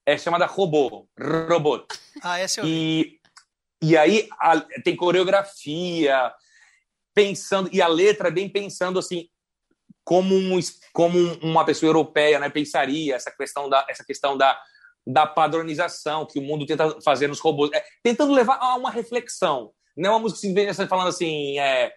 é 0.06 0.18
chamada 0.18 0.46
Robô. 0.46 1.08
Robot. 1.20 1.88
Ah, 2.22 2.40
essa 2.40 2.62
eu 2.62 2.66
e, 2.66 3.20
e 3.82 3.98
aí 3.98 4.30
a, 4.40 4.60
tem 4.84 4.96
coreografia, 4.96 6.32
pensando, 7.14 7.70
e 7.74 7.82
a 7.82 7.88
letra 7.88 8.28
é 8.28 8.32
bem 8.32 8.48
pensando 8.48 9.00
assim, 9.00 9.28
como, 10.04 10.36
um, 10.36 10.60
como 10.94 11.18
uma 11.42 11.66
pessoa 11.66 11.90
europeia 11.90 12.40
né, 12.40 12.50
pensaria 12.50 13.16
essa 13.16 13.32
questão 13.32 13.68
da, 13.68 13.86
essa 13.90 14.06
questão 14.06 14.38
da, 14.38 14.60
da 15.06 15.26
padronização 15.26 16.26
que 16.26 16.38
o 16.38 16.44
mundo 16.44 16.66
tenta 16.66 17.02
fazer 17.02 17.28
nos 17.28 17.40
robôs, 17.40 17.72
é, 17.74 17.84
tentando 18.04 18.32
levar 18.32 18.58
a 18.58 18.76
uma 18.76 18.92
reflexão. 18.92 19.72
Não 19.98 20.10
é 20.10 20.14
uma 20.14 20.20
música 20.20 20.42
simplesmente 20.42 20.88
falando 20.88 21.08
assim, 21.08 21.58
é, 21.58 21.92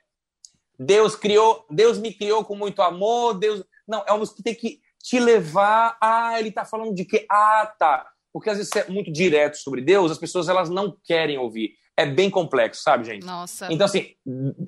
Deus 0.79 1.17
criou, 1.17 1.67
Deus 1.69 1.99
me 1.99 2.15
criou 2.15 2.45
com 2.45 2.55
muito 2.55 2.81
amor, 2.81 3.35
Deus. 3.35 3.63
Não, 3.87 4.05
é 4.07 4.13
uma 4.13 4.19
música 4.19 4.37
que 4.37 4.43
tem 4.43 4.55
que 4.55 4.81
te 5.09 5.19
levar. 5.19 5.97
Ah, 6.01 6.39
ele 6.39 6.51
está 6.51 6.65
falando 6.65 6.95
de 6.95 7.05
que? 7.05 7.25
Ah, 7.31 7.73
tá. 7.79 8.07
Porque 8.33 8.51
às 8.51 8.59
vezes 8.59 8.75
é 8.77 8.89
muito 8.91 9.11
direto 9.11 9.57
sobre 9.57 9.81
Deus, 9.81 10.13
as 10.13 10.19
pessoas 10.19 10.49
elas 10.49 10.69
não 10.69 10.95
querem 11.05 11.39
ouvir. 11.39 11.73
É 11.97 12.05
bem 12.05 12.29
complexo, 12.29 12.83
sabe, 12.83 13.05
gente? 13.05 13.25
Nossa. 13.25 13.73
Então, 13.73 13.87
assim, 13.87 14.15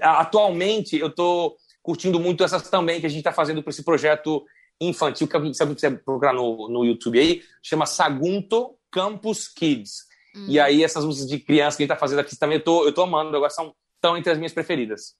atualmente 0.01 0.99
eu 0.99 1.11
tô 1.11 1.57
curtindo 1.83 2.19
muito 2.19 2.43
essas 2.43 2.69
também 2.69 3.01
que 3.01 3.07
a 3.07 3.09
gente 3.09 3.21
está 3.21 3.33
fazendo 3.33 3.63
para 3.63 3.71
esse 3.71 3.85
projeto 3.85 4.45
infantil, 4.81 5.29
que 5.29 5.55
se 5.55 5.65
você 5.65 5.91
procurar 5.91 6.33
no, 6.33 6.69
no 6.69 6.85
YouTube 6.85 7.19
aí, 7.19 7.43
chama 7.63 7.85
Sagunto 7.85 8.77
Campus 8.91 9.47
Kids. 9.47 10.09
Hum. 10.35 10.47
E 10.49 10.59
aí 10.59 10.83
essas 10.83 11.05
músicas 11.05 11.29
de 11.29 11.39
criança 11.39 11.77
que 11.77 11.83
a 11.83 11.85
gente 11.85 11.93
está 11.93 12.01
fazendo 12.01 12.21
aqui 12.21 12.37
também, 12.37 12.57
eu 12.57 12.65
tô, 12.65 12.87
eu 12.87 12.93
tô 12.93 13.03
amando, 13.03 13.37
agora 13.37 13.51
são 13.51 13.75
estão 14.01 14.17
entre 14.17 14.33
as 14.33 14.39
minhas 14.39 14.53
preferidas. 14.53 15.15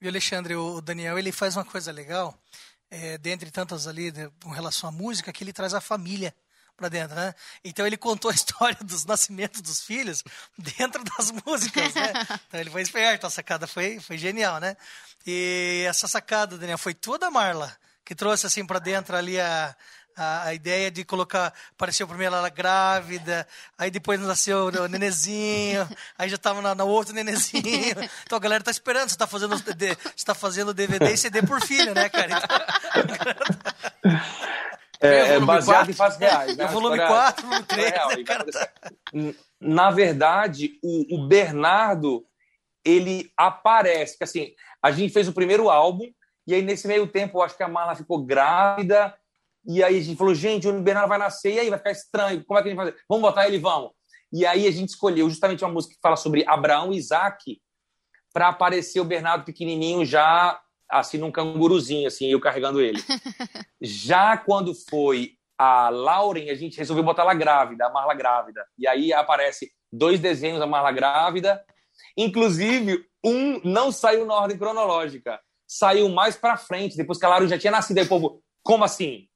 E 0.00 0.06
Alexandre, 0.06 0.54
o 0.54 0.80
Daniel, 0.80 1.18
ele 1.18 1.32
faz 1.32 1.56
uma 1.56 1.64
coisa 1.64 1.90
legal, 1.90 2.38
é, 2.90 3.18
dentre 3.18 3.50
tantas 3.50 3.86
ali, 3.86 4.12
né, 4.12 4.30
com 4.42 4.50
relação 4.50 4.88
à 4.88 4.92
música, 4.92 5.32
que 5.32 5.44
ele 5.44 5.52
traz 5.52 5.74
a 5.74 5.80
família 5.80 6.34
para 6.76 6.88
dentro, 6.88 7.16
né? 7.16 7.34
Então 7.64 7.84
ele 7.86 7.96
contou 7.96 8.30
a 8.30 8.34
história 8.34 8.78
dos 8.82 9.04
nascimentos 9.04 9.60
dos 9.60 9.82
filhos 9.82 10.22
dentro 10.56 11.02
das 11.04 11.32
músicas, 11.44 11.92
né? 11.94 12.12
Então 12.46 12.60
ele 12.60 12.70
foi 12.70 12.82
esperto, 12.82 13.26
a 13.26 13.30
sacada 13.30 13.66
foi, 13.66 13.98
foi 13.98 14.16
genial, 14.16 14.60
né? 14.60 14.76
E 15.26 15.84
essa 15.88 16.06
sacada, 16.06 16.56
Daniel, 16.56 16.78
foi 16.78 16.94
toda 16.94 17.26
a 17.26 17.30
Marla 17.30 17.76
que 18.04 18.14
trouxe 18.14 18.46
assim 18.46 18.64
para 18.64 18.78
dentro 18.78 19.14
ali 19.14 19.38
a, 19.38 19.76
a, 20.18 20.48
a, 20.48 20.54
ideia 20.54 20.90
de 20.90 21.04
colocar. 21.04 21.54
Apareceu 21.72 22.06
primeiro 22.08 22.34
ela 22.34 22.48
grávida, 22.48 23.46
aí 23.78 23.90
depois 23.90 24.20
nasceu 24.20 24.66
o 24.66 24.88
nenezinho, 24.88 25.88
aí 26.18 26.28
já 26.28 26.36
estava 26.36 26.60
na, 26.60 26.74
na 26.74 26.84
outro 26.84 27.14
nenezinho. 27.14 27.58
Então 28.24 28.36
a 28.36 28.40
galera 28.40 28.62
tá 28.62 28.70
esperando, 28.70 29.08
você 29.08 29.14
está 29.14 29.26
fazendo, 29.26 29.56
você 29.56 30.24
tá 30.24 30.34
fazendo 30.34 30.74
DVD 30.74 31.12
e 31.12 31.16
CD 31.16 31.42
por 31.42 31.60
filho, 31.62 31.94
né, 31.94 32.08
cara? 32.08 32.28
Então, 34.98 35.10
é, 35.10 35.34
é 35.34 35.40
baseado 35.40 35.90
em 35.90 35.94
fatos 35.94 36.18
reais. 36.18 36.56
Né? 36.56 36.64
O 36.64 36.68
volume 36.68 36.98
4, 36.98 37.46
volume 37.46 37.64
3. 37.64 37.92
Né, 39.12 39.34
Na 39.60 39.90
verdade, 39.90 40.78
o, 40.82 41.16
o, 41.16 41.28
Bernardo, 41.28 42.26
ele 42.84 43.30
aparece. 43.36 44.14
Porque, 44.14 44.24
assim, 44.24 44.54
a 44.82 44.90
gente 44.90 45.12
fez 45.12 45.28
o 45.28 45.32
primeiro 45.32 45.70
álbum, 45.70 46.10
e 46.46 46.54
aí 46.54 46.62
nesse 46.62 46.88
meio 46.88 47.06
tempo, 47.06 47.38
eu 47.38 47.42
acho 47.42 47.56
que 47.56 47.62
a 47.62 47.68
Marla 47.68 47.94
ficou 47.94 48.24
grávida, 48.24 49.14
e 49.68 49.84
aí 49.84 49.98
a 49.98 50.02
gente 50.02 50.16
falou, 50.16 50.34
gente, 50.34 50.66
o 50.66 50.80
Bernardo 50.80 51.10
vai 51.10 51.18
nascer, 51.18 51.52
e 51.52 51.60
aí 51.60 51.68
vai 51.68 51.78
ficar 51.78 51.90
estranho, 51.90 52.44
como 52.44 52.58
é 52.58 52.62
que 52.62 52.68
a 52.68 52.70
gente 52.70 52.76
vai 52.78 52.86
fazer? 52.86 53.02
Vamos 53.08 53.22
botar 53.22 53.46
ele, 53.46 53.58
vamos. 53.58 53.90
E 54.32 54.46
aí 54.46 54.66
a 54.66 54.70
gente 54.70 54.88
escolheu 54.88 55.28
justamente 55.28 55.62
uma 55.62 55.72
música 55.72 55.94
que 55.94 56.00
fala 56.00 56.16
sobre 56.16 56.44
Abraão 56.46 56.92
e 56.92 56.96
Isaac, 56.96 57.60
para 58.32 58.48
aparecer 58.48 59.00
o 59.00 59.04
Bernardo 59.04 59.44
pequenininho 59.44 60.04
já 60.04 60.60
assim 60.90 61.18
num 61.18 61.30
canguruzinho, 61.30 62.08
assim, 62.08 62.26
eu 62.26 62.40
carregando 62.40 62.80
ele. 62.80 62.98
Já 63.80 64.36
quando 64.38 64.74
foi 64.74 65.32
a 65.58 65.90
Lauren, 65.90 66.50
a 66.50 66.54
gente 66.54 66.78
resolveu 66.78 67.04
botar 67.04 67.22
ela 67.22 67.34
grávida, 67.34 67.86
a 67.86 67.90
Marla 67.90 68.14
grávida. 68.14 68.64
E 68.78 68.86
aí 68.88 69.12
aparece 69.12 69.70
dois 69.92 70.18
desenhos 70.18 70.58
da 70.58 70.66
Marla 70.66 70.92
grávida. 70.92 71.62
Inclusive, 72.16 73.04
um 73.22 73.60
não 73.64 73.92
saiu 73.92 74.24
na 74.24 74.34
ordem 74.34 74.56
cronológica. 74.56 75.38
Saiu 75.66 76.08
mais 76.08 76.36
pra 76.36 76.56
frente, 76.56 76.96
depois 76.96 77.18
que 77.18 77.26
a 77.26 77.28
Lauren 77.28 77.48
já 77.48 77.58
tinha 77.58 77.70
nascido. 77.70 77.98
Aí 77.98 78.04
o 78.04 78.08
povo, 78.08 78.42
como 78.62 78.84
assim? 78.84 79.28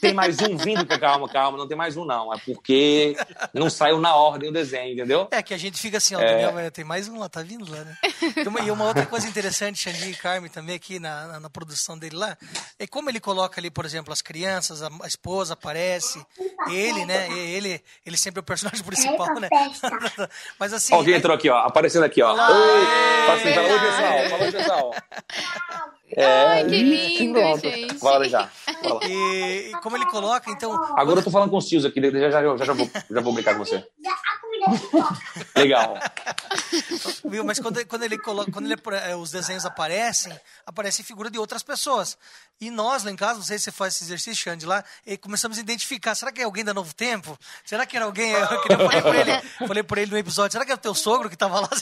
Tem 0.00 0.14
mais 0.14 0.38
um 0.40 0.56
vindo? 0.56 0.86
Calma, 0.98 1.28
calma, 1.28 1.58
não 1.58 1.66
tem 1.66 1.76
mais 1.76 1.96
um, 1.96 2.04
não. 2.04 2.32
É 2.32 2.38
porque 2.38 3.16
não 3.52 3.68
saiu 3.68 4.00
na 4.00 4.14
ordem 4.14 4.50
o 4.50 4.52
desenho, 4.52 4.94
entendeu? 4.94 5.28
É 5.30 5.42
que 5.42 5.54
a 5.54 5.58
gente 5.58 5.78
fica 5.80 5.98
assim, 5.98 6.14
ó, 6.14 6.20
é... 6.20 6.46
Daniel, 6.46 6.70
tem 6.70 6.84
mais 6.84 7.08
um 7.08 7.18
lá, 7.18 7.28
tá 7.28 7.42
vindo 7.42 7.70
lá, 7.70 7.84
né? 7.84 7.96
E 8.64 8.70
uma 8.70 8.84
outra 8.84 9.06
coisa 9.06 9.28
interessante, 9.28 9.78
Xandi 9.78 10.10
e 10.10 10.14
Carmen 10.14 10.50
também 10.50 10.76
aqui 10.76 10.98
na, 10.98 11.26
na, 11.26 11.40
na, 11.40 11.50
produção 11.50 11.98
dele 11.98 12.16
lá, 12.16 12.36
é 12.78 12.86
como 12.86 13.10
ele 13.10 13.20
coloca 13.20 13.60
ali, 13.60 13.70
por 13.70 13.84
exemplo, 13.84 14.12
as 14.12 14.22
crianças, 14.22 14.82
a, 14.82 14.88
a 15.02 15.06
esposa 15.06 15.54
aparece, 15.54 16.24
ele, 16.68 17.04
né? 17.04 17.30
Ele, 17.30 17.80
ele 18.04 18.16
sempre 18.16 18.40
é 18.40 18.42
o 18.42 18.44
personagem 18.44 18.84
principal, 18.84 19.34
né? 19.40 19.48
Mas 20.58 20.72
assim. 20.72 20.94
Alguém 20.94 21.14
é... 21.14 21.16
entrou 21.18 21.34
aqui, 21.34 21.48
ó, 21.50 21.58
aparecendo 21.58 22.04
aqui, 22.04 22.22
ó. 22.22 22.32
Olá, 22.32 22.50
Oi! 22.50 22.86
Oi, 23.28 23.80
pessoal, 23.80 24.30
falou, 24.30 24.52
pessoal. 24.52 24.94
É, 26.12 26.24
Ai, 26.24 26.64
que 26.64 26.82
lindo, 26.82 27.40
gente. 27.58 27.98
Bora 27.98 28.28
já. 28.28 28.48
E, 29.08 29.70
e, 29.70 29.72
como 29.82 29.96
ele 29.96 30.06
coloca, 30.06 30.50
então. 30.50 30.72
Agora 30.96 31.18
eu 31.18 31.24
tô 31.24 31.30
falando 31.30 31.50
com 31.50 31.56
os 31.56 31.66
tios 31.66 31.84
aqui, 31.84 32.00
já, 32.00 32.30
já, 32.30 32.56
já, 32.56 32.64
já, 32.64 32.72
vou, 32.72 32.90
já 33.10 33.20
vou 33.20 33.32
brincar 33.32 33.54
com 33.54 33.64
você. 33.64 33.84
Legal. 35.56 35.98
Viu? 37.24 37.44
Mas 37.44 37.58
quando, 37.58 37.84
quando 37.86 38.02
ele 38.04 38.18
coloca, 38.18 38.50
quando 38.50 38.66
ele, 38.66 38.80
é, 39.04 39.16
os 39.16 39.30
desenhos 39.30 39.66
aparecem, 39.66 40.32
aparece 40.64 41.02
figura 41.02 41.30
de 41.30 41.38
outras 41.38 41.62
pessoas. 41.62 42.16
E 42.60 42.70
nós 42.70 43.04
lá 43.04 43.10
em 43.10 43.16
casa, 43.16 43.34
não 43.34 43.42
sei 43.42 43.58
se 43.58 43.64
você 43.64 43.72
faz 43.72 43.94
esse 43.94 44.04
exercício, 44.04 44.42
Xande, 44.42 44.64
lá, 44.64 44.82
e 45.06 45.18
começamos 45.18 45.58
a 45.58 45.60
identificar, 45.60 46.14
será 46.14 46.32
que 46.32 46.40
é 46.40 46.44
alguém 46.44 46.64
da 46.64 46.72
Novo 46.72 46.94
Tempo? 46.94 47.38
Será 47.64 47.84
que 47.84 47.96
era 47.96 48.06
alguém, 48.06 48.32
eu, 48.32 48.46
falei 48.46 49.02
para 49.02 49.20
ele, 49.20 49.32
falei 49.68 49.82
pra 49.82 50.00
ele 50.00 50.10
no 50.10 50.18
episódio, 50.18 50.52
será 50.52 50.64
que 50.64 50.72
é 50.72 50.74
o 50.74 50.78
teu 50.78 50.94
sogro 50.94 51.28
que 51.28 51.34
estava 51.34 51.60
lá? 51.60 51.68
Não 51.70 51.78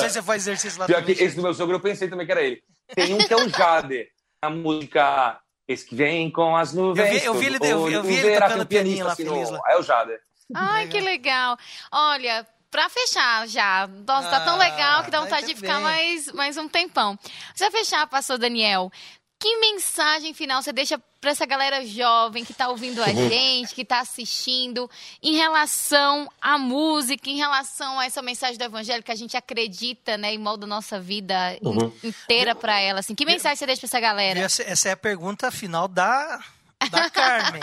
sei 0.00 0.08
se 0.08 0.14
você 0.14 0.22
faz 0.22 0.42
exercício 0.42 0.80
lá 0.80 0.86
Pior 0.86 1.00
também, 1.00 1.14
que 1.14 1.22
esse 1.22 1.36
do 1.36 1.42
meu 1.42 1.52
sogro, 1.52 1.76
eu 1.76 1.80
pensei 1.80 2.08
também 2.08 2.24
que 2.24 2.32
era 2.32 2.42
ele. 2.42 2.62
Tem 2.94 3.12
um 3.12 3.18
que 3.18 3.32
é 3.32 3.36
o 3.36 3.48
Jader, 3.48 4.08
a 4.40 4.48
música 4.48 5.40
Esse 5.68 5.84
que 5.84 5.94
vem 5.94 6.30
com 6.30 6.56
as 6.56 6.72
nuvens. 6.72 7.06
Eu 7.06 7.12
vi, 7.12 7.24
eu 7.26 7.34
vi 7.34 7.46
ele, 7.46 7.56
eu 7.56 7.84
vi, 7.84 7.92
eu 7.92 8.02
vi 8.02 8.14
ele 8.14 8.40
tocando 8.40 8.66
pianinho 8.66 9.04
lá, 9.04 9.12
assim, 9.12 9.24
feliz 9.24 9.50
lá. 9.50 9.60
É 9.68 9.76
o 9.76 9.82
Jader. 9.82 10.20
Ai, 10.54 10.88
que 10.88 11.00
legal. 11.00 11.58
Olha, 11.92 12.46
pra 12.70 12.88
fechar 12.88 13.48
já. 13.48 13.86
Nossa, 14.06 14.28
tá 14.28 14.40
tão 14.40 14.54
ah, 14.54 14.58
legal 14.58 15.04
que 15.04 15.10
dá 15.10 15.20
vontade 15.20 15.46
de 15.46 15.54
ficar 15.54 15.80
mais, 15.80 16.30
mais 16.32 16.56
um 16.56 16.68
tempão. 16.68 17.18
Pra 17.56 17.70
fechar, 17.70 18.06
pastor 18.06 18.38
Daniel, 18.38 18.90
que 19.38 19.56
mensagem 19.58 20.32
final 20.32 20.62
você 20.62 20.72
deixa 20.72 20.98
para 21.20 21.30
essa 21.30 21.44
galera 21.44 21.84
jovem 21.84 22.44
que 22.44 22.52
está 22.52 22.68
ouvindo 22.68 23.02
a 23.02 23.08
gente, 23.08 23.74
que 23.74 23.82
está 23.82 24.00
assistindo, 24.00 24.88
em 25.22 25.34
relação 25.34 26.30
à 26.40 26.56
música, 26.56 27.28
em 27.28 27.36
relação 27.36 27.98
a 27.98 28.06
essa 28.06 28.22
mensagem 28.22 28.56
do 28.56 28.64
evangelho 28.64 29.02
que 29.02 29.12
a 29.12 29.16
gente 29.16 29.36
acredita, 29.36 30.16
né, 30.16 30.32
e 30.32 30.38
molda 30.38 30.64
a 30.64 30.68
nossa 30.68 31.00
vida 31.00 31.58
uhum. 31.62 31.92
inteira 32.02 32.54
para 32.54 32.80
ela, 32.80 33.00
assim. 33.00 33.14
Que 33.14 33.26
mensagem 33.26 33.56
você 33.56 33.66
deixa 33.66 33.80
para 33.80 33.88
essa 33.88 34.00
galera? 34.00 34.40
Essa, 34.40 34.62
essa, 34.62 34.88
é 34.88 34.92
a 34.92 34.96
pergunta 34.96 35.50
final 35.50 35.86
da 35.88 36.42
da 36.90 37.10
Carmen, 37.10 37.60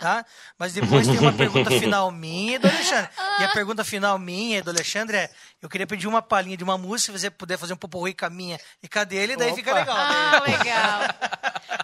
tá? 0.00 0.24
Mas 0.58 0.72
depois 0.72 1.06
tem 1.06 1.18
uma 1.18 1.32
pergunta 1.32 1.70
final 1.70 2.10
minha 2.10 2.56
e 2.56 2.58
do 2.58 2.68
Alexandre. 2.68 3.10
E 3.40 3.44
a 3.44 3.48
pergunta 3.48 3.84
final 3.84 4.18
minha 4.18 4.58
e 4.58 4.62
do 4.62 4.70
Alexandre 4.70 5.16
é: 5.16 5.30
eu 5.60 5.68
queria 5.68 5.86
pedir 5.86 6.06
uma 6.06 6.22
palhinha 6.22 6.56
de 6.56 6.64
uma 6.64 6.78
música, 6.78 7.12
se 7.12 7.18
você 7.18 7.30
puder 7.30 7.58
fazer 7.58 7.74
um 7.74 7.76
poporri 7.76 8.14
com 8.14 8.26
a 8.26 8.30
minha 8.30 8.58
e 8.82 8.88
com 8.88 8.98
a 8.98 9.04
dele, 9.04 9.36
daí 9.36 9.48
Opa. 9.48 9.56
fica 9.56 9.74
legal. 9.74 9.96
Né? 9.96 10.02
Ah, 10.04 10.42
legal. 10.42 11.00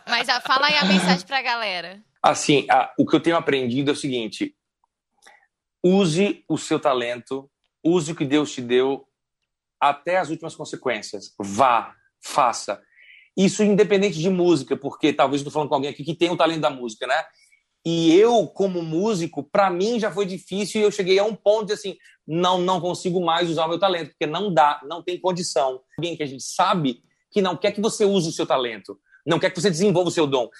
Mas 0.08 0.28
a, 0.28 0.40
fala 0.40 0.66
aí 0.66 0.76
a 0.76 0.84
mensagem 0.84 1.26
pra 1.26 1.42
galera. 1.42 2.00
Assim, 2.22 2.66
a, 2.70 2.92
o 2.98 3.06
que 3.06 3.16
eu 3.16 3.20
tenho 3.20 3.36
aprendido 3.36 3.90
é 3.90 3.92
o 3.92 3.96
seguinte: 3.96 4.54
use 5.82 6.44
o 6.48 6.58
seu 6.58 6.80
talento, 6.80 7.50
use 7.84 8.12
o 8.12 8.14
que 8.16 8.24
Deus 8.24 8.52
te 8.52 8.60
deu 8.60 9.06
até 9.80 10.18
as 10.18 10.28
últimas 10.28 10.54
consequências. 10.54 11.34
Vá, 11.38 11.94
faça. 12.20 12.82
Isso 13.38 13.62
independente 13.62 14.18
de 14.18 14.28
música, 14.28 14.76
porque 14.76 15.12
talvez 15.12 15.40
estou 15.40 15.52
falando 15.52 15.68
com 15.68 15.76
alguém 15.76 15.90
aqui 15.90 16.02
que 16.02 16.16
tem 16.16 16.28
o 16.28 16.36
talento 16.36 16.60
da 16.60 16.70
música, 16.70 17.06
né? 17.06 17.22
E 17.86 18.12
eu, 18.18 18.48
como 18.48 18.82
músico, 18.82 19.44
para 19.44 19.70
mim 19.70 20.00
já 20.00 20.10
foi 20.10 20.26
difícil 20.26 20.80
e 20.80 20.84
eu 20.84 20.90
cheguei 20.90 21.20
a 21.20 21.24
um 21.24 21.36
ponto 21.36 21.66
de 21.66 21.74
assim, 21.74 21.96
não, 22.26 22.60
não 22.60 22.80
consigo 22.80 23.24
mais 23.24 23.48
usar 23.48 23.66
o 23.66 23.68
meu 23.68 23.78
talento, 23.78 24.08
porque 24.08 24.26
não 24.26 24.52
dá, 24.52 24.80
não 24.84 25.04
tem 25.04 25.20
condição. 25.20 25.80
Alguém 25.96 26.16
que 26.16 26.22
a 26.24 26.26
gente 26.26 26.42
sabe 26.42 27.00
que 27.30 27.40
não 27.40 27.56
quer 27.56 27.70
que 27.70 27.80
você 27.80 28.04
use 28.04 28.28
o 28.28 28.32
seu 28.32 28.44
talento, 28.44 28.98
não 29.24 29.38
quer 29.38 29.50
que 29.50 29.60
você 29.60 29.70
desenvolva 29.70 30.08
o 30.08 30.12
seu 30.12 30.26
dom, 30.26 30.50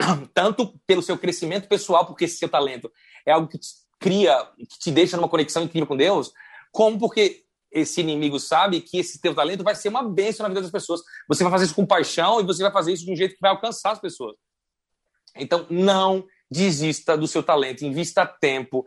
tanto 0.34 0.74
pelo 0.86 1.02
seu 1.02 1.16
crescimento 1.16 1.68
pessoal, 1.68 2.04
porque 2.04 2.24
esse 2.24 2.36
seu 2.36 2.48
talento 2.48 2.90
é 3.24 3.30
algo 3.30 3.46
que 3.46 3.58
te 3.58 3.68
cria, 4.00 4.44
que 4.58 4.78
te 4.80 4.90
deixa 4.90 5.16
numa 5.16 5.28
conexão 5.28 5.62
incrível 5.62 5.86
com 5.86 5.96
Deus, 5.96 6.32
como 6.72 6.98
porque 6.98 7.43
esse 7.74 8.00
inimigo 8.00 8.38
sabe 8.38 8.80
que 8.80 8.98
esse 8.98 9.20
teu 9.20 9.34
talento 9.34 9.64
vai 9.64 9.74
ser 9.74 9.88
uma 9.88 10.02
bênção 10.02 10.44
na 10.44 10.48
vida 10.48 10.62
das 10.62 10.70
pessoas. 10.70 11.00
Você 11.28 11.42
vai 11.42 11.50
fazer 11.50 11.64
isso 11.64 11.74
com 11.74 11.84
paixão 11.84 12.40
e 12.40 12.44
você 12.44 12.62
vai 12.62 12.72
fazer 12.72 12.92
isso 12.92 13.04
de 13.04 13.12
um 13.12 13.16
jeito 13.16 13.34
que 13.34 13.40
vai 13.40 13.50
alcançar 13.50 13.90
as 13.90 14.00
pessoas. 14.00 14.36
Então, 15.36 15.66
não 15.68 16.24
desista 16.48 17.16
do 17.16 17.26
seu 17.26 17.42
talento, 17.42 17.84
invista 17.84 18.24
tempo, 18.24 18.84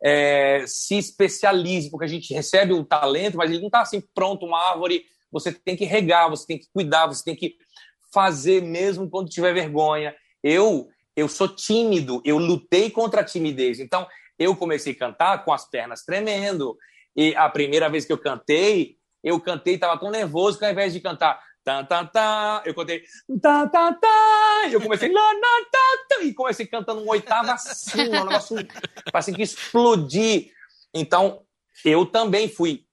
é, 0.00 0.64
se 0.68 0.96
especialize, 0.96 1.90
porque 1.90 2.04
a 2.04 2.08
gente 2.08 2.32
recebe 2.32 2.72
um 2.72 2.84
talento, 2.84 3.36
mas 3.36 3.50
ele 3.50 3.58
não 3.58 3.66
está 3.66 3.80
assim 3.80 4.00
pronto, 4.14 4.46
uma 4.46 4.70
árvore. 4.70 5.04
Você 5.32 5.52
tem 5.52 5.76
que 5.76 5.84
regar, 5.84 6.30
você 6.30 6.46
tem 6.46 6.58
que 6.58 6.68
cuidar, 6.72 7.08
você 7.08 7.24
tem 7.24 7.34
que 7.34 7.56
fazer 8.14 8.62
mesmo 8.62 9.10
quando 9.10 9.28
tiver 9.28 9.52
vergonha. 9.52 10.14
Eu, 10.44 10.88
eu 11.16 11.28
sou 11.28 11.48
tímido, 11.48 12.22
eu 12.24 12.38
lutei 12.38 12.88
contra 12.88 13.22
a 13.22 13.24
timidez. 13.24 13.80
Então, 13.80 14.06
eu 14.38 14.54
comecei 14.54 14.92
a 14.92 14.98
cantar 14.98 15.44
com 15.44 15.52
as 15.52 15.68
pernas 15.68 16.04
tremendo. 16.04 16.78
E 17.18 17.34
a 17.34 17.48
primeira 17.48 17.90
vez 17.90 18.04
que 18.04 18.12
eu 18.12 18.18
cantei, 18.18 18.96
eu 19.24 19.40
cantei, 19.40 19.74
estava 19.74 19.98
tão 19.98 20.08
nervoso 20.08 20.56
que 20.56 20.64
ao 20.64 20.70
invés 20.70 20.92
de 20.92 21.00
cantar 21.00 21.42
Tá, 21.68 21.84
tá, 21.84 22.02
tá. 22.06 22.62
Eu 22.64 22.72
contei. 22.72 23.02
Tá, 23.42 23.66
tá, 23.66 23.92
tá. 23.92 24.68
Eu 24.72 24.80
comecei. 24.80 25.12
Lá, 25.12 25.34
tá, 25.70 26.22
e 26.22 26.32
comecei 26.32 26.66
cantando 26.66 27.02
um 27.02 27.08
oitava 27.10 27.52
assim, 27.52 28.08
um 28.08 28.24
negócio 28.24 28.56
assim 29.12 29.34
que 29.34 29.42
explodir. 29.42 30.50
Então, 30.94 31.42
eu 31.84 32.06
também 32.06 32.48
fui. 32.48 32.86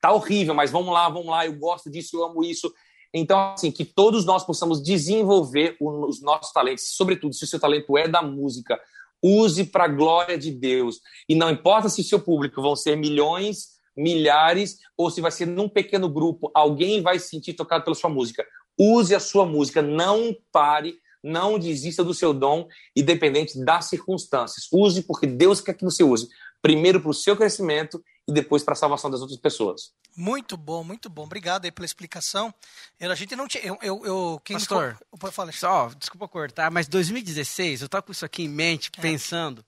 Tá 0.00 0.10
horrível, 0.10 0.52
mas 0.52 0.72
vamos 0.72 0.92
lá, 0.92 1.08
vamos 1.08 1.28
lá. 1.28 1.46
Eu 1.46 1.56
gosto 1.56 1.88
disso, 1.88 2.16
eu 2.16 2.24
amo 2.24 2.42
isso. 2.42 2.72
Então, 3.14 3.52
assim, 3.52 3.70
que 3.70 3.84
todos 3.84 4.24
nós 4.24 4.44
possamos 4.44 4.82
desenvolver 4.82 5.76
os 5.80 6.20
nossos 6.20 6.52
talentos, 6.52 6.96
sobretudo 6.96 7.34
se 7.34 7.44
o 7.44 7.46
seu 7.46 7.60
talento 7.60 7.96
é 7.96 8.08
da 8.08 8.20
música, 8.20 8.80
use 9.22 9.64
para 9.64 9.84
a 9.84 9.88
glória 9.88 10.36
de 10.36 10.50
Deus. 10.50 11.00
E 11.28 11.34
não 11.34 11.50
importa 11.50 11.88
se 11.88 12.02
seu 12.02 12.20
público 12.20 12.60
vão 12.60 12.74
ser 12.74 12.96
milhões 12.96 13.72
milhares, 13.96 14.78
ou 14.96 15.10
se 15.10 15.20
vai 15.20 15.30
ser 15.30 15.46
num 15.46 15.68
pequeno 15.68 16.08
grupo, 16.08 16.50
alguém 16.54 17.02
vai 17.02 17.18
se 17.18 17.28
sentir 17.28 17.54
tocado 17.54 17.84
pela 17.84 17.94
sua 17.94 18.10
música. 18.10 18.44
Use 18.78 19.14
a 19.14 19.20
sua 19.20 19.44
música, 19.44 19.82
não 19.82 20.34
pare, 20.50 20.96
não 21.22 21.58
desista 21.58 22.02
do 22.02 22.14
seu 22.14 22.32
dom, 22.32 22.66
independente 22.96 23.62
das 23.64 23.86
circunstâncias. 23.86 24.66
Use 24.72 25.02
porque 25.02 25.26
Deus 25.26 25.60
quer 25.60 25.74
que 25.74 25.84
você 25.84 26.02
use. 26.02 26.28
Primeiro 26.60 27.00
para 27.00 27.10
o 27.10 27.14
seu 27.14 27.36
crescimento 27.36 28.02
e 28.26 28.32
depois 28.32 28.62
para 28.62 28.72
a 28.72 28.76
salvação 28.76 29.10
das 29.10 29.20
outras 29.20 29.38
pessoas. 29.38 29.92
Muito 30.16 30.56
bom, 30.56 30.84
muito 30.84 31.08
bom. 31.08 31.24
Obrigado 31.24 31.64
aí 31.64 31.72
pela 31.72 31.86
explicação. 31.86 32.54
Eu, 32.98 33.10
a 33.10 33.14
gente 33.14 33.34
não 33.34 33.48
tinha. 33.48 33.64
Eu, 33.64 33.78
eu, 33.82 34.04
eu 34.04 34.40
quem 34.44 34.56
Pastor, 34.56 34.98
me... 35.12 35.32
fala, 35.32 35.52
só, 35.52 35.88
desculpa 35.88 36.28
cortar, 36.28 36.70
mas 36.70 36.86
2016, 36.86 37.80
eu 37.80 37.86
estava 37.86 38.02
com 38.02 38.12
isso 38.12 38.24
aqui 38.24 38.44
em 38.44 38.48
mente, 38.48 38.90
é. 38.96 39.00
pensando. 39.00 39.64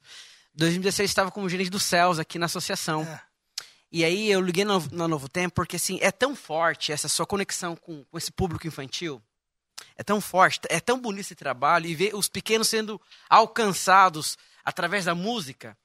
2016 0.55 1.11
estava 1.11 1.31
como 1.31 1.49
gerente 1.49 1.71
dos 1.71 1.83
céus 1.83 2.19
aqui 2.19 2.39
na 2.39 2.47
associação. 2.47 3.03
É. 3.03 3.21
E 3.91 4.05
aí 4.05 4.31
eu 4.31 4.41
liguei 4.41 4.65
no, 4.65 4.79
no 4.91 5.09
Novo 5.09 5.29
Tempo 5.29 5.55
porque 5.55 5.77
assim, 5.77 5.99
é 6.01 6.11
tão 6.11 6.35
forte 6.35 6.93
essa 6.93 7.09
sua 7.09 7.27
conexão 7.27 7.77
com, 7.77 8.05
com 8.05 8.19
esse 8.19 8.31
público 8.31 8.67
infantil. 8.67 9.23
É 9.97 10.03
tão 10.03 10.21
forte, 10.21 10.61
é 10.69 10.81
tão 10.81 11.01
bonito 11.01 11.23
esse 11.23 11.35
trabalho 11.35 11.87
e 11.87 11.95
ver 11.95 12.15
os 12.15 12.29
pequenos 12.29 12.69
sendo 12.69 13.01
alcançados 13.29 14.37
através 14.65 15.05
da 15.05 15.15
música, 15.15 15.77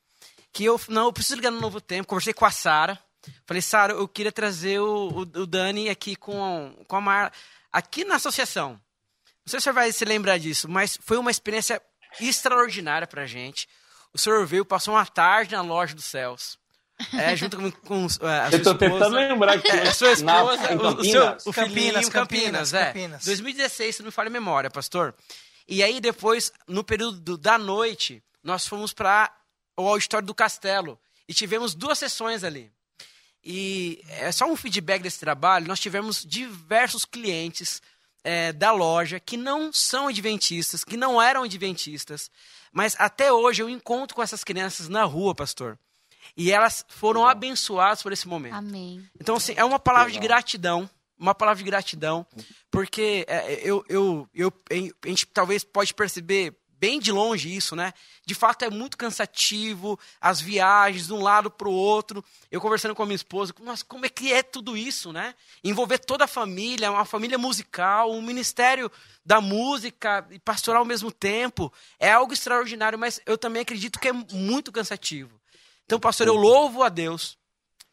que 0.52 0.66
eu 0.66 0.80
não, 0.88 1.06
eu 1.06 1.14
preciso 1.14 1.36
ligar 1.36 1.52
no 1.52 1.60
Novo 1.60 1.80
Tempo. 1.80 2.08
Conversei 2.08 2.34
com 2.34 2.46
a 2.46 2.52
Sara, 2.52 3.00
falei, 3.46 3.62
Sara, 3.62 3.94
eu 3.94 4.08
queria 4.08 4.32
trazer 4.32 4.80
o, 4.80 5.10
o, 5.10 5.20
o, 5.22 5.48
Dani 5.48 5.90
aqui 5.90 6.16
com, 6.16 6.76
com 6.88 6.96
a 6.96 7.02
Mar, 7.02 7.34
aqui 7.72 8.04
na 8.04 8.16
associação. 8.16 8.72
Não 8.72 9.52
sei 9.52 9.60
se 9.60 9.64
você 9.64 9.72
vai 9.72 9.92
se 9.92 10.06
lembrar 10.06 10.38
disso, 10.38 10.70
mas 10.70 10.98
foi 11.02 11.18
uma 11.18 11.32
experiência 11.32 11.82
extraordinária 12.20 13.08
pra 13.08 13.26
gente. 13.26 13.68
O 14.14 14.18
senhor 14.18 14.46
veio, 14.46 14.66
passou 14.66 14.96
uma 14.96 15.06
tarde 15.06 15.56
na 15.56 15.62
loja 15.62 15.96
dos 15.96 16.06
céus. 16.06 16.58
É, 17.14 17.34
junto 17.36 17.56
com, 17.56 17.72
com 17.72 18.06
uh, 18.06 18.26
a 18.26 18.50
Eu 18.52 18.62
tô 18.62 18.76
tentando 18.76 19.16
lembrar 19.16 19.62
que 19.62 19.70
é, 19.70 19.88
a 19.88 19.94
sua 19.94 20.12
esposa, 20.12 20.76
na, 20.76 20.90
o, 20.90 21.00
o, 21.00 21.06
seu, 21.06 21.38
o 21.46 21.54
Campinas, 21.54 22.10
Campinas, 22.10 22.10
Campinas, 22.10 22.74
é. 22.74 22.86
Campinas. 22.88 23.26
2016, 23.26 23.96
se 23.96 24.02
não 24.02 24.08
me 24.08 24.12
falha 24.12 24.28
a 24.28 24.32
memória, 24.32 24.70
pastor. 24.70 25.16
E 25.66 25.82
aí 25.82 26.02
depois, 26.02 26.52
no 26.68 26.84
período 26.84 27.38
da 27.38 27.58
noite, 27.58 28.22
nós 28.44 28.68
fomos 28.68 28.92
para 28.92 29.32
o 29.82 29.88
auditório 29.88 30.26
do 30.26 30.36
Castelo 30.36 31.00
e 31.28 31.34
tivemos 31.34 31.74
duas 31.74 31.98
sessões 31.98 32.44
ali. 32.44 32.72
E 33.44 34.04
é 34.10 34.32
só 34.32 34.46
um 34.46 34.56
feedback 34.56 35.02
desse 35.02 35.20
trabalho, 35.20 35.68
nós 35.68 35.80
tivemos 35.80 36.26
diversos 36.26 37.06
clientes 37.06 37.82
é, 38.24 38.52
da 38.52 38.72
loja 38.72 39.20
que 39.20 39.38
não 39.38 39.72
são 39.72 40.08
adventistas, 40.08 40.84
que 40.84 40.98
não 40.98 41.22
eram 41.22 41.44
adventistas, 41.44 42.30
mas 42.72 42.96
até 43.00 43.32
hoje 43.32 43.62
eu 43.62 43.70
encontro 43.70 44.16
com 44.16 44.22
essas 44.22 44.44
crianças 44.44 44.90
na 44.90 45.04
rua, 45.04 45.34
pastor. 45.34 45.80
E 46.36 46.52
elas 46.52 46.86
foram 46.90 47.22
Legal. 47.22 47.32
abençoadas 47.32 48.04
por 48.04 48.12
esse 48.12 48.28
momento. 48.28 48.56
Amém. 48.56 49.04
Então, 49.20 49.36
assim, 49.36 49.54
é 49.56 49.64
uma 49.64 49.80
palavra 49.80 50.08
Legal. 50.08 50.22
de 50.22 50.28
gratidão. 50.28 50.90
Uma 51.18 51.36
palavra 51.36 51.58
de 51.58 51.70
gratidão. 51.70 52.26
Porque 52.70 53.26
é, 53.28 53.62
eu, 53.64 53.84
eu, 53.90 54.30
eu, 54.34 54.54
a 54.70 55.08
gente 55.08 55.26
talvez 55.26 55.64
pode 55.64 55.94
perceber 55.94 56.56
bem 56.80 57.00
de 57.00 57.12
longe 57.12 57.54
isso, 57.54 57.76
né? 57.76 57.94
De 58.26 58.34
fato 58.34 58.64
é 58.64 58.70
muito 58.70 58.98
cansativo, 58.98 60.00
as 60.20 60.40
viagens 60.40 61.08
de 61.08 61.14
um 61.14 61.22
lado 61.22 61.52
para 61.52 61.68
o 61.68 61.74
outro. 61.74 62.24
Eu 62.50 62.62
conversando 62.62 62.96
com 62.96 63.04
a 63.04 63.06
minha 63.06 63.16
esposa, 63.16 63.54
nossa, 63.60 63.84
como 63.84 64.06
é 64.06 64.10
que 64.10 64.32
é 64.32 64.42
tudo 64.42 64.78
isso, 64.78 65.12
né? 65.12 65.36
Envolver 65.64 66.00
toda 66.00 66.24
a 66.24 66.28
família, 66.28 66.92
uma 66.92 67.06
família 67.06 67.38
musical, 67.38 68.12
um 68.12 68.22
ministério 68.22 68.90
da 69.26 69.42
música 69.42 70.26
e 70.32 70.40
pastoral 70.40 70.82
ao 70.82 70.86
mesmo 70.86 71.12
tempo, 71.12 71.72
é 72.00 72.12
algo 72.12 72.34
extraordinário, 72.34 72.98
mas 72.98 73.20
eu 73.26 73.38
também 73.38 73.62
acredito 73.62 74.00
que 74.00 74.08
é 74.08 74.14
muito 74.14 74.72
cansativo. 74.72 75.40
Então, 75.86 76.00
pastor, 76.00 76.28
eu 76.28 76.36
louvo 76.36 76.84
a 76.84 76.90
Deus 76.90 77.38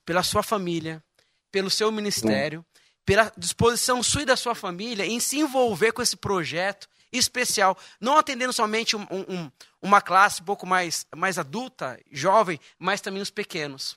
pela 0.04 0.22
sua 0.22 0.42
família, 0.42 1.02
pelo 1.50 1.70
seu 1.70 1.90
ministério, 1.90 2.64
pela 3.04 3.32
disposição 3.36 4.02
sua 4.02 4.22
e 4.22 4.26
da 4.26 4.36
sua 4.36 4.54
família 4.54 5.04
em 5.06 5.18
se 5.18 5.38
envolver 5.38 5.92
com 5.92 6.02
esse 6.02 6.16
projeto 6.16 6.88
especial, 7.18 7.76
não 8.00 8.18
atendendo 8.18 8.52
somente 8.52 8.96
um, 8.96 9.06
um, 9.10 9.50
uma 9.80 10.00
classe 10.00 10.42
um 10.42 10.44
pouco 10.44 10.66
mais, 10.66 11.06
mais 11.14 11.38
adulta, 11.38 12.00
jovem, 12.10 12.60
mas 12.78 13.00
também 13.00 13.22
os 13.22 13.30
pequenos. 13.30 13.96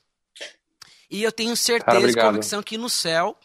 E 1.10 1.24
eu 1.24 1.32
tenho 1.32 1.56
certeza 1.56 2.10
e 2.10 2.14
convicção 2.14 2.62
que 2.62 2.78
no 2.78 2.90
céu, 2.90 3.38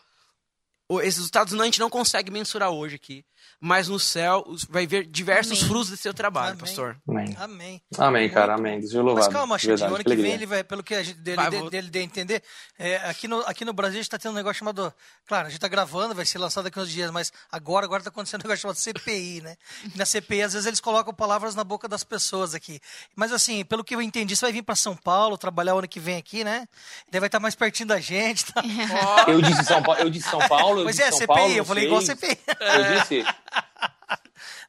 esses 1.03 1.17
resultados 1.17 1.53
não, 1.55 1.63
a 1.63 1.65
gente 1.65 1.81
não 1.81 1.89
consegue 1.89 2.31
mensurar 2.31 2.71
hoje 2.71 2.97
aqui, 2.97 3.25
mas 3.61 3.89
no 3.89 3.99
céu 3.99 4.45
vai 4.69 4.87
ver 4.87 5.07
diversos 5.07 5.59
amém. 5.59 5.69
frutos 5.69 5.91
do 5.91 5.97
seu 5.97 6.13
trabalho, 6.13 6.51
amém. 6.51 6.61
pastor. 6.61 6.97
Amém. 7.09 7.37
Amém. 7.39 7.83
Amém, 7.99 8.29
cara, 8.29 8.55
amém. 8.55 8.81
Deus 8.81 8.93
louvado. 8.93 9.27
Mas 9.27 9.29
calma, 9.29 9.59
Xandinho, 9.59 9.91
o 9.91 9.95
ano 9.95 10.05
que 10.05 10.17
vem 10.17 10.33
ele 10.33 10.47
vai, 10.47 10.65
pelo 10.65 10.83
que 10.83 10.95
a 10.95 11.03
gente 11.03 11.19
dele, 11.19 11.37
vai, 11.37 11.51
dele, 11.51 11.71
dele, 11.71 11.91
dele 11.91 12.05
entender, 12.05 12.43
é, 12.79 12.97
aqui, 13.09 13.27
no, 13.29 13.41
aqui 13.41 13.65
no 13.65 13.73
Brasil 13.73 13.95
a 13.95 14.03
gente 14.03 14.07
está 14.07 14.19
tendo 14.19 14.33
um 14.33 14.37
negócio 14.37 14.59
chamado, 14.59 14.93
claro, 15.27 15.47
a 15.47 15.51
gente 15.51 15.59
está 15.59 15.69
gravando, 15.69 16.15
vai 16.15 16.25
ser 16.25 16.39
lançado 16.39 16.65
daqui 16.65 16.79
uns 16.79 16.91
dias, 16.91 17.11
mas 17.11 17.33
agora 17.51 17.85
agora 17.85 18.01
está 18.01 18.11
acontecendo 18.11 18.41
um 18.41 18.45
negócio 18.45 18.63
chamado 18.63 18.77
CPI, 18.77 19.41
né? 19.43 19.57
E 19.95 19.99
na 19.99 20.05
CPI 20.05 20.43
às 20.43 20.53
vezes 20.53 20.67
eles 20.67 20.81
colocam 20.81 21.13
palavras 21.15 21.55
na 21.55 21.65
boca 21.65 21.89
das 21.89 22.05
pessoas 22.05 22.55
aqui. 22.55 22.81
Mas 23.15 23.33
assim, 23.33 23.65
pelo 23.65 23.85
que 23.85 23.95
eu 23.95 24.03
entendi, 24.03 24.37
você 24.37 24.47
vai 24.47 24.53
vir 24.53 24.63
para 24.63 24.77
São 24.77 24.97
Paulo 24.97 25.39
trabalhar 25.39 25.75
o 25.75 25.79
ano 25.79 25.89
que 25.89 26.01
vem 26.01 26.17
aqui, 26.17 26.45
né? 26.45 26.67
Daí 27.11 27.21
vai 27.21 27.29
estar 27.29 27.39
tá 27.39 27.43
mais 27.43 27.55
pertinho 27.55 27.89
da 27.89 28.01
gente. 28.01 28.45
Tá? 28.53 28.63
eu 29.29 29.41
disse 29.41 29.65
São 29.65 29.83
Paulo, 29.83 30.01
eu 30.01 30.11
disse 30.11 30.29
São 30.29 30.41
Paulo. 30.49 30.83
Pois 30.85 30.99
é, 30.99 31.11
São 31.11 31.19
CPI, 31.19 31.27
Paulo, 31.27 31.53
eu 31.55 31.65
falei 31.65 31.85
igual 31.87 32.03
CPI. 32.03 32.39
Eu 32.47 32.99
disse. 32.99 33.25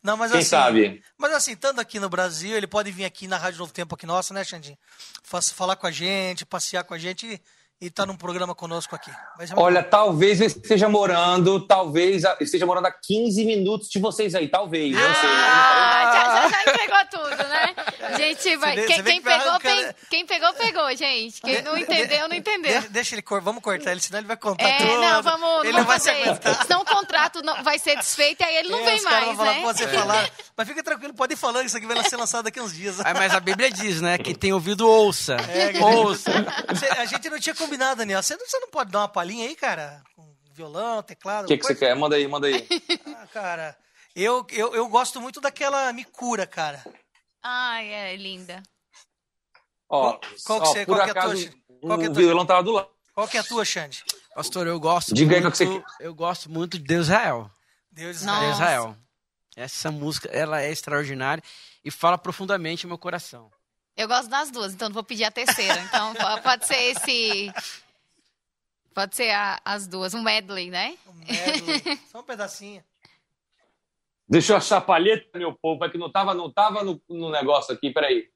Não, 0.01 0.15
mas 0.15 0.31
Quem 0.31 0.41
assim, 0.41 0.49
sabe? 0.49 1.03
Mas 1.17 1.33
assim, 1.33 1.53
estando 1.53 1.79
aqui 1.79 1.99
no 1.99 2.07
Brasil, 2.07 2.55
ele 2.55 2.67
pode 2.67 2.91
vir 2.91 3.05
aqui 3.05 3.27
na 3.27 3.37
Rádio 3.37 3.59
Novo 3.59 3.73
Tempo 3.73 3.95
aqui 3.95 4.05
nossa, 4.05 4.33
né, 4.33 4.43
Xandinho? 4.43 4.77
Falar 5.23 5.75
com 5.75 5.87
a 5.87 5.91
gente, 5.91 6.45
passear 6.45 6.83
com 6.83 6.93
a 6.93 6.97
gente 6.97 7.41
e 7.81 7.89
tá 7.89 8.05
num 8.05 8.15
programa 8.15 8.55
conosco 8.55 8.95
aqui. 8.95 9.11
É 9.39 9.45
Olha, 9.55 9.83
talvez 9.83 10.39
eu 10.39 10.47
esteja 10.47 10.87
morando, 10.87 11.59
talvez 11.59 12.23
esteja 12.39 12.65
morando 12.65 12.85
a 12.85 12.91
15 12.91 13.43
minutos 13.43 13.89
de 13.89 13.99
vocês 13.99 14.33
aí, 14.33 14.47
talvez. 14.47 14.95
Ah, 14.97 15.13
sei, 15.13 15.29
já, 15.29 16.25
já, 16.25 16.49
já 16.49 16.71
entregou 16.71 17.05
tudo, 17.11 17.49
né? 17.49 17.75
Gente, 18.17 18.55
vai, 18.57 18.75
quem, 18.85 19.03
quem 19.03 19.21
pegou, 19.21 19.59
cara... 19.59 19.95
quem 20.09 20.25
pegou, 20.25 20.53
pegou, 20.53 20.95
gente. 20.95 21.41
Quem 21.41 21.61
não 21.61 21.77
entendeu, 21.77 22.29
não 22.29 22.35
entendeu. 22.35 22.71
Deixa, 22.71 22.89
deixa 22.89 23.15
ele, 23.15 23.23
vamos 23.41 23.61
cortar 23.61 23.91
ele, 23.91 23.99
senão 23.99 24.19
ele 24.19 24.27
vai 24.27 24.37
contar 24.37 24.67
é, 24.67 24.77
tudo. 24.77 25.01
Não, 25.01 25.23
vamos, 25.23 25.63
ele 25.63 25.73
não, 25.73 25.79
não 25.79 25.85
vai 25.85 25.99
se 25.99 26.09
aguentar. 26.09 26.63
Senão 26.63 26.81
o 26.81 26.85
contrato 26.85 27.41
não, 27.43 27.61
vai 27.61 27.77
ser 27.77 27.97
desfeito 27.97 28.41
e 28.41 28.45
aí 28.45 28.55
ele 28.57 28.69
não 28.69 28.79
é, 28.79 28.85
vem 28.85 29.01
mais, 29.01 29.35
falar, 29.35 29.53
né? 29.53 29.61
Você 29.63 29.83
é. 29.83 29.87
falar, 29.87 30.29
mas 30.55 30.67
fica 30.67 30.81
tranquilo, 30.81 31.13
pode 31.13 31.33
ir 31.33 31.37
falando, 31.37 31.65
isso 31.65 31.75
aqui 31.75 31.85
vai 31.85 32.01
ser 32.07 32.15
lançado 32.15 32.45
daqui 32.45 32.61
uns 32.61 32.73
dias. 32.73 32.99
É, 33.01 33.13
mas 33.13 33.33
a 33.33 33.39
Bíblia 33.39 33.69
diz, 33.69 34.01
né, 34.01 34.17
que 34.17 34.33
tem 34.33 34.53
ouvido, 34.53 34.87
ouça. 34.87 35.35
É, 35.35 35.77
ouça. 35.83 36.31
A 36.97 37.05
gente 37.05 37.29
não 37.29 37.39
tinha 37.39 37.53
combinado, 37.65 37.97
Daniel. 37.97 38.21
Você, 38.23 38.37
você 38.37 38.59
não 38.59 38.69
pode 38.69 38.91
dar 38.91 38.99
uma 38.99 39.07
palhinha 39.09 39.47
aí, 39.47 39.55
cara? 39.55 40.01
violão, 40.53 41.03
teclado. 41.03 41.45
O 41.45 41.47
que, 41.49 41.57
que 41.57 41.65
você 41.65 41.75
quer? 41.75 41.93
Manda 41.95 42.15
aí, 42.15 42.25
manda 42.29 42.47
aí. 42.47 42.65
Ah, 43.07 43.27
cara, 43.27 43.77
eu, 44.15 44.45
eu, 44.51 44.73
eu 44.73 44.87
gosto 44.87 45.19
muito 45.19 45.41
daquela 45.41 45.91
Mikura, 45.91 46.47
cara. 46.47 46.81
Ai, 47.43 47.87
é 47.93 48.15
linda. 48.15 48.63
Ó, 49.89 50.13
Qual- 50.13 50.21
qual 50.45 50.61
que 50.61 50.67
ó, 50.67 50.71
você- 50.71 50.85
por 50.85 50.95
qual 50.95 51.03
que 51.03 51.09
é 51.09 51.11
a 51.11 51.13
tua, 51.13 51.33
acaso? 51.33 51.49
Qual 51.81 51.97
que 51.99 52.03
é 52.05 52.07
a 52.07 52.09
o 52.09 52.13
tua, 52.13 52.23
violão 52.23 52.45
tava 52.45 52.63
do 52.63 52.71
lado. 52.71 52.89
Qual 53.13 53.27
que 53.27 53.37
é 53.37 53.39
a 53.41 53.43
tua, 53.43 53.65
Xande? 53.65 54.03
Pastor, 54.33 54.65
eu 54.65 54.79
gosto 54.79 55.13
Diga 55.13 55.35
aí 55.35 55.41
muito, 55.41 55.53
o 55.53 55.57
que 55.57 55.65
você 55.65 55.83
eu 55.99 56.13
gosto 56.15 56.49
muito 56.49 56.77
de 56.77 56.85
Deus 56.85 57.07
Israel. 57.07 57.51
Deus 57.91 58.21
Não. 58.21 58.33
De 58.39 58.45
Israel. 58.51 58.81
Israel. 58.81 58.97
Essa 59.57 59.91
música, 59.91 60.29
ela 60.29 60.61
é 60.61 60.71
extraordinária 60.71 61.43
e 61.83 61.91
fala 61.91 62.17
profundamente 62.17 62.85
no 62.85 62.89
meu 62.89 62.97
coração. 62.97 63.51
Eu 63.97 64.07
gosto 64.07 64.27
das 64.29 64.51
duas, 64.51 64.73
então 64.73 64.89
não 64.89 64.93
vou 64.93 65.03
pedir 65.03 65.23
a 65.23 65.31
terceira. 65.31 65.79
Então 65.81 66.13
po- 66.13 66.41
pode 66.43 66.65
ser 66.67 66.75
esse. 66.75 67.51
Pode 68.93 69.15
ser 69.15 69.31
a- 69.31 69.59
as 69.63 69.87
duas, 69.87 70.13
um 70.13 70.21
medley, 70.21 70.69
né? 70.69 70.97
Um 71.07 71.13
medley. 71.13 71.99
Só 72.11 72.19
um 72.19 72.23
pedacinho. 72.23 72.83
Deixa 74.27 74.53
eu 74.53 74.57
achar 74.57 74.77
a 74.77 74.81
palheta, 74.81 75.37
meu 75.37 75.53
povo, 75.53 75.85
é 75.85 75.89
que 75.89 75.97
não 75.97 76.11
tava, 76.11 76.33
não 76.33 76.51
tava 76.51 76.83
no, 76.83 76.99
no 77.07 77.29
negócio 77.29 77.73
aqui, 77.73 77.91
peraí. 77.91 78.27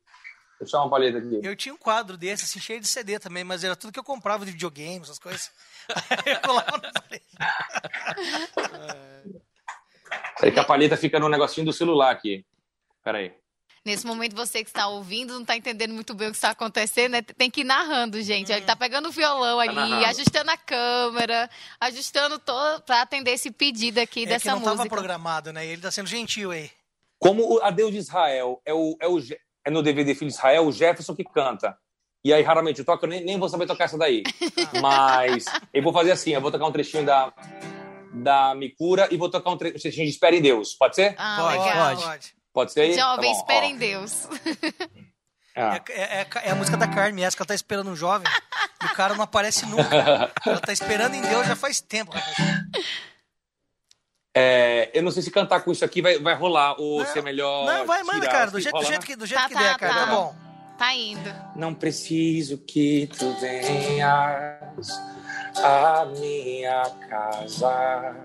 Deixa 0.59 0.75
eu 0.75 0.79
achar 0.79 0.81
uma 0.81 0.89
palheta 0.89 1.17
aqui. 1.17 1.39
Eu 1.41 1.55
tinha 1.55 1.73
um 1.73 1.77
quadro 1.77 2.15
desse, 2.17 2.43
assim, 2.43 2.59
cheio 2.59 2.79
de 2.79 2.87
CD 2.87 3.17
também, 3.19 3.43
mas 3.43 3.63
era 3.63 3.75
tudo 3.75 3.91
que 3.93 3.99
eu 3.99 4.03
comprava 4.03 4.45
de 4.45 4.51
videogame, 4.51 5.01
essas 5.03 5.17
coisas. 5.17 5.51
Aí 6.25 6.33
eu 6.35 6.41
colava 6.41 6.77
na 6.77 6.91
parede. 6.91 7.25
Peraí 10.37 10.51
que 10.53 10.59
a 10.59 10.63
palheta 10.63 10.95
fica 10.97 11.19
no 11.19 11.27
negocinho 11.29 11.65
do 11.65 11.73
celular 11.73 12.11
aqui. 12.11 12.45
Peraí. 13.03 13.33
Nesse 13.85 14.05
momento, 14.05 14.35
você 14.35 14.63
que 14.63 14.69
está 14.69 14.87
ouvindo, 14.87 15.33
não 15.33 15.41
está 15.41 15.55
entendendo 15.55 15.93
muito 15.93 16.13
bem 16.13 16.27
o 16.27 16.31
que 16.31 16.37
está 16.37 16.49
acontecendo, 16.51 17.13
né? 17.13 17.21
Tem 17.21 17.49
que 17.49 17.61
ir 17.61 17.63
narrando, 17.63 18.21
gente. 18.21 18.51
Ele 18.51 18.61
tá 18.65 18.75
pegando 18.75 19.07
o 19.09 19.11
violão 19.11 19.59
ali, 19.59 19.73
narrando. 19.73 20.05
ajustando 20.05 20.51
a 20.51 20.57
câmera, 20.57 21.49
ajustando 21.79 22.37
todo 22.39 22.81
para 22.81 23.01
atender 23.01 23.31
esse 23.31 23.51
pedido 23.51 23.99
aqui 23.99 24.21
É 24.21 24.23
que 24.23 24.29
dessa 24.29 24.51
não 24.51 24.61
tava 24.61 24.75
música. 24.77 24.95
programado, 24.95 25.53
né? 25.53 25.65
E 25.65 25.69
ele 25.69 25.81
tá 25.81 25.89
sendo 25.91 26.07
gentil 26.07 26.51
aí. 26.51 26.69
Como 27.17 27.55
o- 27.55 27.63
a 27.63 27.69
Deus 27.71 27.91
de 27.91 27.97
Israel 27.97 28.61
é, 28.65 28.73
o, 28.73 28.95
é, 29.01 29.07
o, 29.07 29.19
é 29.65 29.69
no 29.71 29.81
DVD 29.83 30.13
Filho 30.15 30.29
de 30.29 30.35
Israel, 30.35 30.67
o 30.67 30.71
Jefferson 30.71 31.15
que 31.15 31.23
canta. 31.23 31.77
E 32.23 32.33
aí, 32.33 32.41
raramente 32.43 32.79
eu 32.79 32.85
toco, 32.85 33.05
eu 33.05 33.09
nem, 33.09 33.23
nem 33.23 33.39
vou 33.39 33.47
saber 33.47 33.65
tocar 33.65 33.85
essa 33.85 33.97
daí. 33.97 34.23
Mas 34.81 35.45
eu 35.73 35.81
vou 35.81 35.93
fazer 35.93 36.11
assim: 36.11 36.31
eu 36.31 36.41
vou 36.41 36.51
tocar 36.51 36.65
um 36.65 36.71
trechinho 36.71 37.05
da, 37.05 37.33
da 38.13 38.53
Mikura 38.55 39.07
e 39.11 39.17
vou 39.17 39.29
tocar 39.29 39.49
um 39.51 39.57
tre- 39.57 39.71
trechinho 39.71 40.05
de 40.05 40.11
Espera 40.11 40.35
em 40.35 40.41
Deus. 40.41 40.73
Pode 40.75 40.95
ser? 40.95 41.15
Ah, 41.17 41.37
Pode, 41.39 41.63
legal. 41.63 41.95
pode. 41.97 42.38
Pode 42.53 42.71
ser 42.73 42.81
aí? 42.81 42.93
Jovem, 42.93 43.31
Tá 43.31 43.37
espera 43.39 43.65
em 43.65 43.77
Deus. 43.77 44.27
Ah. 45.55 45.81
É, 45.89 45.91
é- 46.01 46.21
é- 46.21 46.27
é 46.45 46.51
a 46.51 46.55
música 46.55 46.77
da 46.77 46.87
Carmen, 46.87 47.25
essa 47.25 47.35
que 47.35 47.41
ela 47.41 47.47
tá 47.47 47.55
esperando 47.55 47.89
um 47.89 47.95
jovem. 47.95 48.27
E 48.81 48.85
o 48.85 48.93
cara 48.93 49.13
não 49.15 49.23
aparece 49.23 49.65
nunca. 49.65 50.31
Ela 50.45 50.59
tá 50.59 50.71
esperando 50.71 51.15
em 51.15 51.21
Deus 51.21 51.45
já 51.47 51.55
faz 51.55 51.81
tempo. 51.81 52.13
É, 54.35 54.89
eu 54.93 55.01
não 55.03 55.11
sei 55.11 55.21
se 55.23 55.31
cantar 55.31 55.61
com 55.61 55.71
isso 55.71 55.83
aqui 55.83 56.01
vai, 56.01 56.19
vai 56.19 56.35
rolar 56.35 56.79
ou 56.79 56.99
Não, 56.99 57.05
se 57.11 57.17
é 57.19 57.21
melhor. 57.21 57.65
Não, 57.65 57.85
vai, 57.85 58.03
manda, 58.03 58.27
cara. 58.27 58.51
Do 58.51 58.59
jeito, 58.59 58.77
do 58.77 58.85
jeito 58.85 59.01
né? 59.01 59.07
que, 59.07 59.15
do 59.15 59.25
jeito 59.25 59.41
Tá, 59.41 59.47
que 59.49 59.53
tá, 59.55 59.59
der, 59.59 59.77
cara. 59.77 59.93
Tá 59.93 60.05
tá. 60.05 60.15
bom. 60.15 60.35
Tá 60.77 60.93
indo. 60.93 61.35
Não 61.55 61.73
preciso 61.73 62.57
que 62.59 63.09
tu 63.17 63.33
venhas 63.39 65.01
à 65.57 66.05
minha 66.05 66.83
casa. 67.09 68.15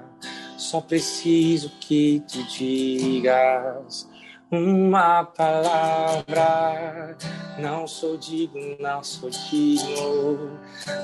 Só 0.56 0.80
preciso 0.80 1.70
que 1.80 2.22
tu 2.30 2.44
digas 2.44 4.08
uma 4.56 5.24
palavra. 5.24 7.16
Não 7.58 7.86
sou 7.86 8.16
digno, 8.16 8.76
não 8.80 9.02
sou 9.04 9.30
digno, 9.30 10.58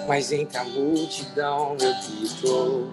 mas 0.07 0.33
entre 0.33 0.59
a 0.59 0.65
multidão 0.65 1.77
eu 1.81 1.95
grito. 1.95 2.93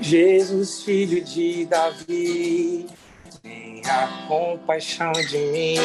Jesus, 0.00 0.82
filho 0.82 1.22
de 1.22 1.66
Davi, 1.66 2.86
tenha 3.42 4.26
compaixão 4.26 5.12
de 5.12 5.38
mim. 5.38 5.76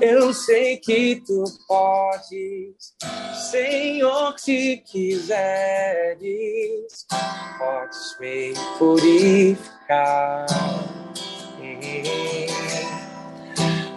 Eu 0.00 0.34
sei 0.34 0.76
que 0.78 1.22
tu 1.24 1.44
podes, 1.68 2.92
Senhor, 3.50 4.36
se 4.36 4.78
quiseres, 4.78 6.26
podes 7.56 8.16
me 8.18 8.52
purificar. 8.78 10.46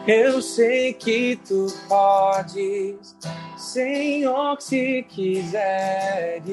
Eu 0.07 0.39
sei 0.41 0.93
que 0.93 1.35
tu 1.37 1.65
podes, 1.89 3.15
Senhor, 3.57 4.61
se 4.61 5.01
quiseres, 5.09 6.47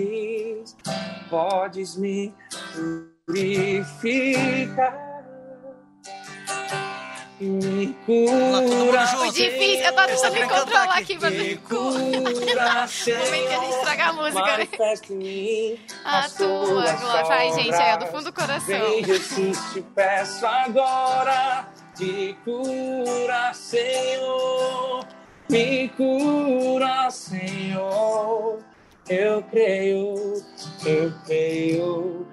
podes 1.28 1.97
me 1.97 2.32
purificar. 3.26 5.12
Me 7.43 7.93
cura. 8.07 9.07
Foi 9.09 9.30
difícil, 9.32 9.84
eu 9.84 9.93
tô 9.93 10.07
tentando 10.07 10.32
me 10.32 10.40
cantar 10.40 10.61
controlar 10.61 10.99
aqui. 10.99 11.18
pra 11.18 11.30
Me 11.30 11.57
cura, 11.57 11.90
Momento 12.22 12.53
que 12.53 13.55
a 13.55 13.61
gente 13.61 13.74
estraga 13.74 14.05
a 14.05 14.12
música, 14.12 14.57
né? 14.59 14.68
A 16.05 16.28
tua 16.28 16.93
glória. 16.93 17.24
Vai, 17.24 17.53
gente, 17.53 17.74
ó, 17.74 17.97
do 17.97 18.07
fundo 18.07 18.24
do 18.24 18.32
coração. 18.32 18.78
Vem, 18.78 19.05
Jesus, 19.05 19.59
te 19.72 19.80
peço 19.80 20.47
agora, 20.47 21.66
te 21.97 22.36
cura, 22.45 23.53
Senhor. 23.55 25.05
Me 25.49 25.88
cura, 25.88 27.11
Senhor. 27.11 28.61
Eu 29.09 29.43
creio, 29.43 30.14
eu 30.86 31.12
creio. 31.26 32.26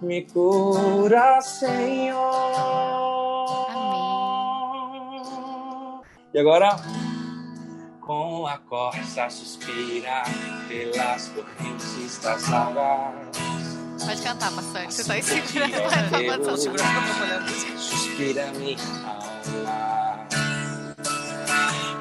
Me 0.00 0.22
cura, 0.22 1.40
Senhor. 1.42 2.26
E 6.36 6.38
agora, 6.38 6.76
com 8.02 8.46
a 8.46 8.58
corça 8.58 9.30
suspira 9.30 10.22
pelas 10.68 11.28
correntes 11.28 12.18
das 12.18 12.52
águas. 12.52 13.38
Pode 14.04 14.20
cantar, 14.22 14.52
pastor. 14.52 14.84
Você 14.84 15.04
tá 15.04 15.14
aí 15.14 15.22
segurando. 15.22 15.72
Segura 16.58 16.82
pra 16.82 16.98
atrapalhar 16.98 17.36
a 17.36 17.40
música. 17.40 17.78
Suspira 17.78 18.52
minha 18.52 18.76
alma. 19.06 20.28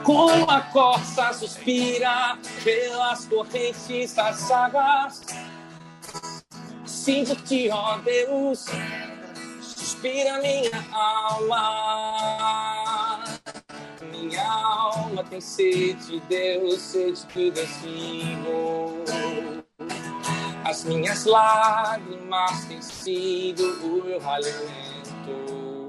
Com 0.03 0.51
a 0.51 0.59
corça 0.63 1.31
suspira 1.31 2.37
pelas 2.61 3.25
correntes 3.27 4.15
das 4.15 4.51
águas. 4.51 5.21
Sinto-te, 6.85 7.69
ó 7.71 7.99
Deus, 7.99 8.65
suspira 9.61 10.41
minha 10.41 10.85
alma. 10.91 12.64
Minha 14.35 14.51
alma 14.51 15.23
tem 15.23 15.39
sede, 15.39 16.21
Deus, 16.27 16.81
sede 16.81 17.25
que 17.27 17.49
descigo. 17.51 19.05
As 20.65 20.83
minhas 20.83 21.23
lágrimas 21.23 22.65
têm 22.65 22.81
sido 22.81 23.63
o 23.81 24.03
meu 24.03 24.29
alimento. 24.29 25.87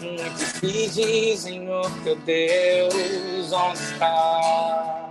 Muitos 0.00 0.62
me 0.62 0.88
dizem, 0.88 1.68
oh 1.68 1.90
teu 2.04 2.16
Deus, 2.20 3.52
onde 3.52 3.82
está? 3.82 5.10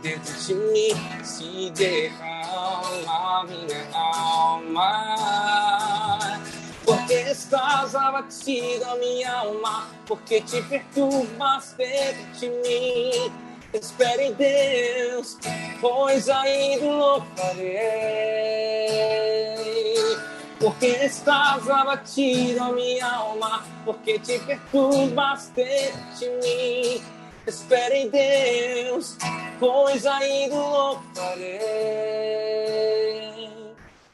Dentro 0.00 0.32
de 0.32 0.54
mim 0.54 1.24
se 1.24 1.70
derrama 1.70 3.44
minha 3.48 3.88
alma. 3.92 5.77
Estás 7.50 7.94
abatida, 7.94 8.94
minha 8.96 9.38
alma, 9.38 9.88
porque 10.06 10.42
te 10.42 10.60
perturbas 10.64 11.74
dentro 11.78 12.40
de 12.40 12.50
mim. 12.50 13.32
Espere 13.72 14.26
em 14.26 14.34
Deus, 14.34 15.38
pois 15.80 16.28
ainda 16.28 16.84
louvarei. 16.84 17.64
Porque 20.60 20.88
estás 20.88 21.70
abatida, 21.70 22.70
minha 22.70 23.10
alma, 23.10 23.64
porque 23.82 24.18
te 24.18 24.38
perturbas 24.40 25.50
dentro 25.56 26.18
de 26.18 26.28
mim. 26.28 27.02
Espere 27.46 28.02
em 28.02 28.10
Deus, 28.10 29.16
pois 29.58 30.04
ainda 30.04 30.54
louvarei. 30.54 31.48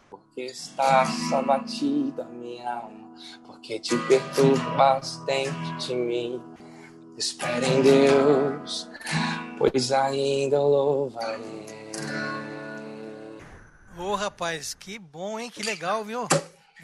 Porque 0.08 0.42
estás 0.42 1.32
abatida, 1.32 2.22
minha 2.26 2.74
alma, 2.74 3.03
porque 3.46 3.80
te 3.80 3.96
perturbas 3.96 5.22
dentro 5.26 5.76
de 5.78 5.94
mim. 5.94 6.42
Espere 7.16 7.66
em 7.66 7.82
Deus, 7.82 8.90
pois 9.56 9.92
ainda 9.92 10.60
o 10.60 10.68
louvarei. 10.68 11.66
Ô, 13.96 14.16
rapaz, 14.16 14.74
que 14.74 14.98
bom, 14.98 15.38
hein? 15.38 15.48
Que 15.48 15.62
legal, 15.62 16.04
viu? 16.04 16.26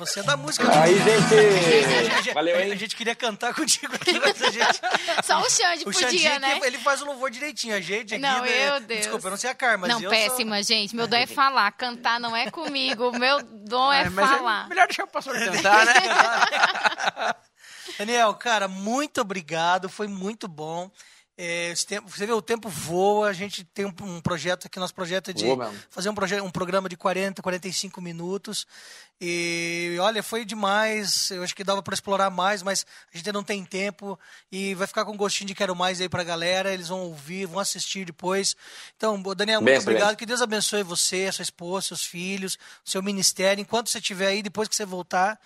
Você 0.01 0.21
é 0.21 0.23
da 0.23 0.37
música. 0.37 0.67
Aí, 0.83 0.95
A 0.99 1.05
gente. 1.05 2.15
gente- 2.25 2.35
Valeu, 2.35 2.57
A 2.57 2.63
hein? 2.65 2.77
gente 2.77 2.97
queria 2.97 3.15
cantar 3.15 3.55
contigo 3.55 3.95
aqui, 3.95 4.19
mas 4.19 4.43
a 4.43 4.51
gente. 4.51 4.81
Só 5.23 5.39
o 5.41 5.51
Xande 5.51 5.83
O 5.83 5.93
podia, 5.93 6.09
Xandinho 6.09 6.41
né? 6.41 6.55
aqui, 6.55 6.67
ele 6.67 6.79
faz 6.79 7.03
o 7.03 7.05
louvor 7.05 7.31
direitinho. 7.31 7.77
A 7.77 7.81
gente 7.81 8.15
aqui. 8.15 8.23
Não, 8.23 8.43
né? 8.43 8.51
meu 8.51 8.81
Deus. 8.81 9.01
Desculpa, 9.01 9.27
eu 9.27 9.31
não 9.31 9.37
sei 9.39 9.51
a 9.51 9.55
Carmen, 9.55 9.81
mas 9.81 9.91
não, 9.91 10.01
eu 10.03 10.11
péssima, 10.11 10.63
gente. 10.63 10.97
Meu 10.97 11.07
dom 11.07 11.17
é 11.17 11.27
falar. 11.29 11.71
Cantar 11.73 12.19
não 12.19 12.35
é 12.35 12.51
comigo. 12.51 13.13
Meu 13.19 13.43
dom 13.43 13.93
é, 13.93 14.03
É, 14.05 14.09
mas 14.11 14.31
falar. 14.31 14.65
é 14.65 14.69
melhor 14.71 14.87
deixar 14.87 15.05
o 15.05 15.07
pastor 15.09 15.39
cantar, 15.39 15.85
né? 15.87 15.93
Sou... 15.95 17.35
Daniel, 17.99 18.33
cara, 18.35 18.67
muito 18.69 19.21
obrigado. 19.21 19.89
Foi 19.89 20.09
muito 20.09 20.49
bom. 20.49 20.91
É, 21.43 21.73
você 21.75 22.27
vê, 22.27 22.33
o 22.33 22.43
tempo 22.43 22.69
voa. 22.69 23.29
A 23.29 23.33
gente 23.33 23.65
tem 23.65 23.87
um, 23.87 23.95
um 24.03 24.21
projeto 24.21 24.67
aqui, 24.67 24.79
nosso 24.79 24.95
projeto 24.95 25.31
é 25.31 25.33
de 25.33 25.47
fazer 25.89 26.11
um, 26.11 26.15
proje- 26.15 26.39
um 26.43 26.51
programa 26.51 26.87
de 26.87 26.99
40, 26.99 27.41
45 27.41 27.99
minutos. 28.03 28.67
E 29.19 29.97
olha, 30.01 30.23
foi 30.23 30.45
demais. 30.45 31.31
Eu 31.31 31.43
acho 31.43 31.55
que 31.57 31.65
dava 31.65 31.83
para 31.83 31.95
explorar 31.95 32.29
mais, 32.29 32.63
mas 32.63 32.85
a 33.13 33.17
gente 33.17 33.33
não 33.33 33.43
tem 33.43 33.65
tempo. 33.65 34.19
E 34.53 34.75
vai 34.75 34.87
ficar 34.87 35.07
com 35.07 35.17
gostinho 35.17 35.49
de 35.49 35.55
quero 35.55 35.75
mais 35.75 35.99
aí 35.99 36.11
pra 36.11 36.23
galera. 36.23 36.75
Eles 36.75 36.89
vão 36.89 37.01
ouvir, 37.05 37.47
vão 37.47 37.59
assistir 37.59 38.05
depois. 38.05 38.55
Então, 38.97 39.23
Daniel, 39.35 39.63
muito 39.63 39.73
Benção, 39.73 39.93
obrigado. 39.93 40.17
Que 40.17 40.27
Deus 40.27 40.43
abençoe 40.43 40.83
você, 40.83 41.33
sua 41.33 41.43
esposa, 41.43 41.87
seus 41.89 42.05
filhos, 42.05 42.59
seu 42.85 43.03
ministério. 43.03 43.63
Enquanto 43.63 43.89
você 43.89 43.97
estiver 43.97 44.27
aí, 44.27 44.43
depois 44.43 44.69
que 44.69 44.77
você 44.77 44.85
voltar, 44.85 45.41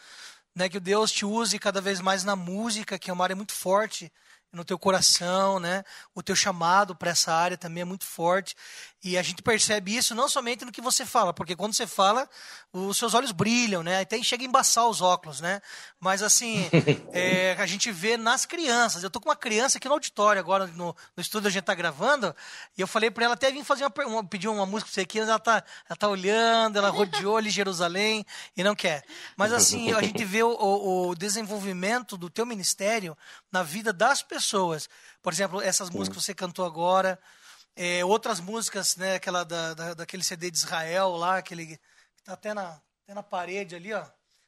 né, 0.57 0.69
que 0.69 0.81
Deus 0.81 1.13
te 1.13 1.25
use 1.25 1.57
cada 1.57 1.81
vez 1.81 2.01
mais 2.01 2.25
na 2.25 2.35
música, 2.35 2.99
que 2.99 3.11
é 3.11 3.13
uma 3.13 3.23
área 3.23 3.37
muito 3.37 3.53
forte 3.53 4.11
no 4.55 4.65
teu 4.65 4.79
coração, 4.79 5.59
né? 5.59 5.85
O 6.15 6.23
teu 6.23 6.35
chamado 6.37 6.95
para 6.95 7.11
essa 7.11 7.33
área 7.33 7.57
também 7.59 7.83
é 7.83 7.85
muito 7.85 8.05
forte. 8.05 8.55
E 9.03 9.19
a 9.19 9.23
gente 9.23 9.43
percebe 9.43 9.95
isso 9.95 10.15
não 10.15 10.29
somente 10.29 10.65
no 10.65 10.73
que 10.73 10.81
você 10.81 11.05
fala, 11.05 11.35
porque 11.35 11.55
quando 11.55 11.75
você 11.75 11.87
fala, 11.87 12.27
os 12.73 12.97
seus 12.97 13.13
olhos 13.13 13.33
brilham, 13.33 13.83
né? 13.83 14.01
Até 14.01 14.23
chega 14.23 14.43
a 14.43 14.47
embaçar 14.47 14.87
os 14.89 15.03
óculos, 15.03 15.41
né? 15.43 15.61
Mas 16.01 16.23
assim, 16.23 16.71
é, 17.13 17.55
a 17.59 17.67
gente 17.67 17.93
vê 17.93 18.17
nas 18.17 18.47
crianças. 18.47 19.03
Eu 19.03 19.11
tô 19.11 19.21
com 19.21 19.29
uma 19.29 19.37
criança 19.37 19.77
aqui 19.77 19.89
no 19.89 19.95
auditório 19.95 20.41
agora, 20.41 20.67
no, 20.69 20.97
no 21.17 21.21
estúdio 21.21 21.49
a 21.49 21.51
gente 21.51 21.65
tá 21.65 21.75
gravando, 21.75 22.35
e 22.79 22.81
eu 22.81 22.87
falei 22.87 23.11
para 23.11 23.27
ela 23.27 23.35
até 23.35 23.51
vir 23.51 23.63
fazer 23.65 23.85
uma, 23.85 24.07
uma 24.07 24.25
pedir 24.25 24.49
uma 24.49 24.65
música 24.65 24.87
pra 24.89 24.95
você 24.95 25.01
aqui, 25.03 25.21
mas 25.21 25.29
ela 25.29 25.39
tá, 25.39 25.63
ela 25.89 25.97
tá 25.97 26.09
olhando, 26.09 26.79
ela 26.79 26.89
rodeou 26.89 27.37
ali 27.37 27.51
Jerusalém 27.51 28.25
e 28.57 28.65
não 28.65 28.75
quer. 28.75 29.05
Mas 29.37 29.53
assim, 29.53 29.93
a 29.93 30.01
gente 30.01 30.25
vê 30.25 30.43
o, 30.43 30.49
o- 30.51 31.09
o 31.11 31.15
desenvolvimento 31.15 32.17
do 32.17 32.31
teu 32.31 32.47
ministério 32.47 33.17
na 33.53 33.63
vida 33.63 33.93
das 33.93 34.23
pessoas. 34.23 34.44
Por 35.23 35.33
exemplo, 35.33 35.61
essas 35.61 35.91
músicas 35.91 36.19
que 36.19 36.25
você 36.25 36.35
cantou 36.35 36.65
agora, 36.65 37.19
é, 37.77 38.05
outras 38.05 38.41
músicas, 38.41 38.97
né, 38.97 39.17
aquela 39.17 39.45
da, 39.45 39.75
da- 39.75 39.95
daquele 39.95 40.23
CD 40.23 40.51
de 40.51 40.59
Israel 40.59 41.11
lá, 41.17 41.39
aquele 41.39 41.67
que 41.67 41.79
tá 42.25 42.35
até 42.35 42.53
na, 42.55 42.81
até 43.03 43.15
na 43.15 43.23
parede 43.23 43.75
ali, 43.75 43.93
ó. 43.93 44.05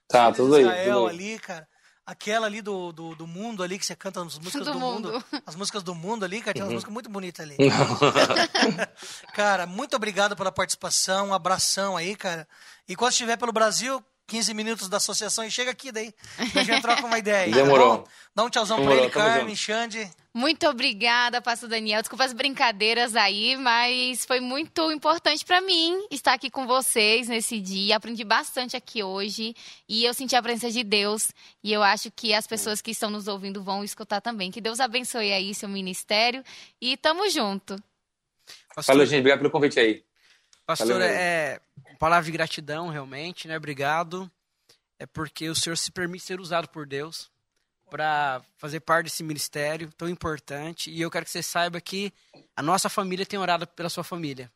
Tá, 0.08 0.26
CD 0.26 0.30
de 0.32 0.36
tudo 0.36 0.54
aí, 0.56 0.62
Israel 0.62 0.94
tudo 0.98 1.08
aí. 1.08 1.14
ali, 1.14 1.38
cara. 1.38 1.68
Aquela 2.08 2.46
ali 2.46 2.62
do, 2.62 2.92
do, 2.92 3.16
do 3.16 3.26
mundo 3.26 3.64
ali, 3.64 3.76
que 3.80 3.84
você 3.84 3.96
canta 3.96 4.22
as 4.22 4.38
músicas 4.38 4.64
do, 4.64 4.72
Do 4.74 4.78
mundo. 4.78 5.10
mundo. 5.12 5.24
As 5.44 5.56
músicas 5.56 5.82
do 5.82 5.92
mundo 5.92 6.24
ali, 6.24 6.40
cara, 6.40 6.52
tem 6.54 6.62
Uhum. 6.62 6.68
umas 6.68 6.74
músicas 6.74 6.94
muito 6.94 7.10
bonitas 7.10 7.44
ali. 7.44 7.56
cara, 9.34 9.66
muito 9.66 9.96
obrigado 9.96 10.36
pela 10.36 10.52
participação, 10.52 11.28
um 11.28 11.34
abração 11.34 11.96
aí, 11.96 12.14
cara. 12.16 12.46
E 12.88 12.94
quando 12.94 13.10
estiver 13.10 13.36
pelo 13.36 13.52
Brasil, 13.52 14.04
15 14.26 14.54
minutos 14.54 14.88
da 14.88 14.96
associação 14.96 15.44
e 15.44 15.50
chega 15.50 15.70
aqui 15.70 15.92
daí. 15.92 16.12
A 16.54 16.62
gente 16.64 16.82
troca 16.82 17.06
uma 17.06 17.18
ideia 17.18 17.44
aí. 17.44 17.50
tá 17.50 17.56
Demorou. 17.56 17.98
bom? 17.98 18.04
Dá 18.34 18.44
um 18.44 18.50
tchauzão 18.50 18.78
Demorou, 18.78 18.96
pra 18.98 19.04
ele, 19.06 19.12
Carmen, 19.12 19.54
junto. 19.54 19.56
Xande. 19.56 20.10
Muito 20.34 20.66
obrigada, 20.68 21.40
pastor 21.40 21.68
Daniel. 21.68 22.02
Desculpa 22.02 22.24
as 22.24 22.34
brincadeiras 22.34 23.16
aí, 23.16 23.56
mas 23.56 24.26
foi 24.26 24.38
muito 24.40 24.90
importante 24.92 25.44
pra 25.44 25.62
mim 25.62 26.06
estar 26.10 26.34
aqui 26.34 26.50
com 26.50 26.66
vocês 26.66 27.28
nesse 27.28 27.58
dia. 27.58 27.96
Aprendi 27.96 28.22
bastante 28.24 28.76
aqui 28.76 29.02
hoje 29.02 29.54
e 29.88 30.04
eu 30.04 30.12
senti 30.12 30.36
a 30.36 30.42
presença 30.42 30.70
de 30.70 30.84
Deus 30.84 31.30
e 31.64 31.72
eu 31.72 31.82
acho 31.82 32.10
que 32.10 32.34
as 32.34 32.46
pessoas 32.46 32.82
que 32.82 32.90
estão 32.90 33.08
nos 33.08 33.28
ouvindo 33.28 33.62
vão 33.62 33.82
escutar 33.82 34.20
também. 34.20 34.50
Que 34.50 34.60
Deus 34.60 34.78
abençoe 34.80 35.32
aí 35.32 35.54
seu 35.54 35.68
ministério 35.70 36.44
e 36.80 36.96
tamo 36.98 37.30
junto. 37.30 37.76
Pastor, 38.74 38.94
Valeu, 38.94 39.06
gente. 39.06 39.20
Obrigado 39.20 39.38
pelo 39.38 39.50
convite 39.50 39.80
aí. 39.80 40.04
pastor 40.66 40.88
Valeu 40.88 41.06
é 41.08 41.60
palavra 41.96 42.24
de 42.24 42.32
gratidão, 42.32 42.88
realmente, 42.88 43.48
né? 43.48 43.56
Obrigado. 43.56 44.30
É 44.98 45.06
porque 45.06 45.48
o 45.48 45.54
senhor 45.54 45.76
se 45.76 45.90
permite 45.92 46.24
ser 46.24 46.40
usado 46.40 46.68
por 46.68 46.86
Deus 46.86 47.30
para 47.90 48.40
fazer 48.56 48.80
parte 48.80 49.04
desse 49.04 49.22
ministério 49.22 49.90
tão 49.96 50.08
importante. 50.08 50.90
E 50.90 51.00
eu 51.00 51.10
quero 51.10 51.24
que 51.24 51.30
você 51.30 51.42
saiba 51.42 51.80
que 51.80 52.12
a 52.56 52.62
nossa 52.62 52.88
família 52.88 53.24
tem 53.26 53.38
orado 53.38 53.66
pela 53.66 53.88
sua 53.88 54.02
família. 54.02 54.50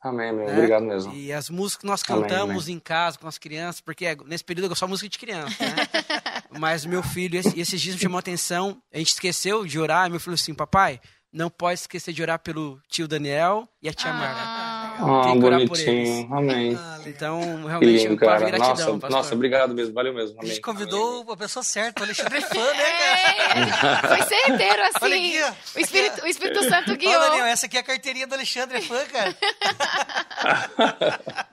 Amém, 0.00 0.32
meu. 0.32 0.46
né? 0.46 0.52
Obrigado 0.52 0.82
mesmo. 0.84 1.14
E 1.14 1.32
as 1.32 1.48
músicas 1.48 1.80
que 1.82 1.86
nós 1.86 2.02
Amém, 2.08 2.22
cantamos 2.22 2.68
em 2.68 2.78
casa 2.80 3.16
com 3.18 3.28
as 3.28 3.38
crianças, 3.38 3.80
porque 3.80 4.04
é- 4.04 4.16
nesse 4.26 4.42
período 4.42 4.70
eu 4.72 4.74
só 4.74 4.88
música 4.88 5.08
de 5.08 5.16
criança, 5.18 5.56
né? 5.64 5.76
Mas 6.58 6.84
meu 6.84 7.02
filho, 7.04 7.38
esse- 7.38 7.58
esses 7.58 7.80
dias 7.80 7.94
me 7.94 8.02
chamou 8.02 8.16
a 8.16 8.20
atenção, 8.20 8.82
a 8.92 8.98
gente 8.98 9.12
esqueceu 9.12 9.64
de 9.64 9.78
orar, 9.78 10.08
e 10.08 10.10
meu 10.10 10.18
filho 10.18 10.34
assim, 10.34 10.54
papai, 10.54 11.00
não 11.32 11.48
pode 11.48 11.80
esquecer 11.80 12.12
de 12.12 12.20
orar 12.20 12.40
pelo 12.40 12.80
tio 12.88 13.06
Daniel 13.06 13.68
e 13.80 13.88
a 13.88 13.94
tia 13.94 14.12
Marta. 14.12 14.40
Ah, 14.44 14.71
Ah, 14.98 15.22
Tem 15.24 15.38
que 15.40 15.46
orar 15.46 15.60
por 15.60 15.68
bonitinho. 15.68 16.34
Amém. 16.34 16.78
Ah. 16.80 16.98
Então, 17.04 17.40
realmente, 17.66 18.04
lindo, 18.06 18.16
cara. 18.16 18.44
de 18.44 18.50
gratidão, 18.52 18.94
Nossa, 18.96 19.08
nossa, 19.08 19.34
obrigado 19.34 19.74
mesmo. 19.74 19.92
Valeu 19.92 20.14
mesmo. 20.14 20.36
A 20.36 20.40
Amém. 20.40 20.50
gente 20.50 20.60
convidou 20.60 21.30
a 21.32 21.36
pessoa 21.36 21.62
certa, 21.62 22.00
o 22.02 22.04
Alexandre 22.04 22.38
é 22.38 22.40
fã, 22.42 22.72
né, 22.74 22.92
cara? 22.92 24.14
É, 24.14 24.16
foi 24.16 24.22
certeiro 24.36 24.82
assim. 24.82 24.98
Olha 25.02 25.16
aqui, 25.16 25.42
ó. 25.42 25.52
o, 25.76 25.80
Espírito, 25.80 26.22
o 26.22 26.26
Espírito 26.26 26.64
Santo 26.68 26.96
guiou. 26.96 27.18
Daniel, 27.20 27.46
essa 27.46 27.66
aqui 27.66 27.76
é 27.76 27.80
a 27.80 27.82
carteirinha 27.82 28.26
do 28.26 28.34
Alexandre, 28.34 28.78
é 28.78 28.82
fã, 28.82 29.04
cara. 29.06 29.36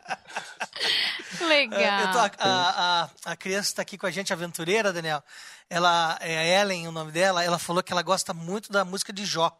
Legal. 1.47 1.99
Eu 2.01 2.11
tô- 2.11 2.19
a, 2.19 2.31
a, 2.39 3.03
a, 3.03 3.09
a 3.31 3.35
criança 3.35 3.69
está 3.69 3.81
aqui 3.81 3.97
com 3.97 4.05
a 4.05 4.11
gente, 4.11 4.31
a 4.31 4.35
aventureira, 4.35 4.93
Daniel. 4.93 5.23
Ela 5.69 6.17
é 6.21 6.37
a 6.37 6.61
Ellen, 6.61 6.87
o 6.87 6.91
nome 6.91 7.11
dela. 7.11 7.43
Ela 7.43 7.59
falou 7.59 7.83
que 7.83 7.91
ela 7.91 8.01
gosta 8.01 8.33
muito 8.33 8.71
da 8.71 8.83
música 8.85 9.11
de 9.13 9.25
Jó. 9.25 9.55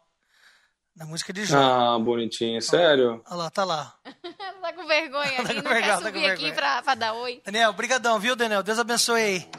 Da 0.94 1.06
música 1.06 1.32
de 1.32 1.44
Jó. 1.44 1.56
Ah, 1.58 1.98
bonitinho. 1.98 2.60
Sério? 2.60 3.22
Olha 3.26 3.36
lá, 3.36 3.50
tá 3.50 3.64
lá. 3.64 3.94
tá 4.60 4.72
com 4.74 4.86
vergonha 4.86 5.36
Tá 5.42 5.48
com 5.48 5.54
não 5.54 5.62
vergonha, 5.62 5.80
quer 5.82 5.88
tá 5.88 5.96
com 5.98 6.02
subir 6.06 6.18
aqui 6.26 6.42
vergonha. 6.42 6.54
pra, 6.54 6.82
pra 6.82 6.94
dar 6.94 7.12
oi. 7.14 7.40
Daniel, 7.44 7.72
brigadão, 7.72 8.18
viu, 8.18 8.36
Daniel? 8.36 8.62
Deus 8.62 8.78
abençoe 8.78 9.20
aí. 9.20 9.50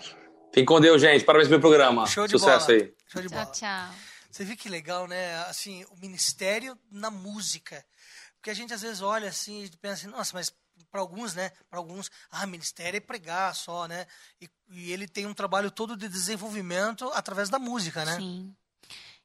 Fique 0.53 0.65
com 0.65 0.79
Deus, 0.81 1.01
gente. 1.01 1.23
Parabéns 1.23 1.47
pelo 1.49 1.61
programa. 1.61 2.05
Show 2.05 2.25
de 2.27 2.31
Sucesso 2.37 2.67
bola. 2.67 2.79
aí. 2.79 2.93
Show 3.07 3.21
de 3.21 3.29
Tchau, 3.29 3.39
bola. 3.39 3.51
tchau. 3.51 3.89
Você 4.29 4.43
viu 4.45 4.55
que 4.57 4.69
legal, 4.69 5.07
né? 5.07 5.37
Assim, 5.45 5.83
o 5.91 5.97
ministério 5.97 6.77
na 6.91 7.09
música. 7.09 7.83
Porque 8.35 8.49
a 8.49 8.53
gente 8.53 8.73
às 8.73 8.81
vezes 8.81 9.01
olha 9.01 9.29
assim 9.29 9.63
e 9.63 9.69
pensa 9.77 9.93
assim, 9.95 10.07
nossa, 10.07 10.31
mas 10.33 10.53
para 10.91 10.99
alguns, 11.01 11.33
né? 11.33 11.51
Para 11.69 11.79
alguns, 11.79 12.09
ah, 12.31 12.45
ministério 12.45 12.97
é 12.97 12.99
pregar 13.01 13.55
só, 13.55 13.87
né? 13.87 14.05
E, 14.41 14.49
e 14.69 14.91
ele 14.91 15.07
tem 15.07 15.25
um 15.25 15.33
trabalho 15.33 15.71
todo 15.71 15.95
de 15.95 16.07
desenvolvimento 16.07 17.09
através 17.13 17.49
da 17.49 17.57
música, 17.59 18.03
né? 18.05 18.15
Sim. 18.17 18.53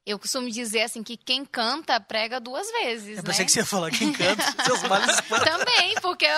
Eu 0.07 0.21
costumo 0.21 0.49
dizer 0.49 0.83
assim 0.83 1.03
que 1.03 1.17
quem 1.17 1.45
canta 1.45 1.99
prega 1.99 2.39
duas 2.39 2.71
vezes, 2.71 3.09
Eu 3.09 3.17
né? 3.17 3.23
pensei 3.25 3.45
que 3.45 3.51
você 3.51 3.59
ia 3.59 3.67
falar, 3.67 3.91
quem 3.91 4.13
canta, 4.13 4.43
seus 4.65 4.81
males. 4.85 5.17
Também, 5.45 5.95
porque 6.01 6.29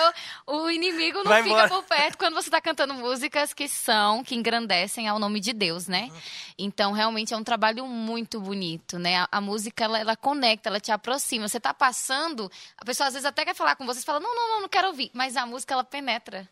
o, 0.47 0.63
o 0.63 0.69
inimigo 0.71 1.19
não 1.19 1.25
Vai 1.25 1.43
fica 1.43 1.53
embora. 1.53 1.69
por 1.69 1.83
perto 1.83 2.17
quando 2.17 2.33
você 2.33 2.47
está 2.47 2.59
cantando 2.59 2.95
músicas 2.95 3.53
que 3.53 3.67
são, 3.67 4.23
que 4.23 4.33
engrandecem 4.33 5.07
ao 5.07 5.19
nome 5.19 5.39
de 5.39 5.53
Deus, 5.53 5.87
né? 5.87 6.09
Então, 6.57 6.91
realmente 6.93 7.31
é 7.31 7.37
um 7.37 7.43
trabalho 7.43 7.85
muito 7.85 8.41
bonito, 8.41 8.97
né? 8.97 9.17
A, 9.17 9.27
a 9.33 9.39
música, 9.41 9.83
ela, 9.83 9.99
ela 9.99 10.15
conecta, 10.15 10.67
ela 10.69 10.79
te 10.79 10.91
aproxima. 10.91 11.47
Você 11.47 11.59
tá 11.59 11.71
passando, 11.73 12.51
a 12.75 12.83
pessoa 12.83 13.05
às 13.07 13.13
vezes 13.13 13.25
até 13.25 13.45
quer 13.45 13.53
falar 13.55 13.75
com 13.75 13.85
você, 13.85 13.99
você 13.99 14.05
fala, 14.05 14.19
não, 14.19 14.33
não, 14.35 14.49
não, 14.49 14.61
não 14.61 14.69
quero 14.69 14.87
ouvir. 14.87 15.11
Mas 15.13 15.37
a 15.37 15.45
música, 15.45 15.75
ela 15.75 15.83
penetra. 15.83 16.49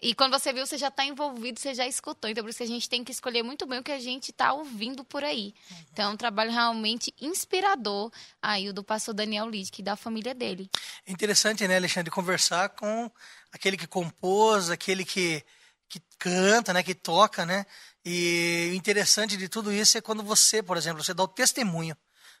E 0.00 0.14
quando 0.14 0.38
você 0.38 0.52
viu, 0.52 0.64
você 0.64 0.78
já 0.78 0.88
está 0.88 1.04
envolvido, 1.04 1.58
você 1.58 1.74
já 1.74 1.86
escutou. 1.86 2.30
Então, 2.30 2.44
por 2.44 2.50
isso 2.50 2.58
que 2.58 2.64
a 2.64 2.68
gente 2.68 2.88
tem 2.88 3.02
que 3.02 3.10
escolher 3.10 3.42
muito 3.42 3.66
bem 3.66 3.80
o 3.80 3.82
que 3.82 3.90
a 3.90 3.98
gente 3.98 4.30
está 4.30 4.52
ouvindo 4.52 5.04
por 5.04 5.24
aí. 5.24 5.52
Então, 5.92 6.10
é 6.10 6.14
um 6.14 6.16
trabalho 6.16 6.52
realmente 6.52 7.12
inspirador 7.20 8.10
aí, 8.40 8.68
o 8.68 8.72
do 8.72 8.84
pastor 8.84 9.12
Daniel 9.12 9.48
Lidick 9.48 9.80
e 9.80 9.82
da 9.82 9.96
família 9.96 10.34
dele. 10.34 10.70
É 11.04 11.10
interessante, 11.10 11.66
né, 11.66 11.76
Alexandre, 11.76 12.10
conversar 12.10 12.68
com 12.70 13.10
aquele 13.50 13.76
que 13.76 13.88
compôs, 13.88 14.70
aquele 14.70 15.04
que, 15.04 15.44
que 15.88 16.00
canta, 16.16 16.72
né, 16.72 16.82
que 16.82 16.94
toca, 16.94 17.44
né? 17.44 17.66
E 18.04 18.70
o 18.72 18.74
interessante 18.74 19.36
de 19.36 19.48
tudo 19.48 19.72
isso 19.72 19.98
é 19.98 20.00
quando 20.00 20.22
você, 20.22 20.62
por 20.62 20.76
exemplo, 20.76 21.02
você 21.02 21.12
dá 21.12 21.24
o 21.24 21.28
testemunho. 21.28 21.96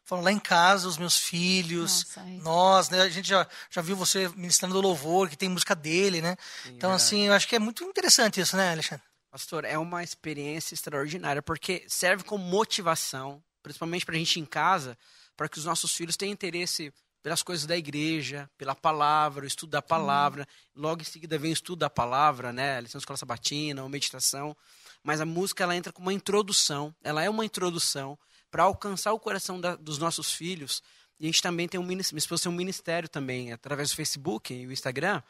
Fala, 0.08 0.22
lá 0.22 0.32
em 0.32 0.38
casa, 0.38 0.88
os 0.88 0.96
meus 0.96 1.18
filhos, 1.18 2.06
Nossa, 2.06 2.20
é. 2.22 2.38
nós, 2.38 2.88
né? 2.88 3.02
A 3.02 3.10
gente 3.10 3.28
já, 3.28 3.46
já 3.68 3.82
viu 3.82 3.94
você 3.94 4.26
ministrando 4.30 4.72
do 4.72 4.80
louvor, 4.80 5.28
que 5.28 5.36
tem 5.36 5.50
música 5.50 5.76
dele, 5.76 6.22
né? 6.22 6.34
então, 6.68 6.90
assim, 6.92 7.26
eu 7.26 7.34
acho 7.34 7.46
que 7.46 7.54
é 7.54 7.58
muito 7.58 7.84
interessante 7.84 8.40
isso, 8.40 8.56
né, 8.56 8.72
Alexandre? 8.72 9.04
Pastor, 9.30 9.66
é 9.66 9.76
uma 9.76 10.02
experiência 10.02 10.72
extraordinária, 10.72 11.42
porque 11.42 11.84
serve 11.88 12.24
como 12.24 12.42
motivação, 12.42 13.44
principalmente 13.62 14.06
para 14.06 14.14
a 14.14 14.18
gente 14.18 14.40
em 14.40 14.46
casa, 14.46 14.96
para 15.36 15.46
que 15.46 15.58
os 15.58 15.66
nossos 15.66 15.94
filhos 15.94 16.16
tenham 16.16 16.32
interesse 16.32 16.90
pelas 17.22 17.42
coisas 17.42 17.66
da 17.66 17.76
igreja, 17.76 18.48
pela 18.56 18.74
palavra, 18.74 19.44
o 19.44 19.46
estudo 19.46 19.72
da 19.72 19.82
palavra. 19.82 20.48
Logo 20.74 21.02
em 21.02 21.04
seguida 21.04 21.36
vem 21.36 21.50
o 21.50 21.52
estudo 21.52 21.80
da 21.80 21.90
palavra, 21.90 22.50
né? 22.50 22.78
A 22.78 22.80
lição 22.80 22.98
de 22.98 23.02
escola 23.02 23.18
sabatina, 23.18 23.82
ou 23.82 23.90
meditação. 23.90 24.56
Mas 25.02 25.20
a 25.20 25.26
música, 25.26 25.64
ela 25.64 25.76
entra 25.76 25.92
como 25.92 26.06
uma 26.06 26.14
introdução. 26.14 26.94
Ela 27.04 27.22
é 27.22 27.28
uma 27.28 27.44
introdução 27.44 28.18
para 28.50 28.64
alcançar 28.64 29.12
o 29.12 29.18
coração 29.18 29.60
da- 29.60 29.76
dos 29.76 29.98
nossos 29.98 30.32
filhos. 30.32 30.82
E 31.18 31.24
a 31.24 31.26
gente 31.26 31.42
também 31.42 31.68
tem 31.68 31.78
um 31.80 31.84
ministério, 31.84 32.18
esposa 32.18 32.44
tem 32.44 32.52
um 32.52 32.54
ministério 32.54 33.08
também, 33.08 33.52
através 33.52 33.90
do 33.90 33.96
Facebook 33.96 34.54
e 34.54 34.66
o 34.66 34.72
Instagram, 34.72 35.22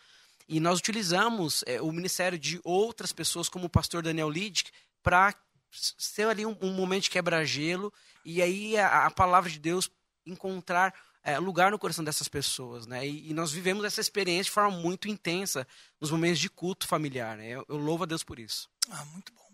E 0.51 0.61
nós 0.61 0.79
utilizamos 0.79 1.63
é, 1.67 1.79
o 1.79 1.93
ministério 1.93 2.39
de 2.39 2.59
outras 2.65 3.13
pessoas, 3.13 3.51
como 3.51 3.67
o 3.67 3.69
pastor 3.69 4.03
Daniel 4.03 4.31
Lidick, 4.31 4.71
para 5.03 5.35
ser 5.71 6.27
ali 6.27 6.47
um, 6.47 6.57
um, 6.63 6.73
momento 6.73 7.05
de 7.05 7.11
quebra-gelo 7.11 7.93
e 8.25 8.41
aí 8.41 8.79
a, 8.79 9.07
a, 9.07 9.11
palavra 9.11 9.51
de 9.51 9.59
Deus 9.59 9.91
encontrar 10.25 10.95
é, 11.23 11.39
lugar 11.39 11.71
no 11.71 11.79
coração 11.79 12.05
dessas 12.05 12.29
pessoas, 12.29 12.87
né? 12.87 13.07
E, 13.07 13.31
e, 13.31 13.35
nós 13.35 13.53
vivemos 13.53 13.85
essa 13.85 14.01
experiência 14.01 14.45
de 14.45 14.51
forma 14.51 14.71
muito 14.71 15.09
intensa 15.09 15.67
nos 16.01 16.11
momentos 16.11 16.39
de 16.39 16.49
culto 16.49 16.87
familiar, 16.87 17.37
né? 17.37 17.49
Eu, 17.51 17.67
eu 17.69 17.77
louvo 17.77 18.05
a 18.05 18.07
Deus 18.07 18.23
por 18.23 18.39
isso. 18.39 18.69
Ah, 18.91 19.05
muito 19.07 19.33
bom. 19.35 19.48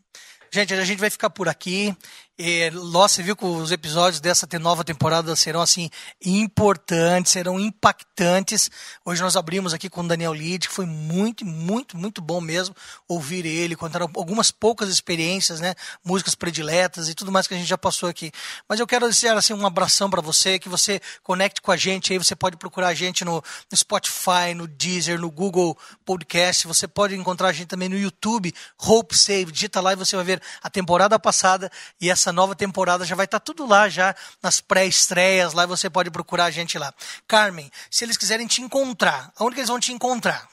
Gente, 0.55 0.73
a 0.73 0.85
gente 0.85 1.01
vai 1.01 1.11
ficar 1.11 1.31
por 1.31 1.49
aqui. 1.49 1.93
E, 2.37 2.69
você 2.71 3.23
viu 3.23 3.37
que 3.37 3.45
os 3.45 3.71
episódios 3.71 4.21
dessa 4.21 4.49
nova 4.61 4.83
temporada 4.83 5.37
serão 5.37 5.61
assim 5.61 5.89
importantes, 6.25 7.31
serão 7.31 7.61
impactantes. 7.61 8.69
Hoje 9.05 9.23
nós 9.23 9.37
abrimos 9.37 9.73
aqui 9.73 9.89
com 9.89 10.01
o 10.01 10.09
Daniel 10.09 10.35
Lid, 10.35 10.67
que 10.67 10.75
foi 10.75 10.85
muito, 10.85 11.45
muito, 11.45 11.97
muito 11.97 12.21
bom 12.21 12.41
mesmo 12.41 12.75
ouvir 13.07 13.47
ele, 13.47 13.77
contar 13.77 14.03
algumas 14.03 14.51
poucas 14.51 14.89
experiências, 14.89 15.61
né, 15.61 15.77
músicas 16.05 16.35
prediletas 16.35 17.09
e 17.09 17.15
tudo 17.15 17.31
mais 17.31 17.47
que 17.47 17.55
a 17.55 17.57
gente 17.57 17.69
já 17.69 17.79
passou 17.79 18.09
aqui. 18.09 18.33
Mas 18.69 18.81
eu 18.81 18.87
quero 18.87 19.09
dizer 19.09 19.29
assim 19.29 19.53
um 19.53 19.65
abração 19.65 20.11
para 20.11 20.21
você, 20.21 20.59
que 20.59 20.69
você 20.69 21.01
conecte 21.23 21.63
com 21.63 21.71
a 21.71 21.77
gente 21.77 22.13
aí, 22.13 22.19
você 22.19 22.35
pode 22.35 22.57
procurar 22.57 22.89
a 22.89 22.95
gente 22.95 23.25
no, 23.25 23.43
no 23.71 23.77
Spotify, 23.77 24.55
no 24.57 24.67
Deezer, 24.67 25.21
no 25.21 25.31
Google 25.31 25.79
Podcast, 26.05 26.67
você 26.67 26.89
pode 26.89 27.15
encontrar 27.15 27.49
a 27.49 27.53
gente 27.53 27.69
também 27.69 27.89
no 27.89 27.97
YouTube, 27.97 28.53
Hope 28.77 29.17
Save, 29.17 29.53
digita 29.53 29.81
lá 29.81 29.93
e 29.93 29.97
você 29.97 30.17
vai 30.17 30.25
ver 30.25 30.43
a 30.63 30.71
temporada 30.71 31.19
passada 31.19 31.71
e 32.01 32.11
essa 32.11 32.33
nova 32.33 32.55
temporada 32.55 33.05
já 33.05 33.15
vai 33.15 33.25
estar 33.25 33.41
tá 33.41 33.45
tudo 33.45 33.67
lá, 33.67 33.89
já 33.89 34.15
nas 34.43 34.61
pré-estreias, 34.61 35.53
lá 35.53 35.67
você 35.67 35.89
pode 35.91 36.11
procurar 36.11 36.47
a 36.47 36.51
gente 36.51 36.79
lá. 36.79 36.93
Carmen, 37.27 37.71
se 37.91 38.05
eles 38.05 38.17
quiserem 38.17 38.47
te 38.47 38.63
encontrar, 38.63 39.33
aonde 39.37 39.55
que 39.55 39.61
eles 39.61 39.71
vão 39.71 39.81
te 39.81 39.93
encontrar? 39.93 40.49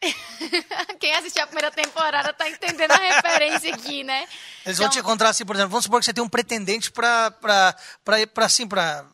Quem 0.98 1.14
assistiu 1.14 1.42
a 1.42 1.46
primeira 1.46 1.70
temporada 1.70 2.32
tá 2.32 2.48
entendendo 2.48 2.92
a 2.92 2.96
referência 2.96 3.74
aqui, 3.74 4.02
né? 4.02 4.22
Eles 4.64 4.78
então... 4.78 4.86
vão 4.86 4.88
te 4.88 4.98
encontrar 4.98 5.28
assim, 5.28 5.44
por 5.44 5.54
exemplo, 5.54 5.70
vamos 5.70 5.84
supor 5.84 6.00
que 6.00 6.06
você 6.06 6.12
tem 6.12 6.24
um 6.24 6.28
pretendente 6.28 6.90
para 6.90 7.30
para 7.30 7.76
para 8.34 8.46
assim, 8.46 8.66
para 8.66 9.04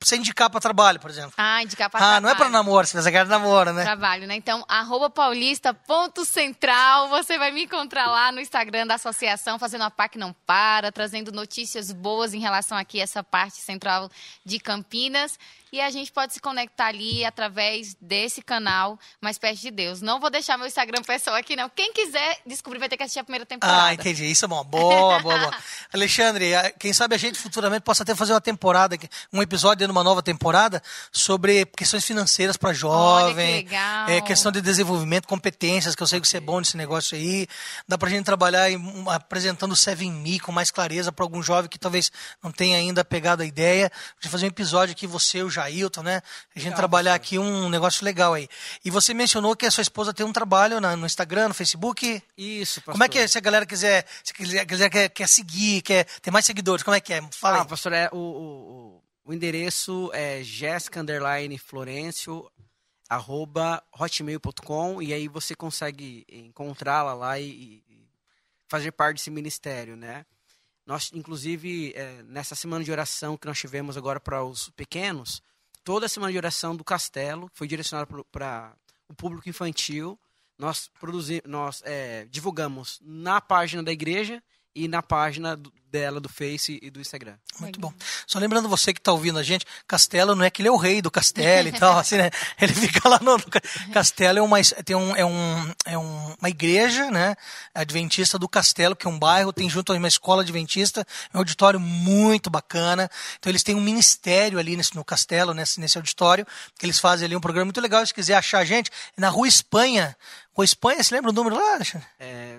você 0.00 0.16
indicar 0.16 0.50
para 0.50 0.60
trabalho, 0.60 1.00
por 1.00 1.10
exemplo. 1.10 1.32
Ah, 1.36 1.62
indicar 1.62 1.90
para 1.90 1.98
ah, 1.98 2.00
trabalho. 2.00 2.16
Ah, 2.16 2.20
não 2.20 2.28
é 2.30 2.34
para 2.34 2.48
namoro, 2.48 2.86
se 2.86 2.94
você 2.94 3.10
quer 3.10 3.26
namoro, 3.26 3.72
né? 3.72 3.82
Trabalho, 3.82 4.26
né? 4.26 4.36
Então, 4.36 4.64
arroba 4.68 5.10
paulista, 5.10 5.72
ponto 5.72 6.24
central, 6.24 7.08
você 7.08 7.38
vai 7.38 7.50
me 7.50 7.64
encontrar 7.64 8.06
lá 8.06 8.30
no 8.32 8.40
Instagram 8.40 8.86
da 8.86 8.94
associação, 8.94 9.58
fazendo 9.58 9.84
a 9.84 9.90
PAC 9.90 10.18
Não 10.18 10.32
Para, 10.46 10.92
trazendo 10.92 11.32
notícias 11.32 11.92
boas 11.92 12.34
em 12.34 12.38
relação 12.38 12.76
aqui 12.76 13.00
a 13.00 13.04
essa 13.04 13.22
parte 13.22 13.56
central 13.58 14.10
de 14.44 14.58
Campinas 14.58 15.38
e 15.76 15.80
a 15.80 15.90
gente 15.90 16.10
pode 16.10 16.32
se 16.32 16.40
conectar 16.40 16.86
ali 16.86 17.22
através 17.22 17.94
desse 18.00 18.40
canal 18.40 18.98
Mais 19.20 19.36
Perto 19.36 19.60
de 19.60 19.70
Deus. 19.70 20.00
Não 20.00 20.18
vou 20.18 20.30
deixar 20.30 20.56
meu 20.56 20.66
Instagram 20.66 21.02
pessoal 21.02 21.36
aqui, 21.36 21.54
não. 21.54 21.68
Quem 21.68 21.92
quiser 21.92 22.40
descobrir 22.46 22.78
vai 22.78 22.88
ter 22.88 22.96
que 22.96 23.02
assistir 23.02 23.20
a 23.20 23.24
primeira 23.24 23.44
temporada. 23.44 23.84
Ah, 23.84 23.92
entendi. 23.92 24.24
Isso 24.24 24.46
é 24.46 24.48
bom. 24.48 24.64
Boa, 24.64 25.20
boa, 25.20 25.38
boa. 25.38 25.54
Alexandre, 25.92 26.46
quem 26.78 26.94
sabe 26.94 27.14
a 27.14 27.18
gente 27.18 27.38
futuramente 27.38 27.82
possa 27.82 28.02
até 28.02 28.14
fazer 28.14 28.32
uma 28.32 28.40
temporada, 28.40 28.96
um 29.30 29.42
episódio 29.42 29.86
de 29.86 29.92
uma 29.92 30.02
nova 30.02 30.22
temporada 30.22 30.82
sobre 31.12 31.66
questões 31.66 32.06
financeiras 32.06 32.56
para 32.56 32.72
jovem. 32.72 33.64
Que 33.64 33.70
legal. 33.70 34.08
É, 34.08 34.20
questão 34.22 34.50
de 34.50 34.62
desenvolvimento, 34.62 35.28
competências, 35.28 35.94
que 35.94 36.02
eu 36.02 36.06
sei 36.06 36.22
que 36.22 36.26
você 36.26 36.38
é 36.38 36.40
bom 36.40 36.58
nesse 36.58 36.78
negócio 36.78 37.18
aí. 37.18 37.46
Dá 37.86 37.98
pra 37.98 38.08
gente 38.08 38.24
trabalhar 38.24 38.70
em, 38.70 38.80
apresentando 39.08 39.72
o 39.72 39.76
Seven 39.76 40.10
Me 40.10 40.40
com 40.40 40.52
mais 40.52 40.70
clareza 40.70 41.12
para 41.12 41.24
algum 41.24 41.42
jovem 41.42 41.68
que 41.68 41.78
talvez 41.78 42.10
não 42.42 42.50
tenha 42.50 42.78
ainda 42.78 43.04
pegado 43.04 43.42
a 43.42 43.46
ideia. 43.46 43.92
De 44.18 44.30
fazer 44.30 44.46
um 44.46 44.48
episódio 44.48 44.94
que 44.94 45.06
você, 45.06 45.42
o 45.42 45.50
Jailton, 45.70 46.02
né? 46.02 46.22
A 46.54 46.58
gente 46.58 46.66
legal, 46.66 46.76
trabalhar 46.76 47.14
aqui 47.14 47.38
um 47.38 47.68
negócio 47.68 48.04
legal 48.04 48.34
aí. 48.34 48.48
E 48.84 48.90
você 48.90 49.12
mencionou 49.12 49.54
que 49.56 49.66
a 49.66 49.70
sua 49.70 49.82
esposa 49.82 50.12
tem 50.12 50.24
um 50.24 50.32
trabalho 50.32 50.80
na, 50.80 50.96
no 50.96 51.06
Instagram, 51.06 51.48
no 51.48 51.54
Facebook. 51.54 52.22
Isso, 52.36 52.80
pastor. 52.80 52.94
Como 52.94 53.04
é 53.04 53.08
que 53.08 53.18
é, 53.18 53.26
se 53.26 53.38
a 53.38 53.40
galera 53.40 53.66
quiser, 53.66 54.06
se 54.22 54.32
quiser, 54.32 54.64
quiser 54.64 54.90
quer, 54.90 55.08
quer 55.08 55.28
seguir, 55.28 55.82
quer 55.82 56.04
ter 56.22 56.30
mais 56.30 56.44
seguidores, 56.44 56.82
como 56.82 56.96
é 56.96 57.00
que 57.00 57.12
é? 57.12 57.22
Fala 57.32 57.58
ah, 57.58 57.62
aí. 57.62 57.68
pastor, 57.68 57.92
é, 57.92 58.08
o, 58.12 58.16
o, 58.16 59.02
o 59.24 59.32
endereço 59.32 60.10
é 60.12 60.42
jéssica 60.42 61.00
underline 61.00 61.58
florencio 61.58 62.50
arroba 63.08 63.82
hotmail.com 63.92 65.00
e 65.00 65.12
aí 65.14 65.28
você 65.28 65.54
consegue 65.54 66.26
encontrá-la 66.28 67.14
lá 67.14 67.38
e, 67.38 67.82
e 67.88 68.08
fazer 68.68 68.92
parte 68.92 69.16
desse 69.16 69.30
ministério, 69.30 69.96
né? 69.96 70.26
Nós, 70.84 71.10
inclusive, 71.12 71.92
é, 71.96 72.22
nessa 72.24 72.54
semana 72.54 72.84
de 72.84 72.92
oração 72.92 73.36
que 73.36 73.46
nós 73.46 73.58
tivemos 73.58 73.96
agora 73.96 74.20
para 74.20 74.44
os 74.44 74.70
pequenos, 74.70 75.42
toda 75.86 76.06
a 76.06 76.08
semana 76.08 76.32
de 76.32 76.36
oração 76.36 76.74
do 76.74 76.82
Castelo, 76.82 77.48
que 77.48 77.56
foi 77.56 77.68
direcionada 77.68 78.10
para 78.32 78.74
o 79.08 79.14
público 79.14 79.48
infantil, 79.48 80.18
nós, 80.58 80.90
produzimos, 80.98 81.44
nós 81.46 81.80
é, 81.84 82.26
divulgamos 82.28 82.98
na 83.04 83.40
página 83.40 83.84
da 83.84 83.92
igreja 83.92 84.42
e 84.76 84.86
na 84.86 85.02
página 85.02 85.58
dela 85.90 86.20
do 86.20 86.28
Face 86.28 86.78
e 86.82 86.90
do 86.90 87.00
Instagram. 87.00 87.36
Muito 87.58 87.80
bom. 87.80 87.92
Só 88.26 88.38
lembrando 88.38 88.68
você 88.68 88.92
que 88.92 89.00
está 89.00 89.12
ouvindo 89.12 89.38
a 89.38 89.42
gente, 89.42 89.64
Castelo 89.88 90.34
não 90.34 90.44
é 90.44 90.50
que 90.50 90.60
ele 90.60 90.68
é 90.68 90.70
o 90.70 90.76
rei 90.76 91.00
do 91.00 91.10
Castelo 91.10 91.68
e 91.68 91.72
tal, 91.72 91.96
assim, 91.98 92.16
né? 92.16 92.30
Ele 92.60 92.74
fica 92.74 93.08
lá 93.08 93.18
no, 93.22 93.38
Castelo 93.92 94.38
é 94.38 94.42
uma 94.42 94.58
tem 94.84 94.94
um, 94.94 95.16
é 95.16 95.24
um 95.24 95.74
é 95.86 95.96
um, 95.96 96.34
uma 96.38 96.50
igreja, 96.50 97.10
né? 97.10 97.34
Adventista 97.74 98.38
do 98.38 98.48
Castelo, 98.48 98.94
que 98.94 99.06
é 99.06 99.10
um 99.10 99.18
bairro, 99.18 99.54
tem 99.54 99.70
junto 99.70 99.94
uma 99.94 100.08
escola 100.08 100.42
adventista, 100.42 101.06
é 101.32 101.36
um 101.36 101.40
auditório 101.40 101.80
muito 101.80 102.50
bacana. 102.50 103.10
Então 103.38 103.50
eles 103.50 103.62
têm 103.62 103.74
um 103.74 103.80
ministério 103.80 104.58
ali 104.58 104.76
nesse, 104.76 104.94
no 104.94 105.04
Castelo, 105.04 105.54
nesse, 105.54 105.80
nesse 105.80 105.96
auditório, 105.96 106.46
que 106.78 106.84
eles 106.84 106.98
fazem 106.98 107.24
ali 107.24 107.36
um 107.36 107.40
programa 107.40 107.66
muito 107.66 107.80
legal. 107.80 108.04
Se 108.04 108.12
quiser 108.12 108.34
achar 108.34 108.58
a 108.58 108.64
gente, 108.64 108.90
é 109.16 109.20
na 109.20 109.30
Rua 109.30 109.48
Espanha. 109.48 110.14
Rua 110.52 110.64
Espanha, 110.64 111.02
você 111.02 111.14
lembra 111.14 111.30
o 111.30 111.34
número 111.34 111.56
lá, 111.56 111.74
Alexandre? 111.74 112.06
É 112.18 112.58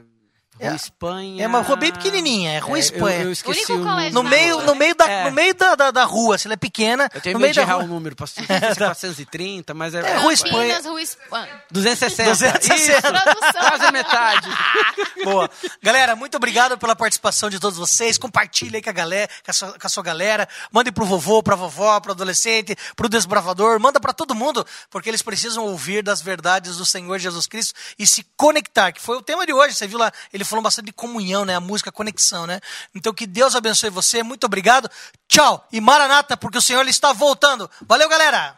Rua 0.60 0.72
é, 0.72 0.76
Espanha. 0.76 1.43
É 1.43 1.47
uma 1.47 1.62
rua 1.62 1.76
bem 1.76 1.91
pequenininha, 1.91 2.53
é 2.53 2.58
Rua 2.58 2.78
é, 2.78 2.80
Espanha. 2.80 3.18
Eu, 3.20 3.26
eu 3.26 3.32
esqueci 3.32 3.72
o, 3.72 3.82
o 3.82 4.10
no 4.12 4.24
meio, 4.24 4.62
no 4.64 4.74
meio, 4.74 4.95
da, 4.95 5.08
é. 5.08 5.24
no 5.26 5.32
meio 5.32 5.53
da, 5.53 5.76
da, 5.76 5.91
da, 5.91 6.03
rua, 6.03 6.38
se 6.38 6.47
ela 6.47 6.55
é 6.55 6.58
pequena. 6.58 7.08
Eu 7.14 7.22
tenho 7.22 7.34
no 7.34 7.39
meio 7.39 7.53
de 7.53 7.60
errar 7.60 7.76
rua. 7.76 7.84
o 7.84 7.88
número, 7.88 8.16
pastor. 8.16 8.43
Não 8.49 8.76
430, 8.76 9.74
mas 9.76 9.93
é. 9.93 9.99
É 9.99 10.18
Rua 10.18 10.34
Espanha. 10.34 10.82
Rua 10.82 11.01
Espanha. 11.01 11.64
260. 11.72 12.32
260. 12.32 13.01
Quase 13.51 13.86
a 13.86 13.91
metade. 13.91 14.49
Boa. 15.24 15.49
Galera, 15.82 16.16
muito 16.16 16.38
obrigado 16.38 16.78
pela 16.78 16.95
participação 16.95 17.49
de 17.49 17.60
todos 17.60 17.78
vocês. 17.78 18.18
Compartilhe 18.18 18.78
aí 18.78 18.82
com 18.82 18.89
a 18.89 18.93
galera, 18.93 19.30
com 19.43 19.51
a 19.51 19.53
sua, 19.53 19.80
com 19.80 19.88
a 19.88 19.89
sua 19.89 20.03
galera. 20.03 20.47
Mande 20.72 20.91
pro 20.91 21.05
vovô, 21.05 21.43
pra 21.43 21.55
vovó, 21.55 21.99
pro 21.99 22.14
adolescente, 22.14 22.76
pro 22.95 23.08
desbravador. 23.08 23.80
Manda 23.80 23.99
para 23.99 24.14
todo 24.14 24.34
mundo, 24.34 24.66
porque 24.89 25.10
eles 25.10 25.22
precisam 25.22 25.66
ouvir 25.66 26.01
das 26.01 26.22
verdades 26.22 26.78
do 26.78 26.86
Senhor 26.86 27.20
Jesus 27.20 27.45
Cristo 27.45 27.76
e 27.99 28.08
se 28.08 28.26
conectar, 28.36 28.91
que 28.91 29.01
foi 29.01 29.18
o 29.18 29.22
tema 29.22 29.45
de 29.45 29.53
hoje. 29.53 29.76
Você 29.76 29.88
viu 29.88 29.99
lá, 29.99 30.12
ele 30.34 30.43
falou 30.48 30.64
bastante 30.64 30.86
de 30.86 30.93
comunhão 30.93 31.45
né? 31.45 31.56
A 31.56 31.60
música, 31.60 31.89
a 31.89 31.93
conexão, 31.93 32.45
né? 32.45 32.60
Então 32.93 33.14
que 33.14 33.26
Deus 33.26 33.56
abençoe 33.56 33.89
você. 33.89 34.24
Muito 34.24 34.45
obrigado. 34.45 34.89
Tchau. 35.28 35.66
E 35.72 35.82
Maranata, 35.82 36.38
porque 36.38 36.58
o 36.58 36.62
Senhor 36.62 36.82
ele 36.82 36.89
está 36.89 37.14
voltando. 37.14 37.70
Valeu, 37.88 38.08
galera. 38.08 38.58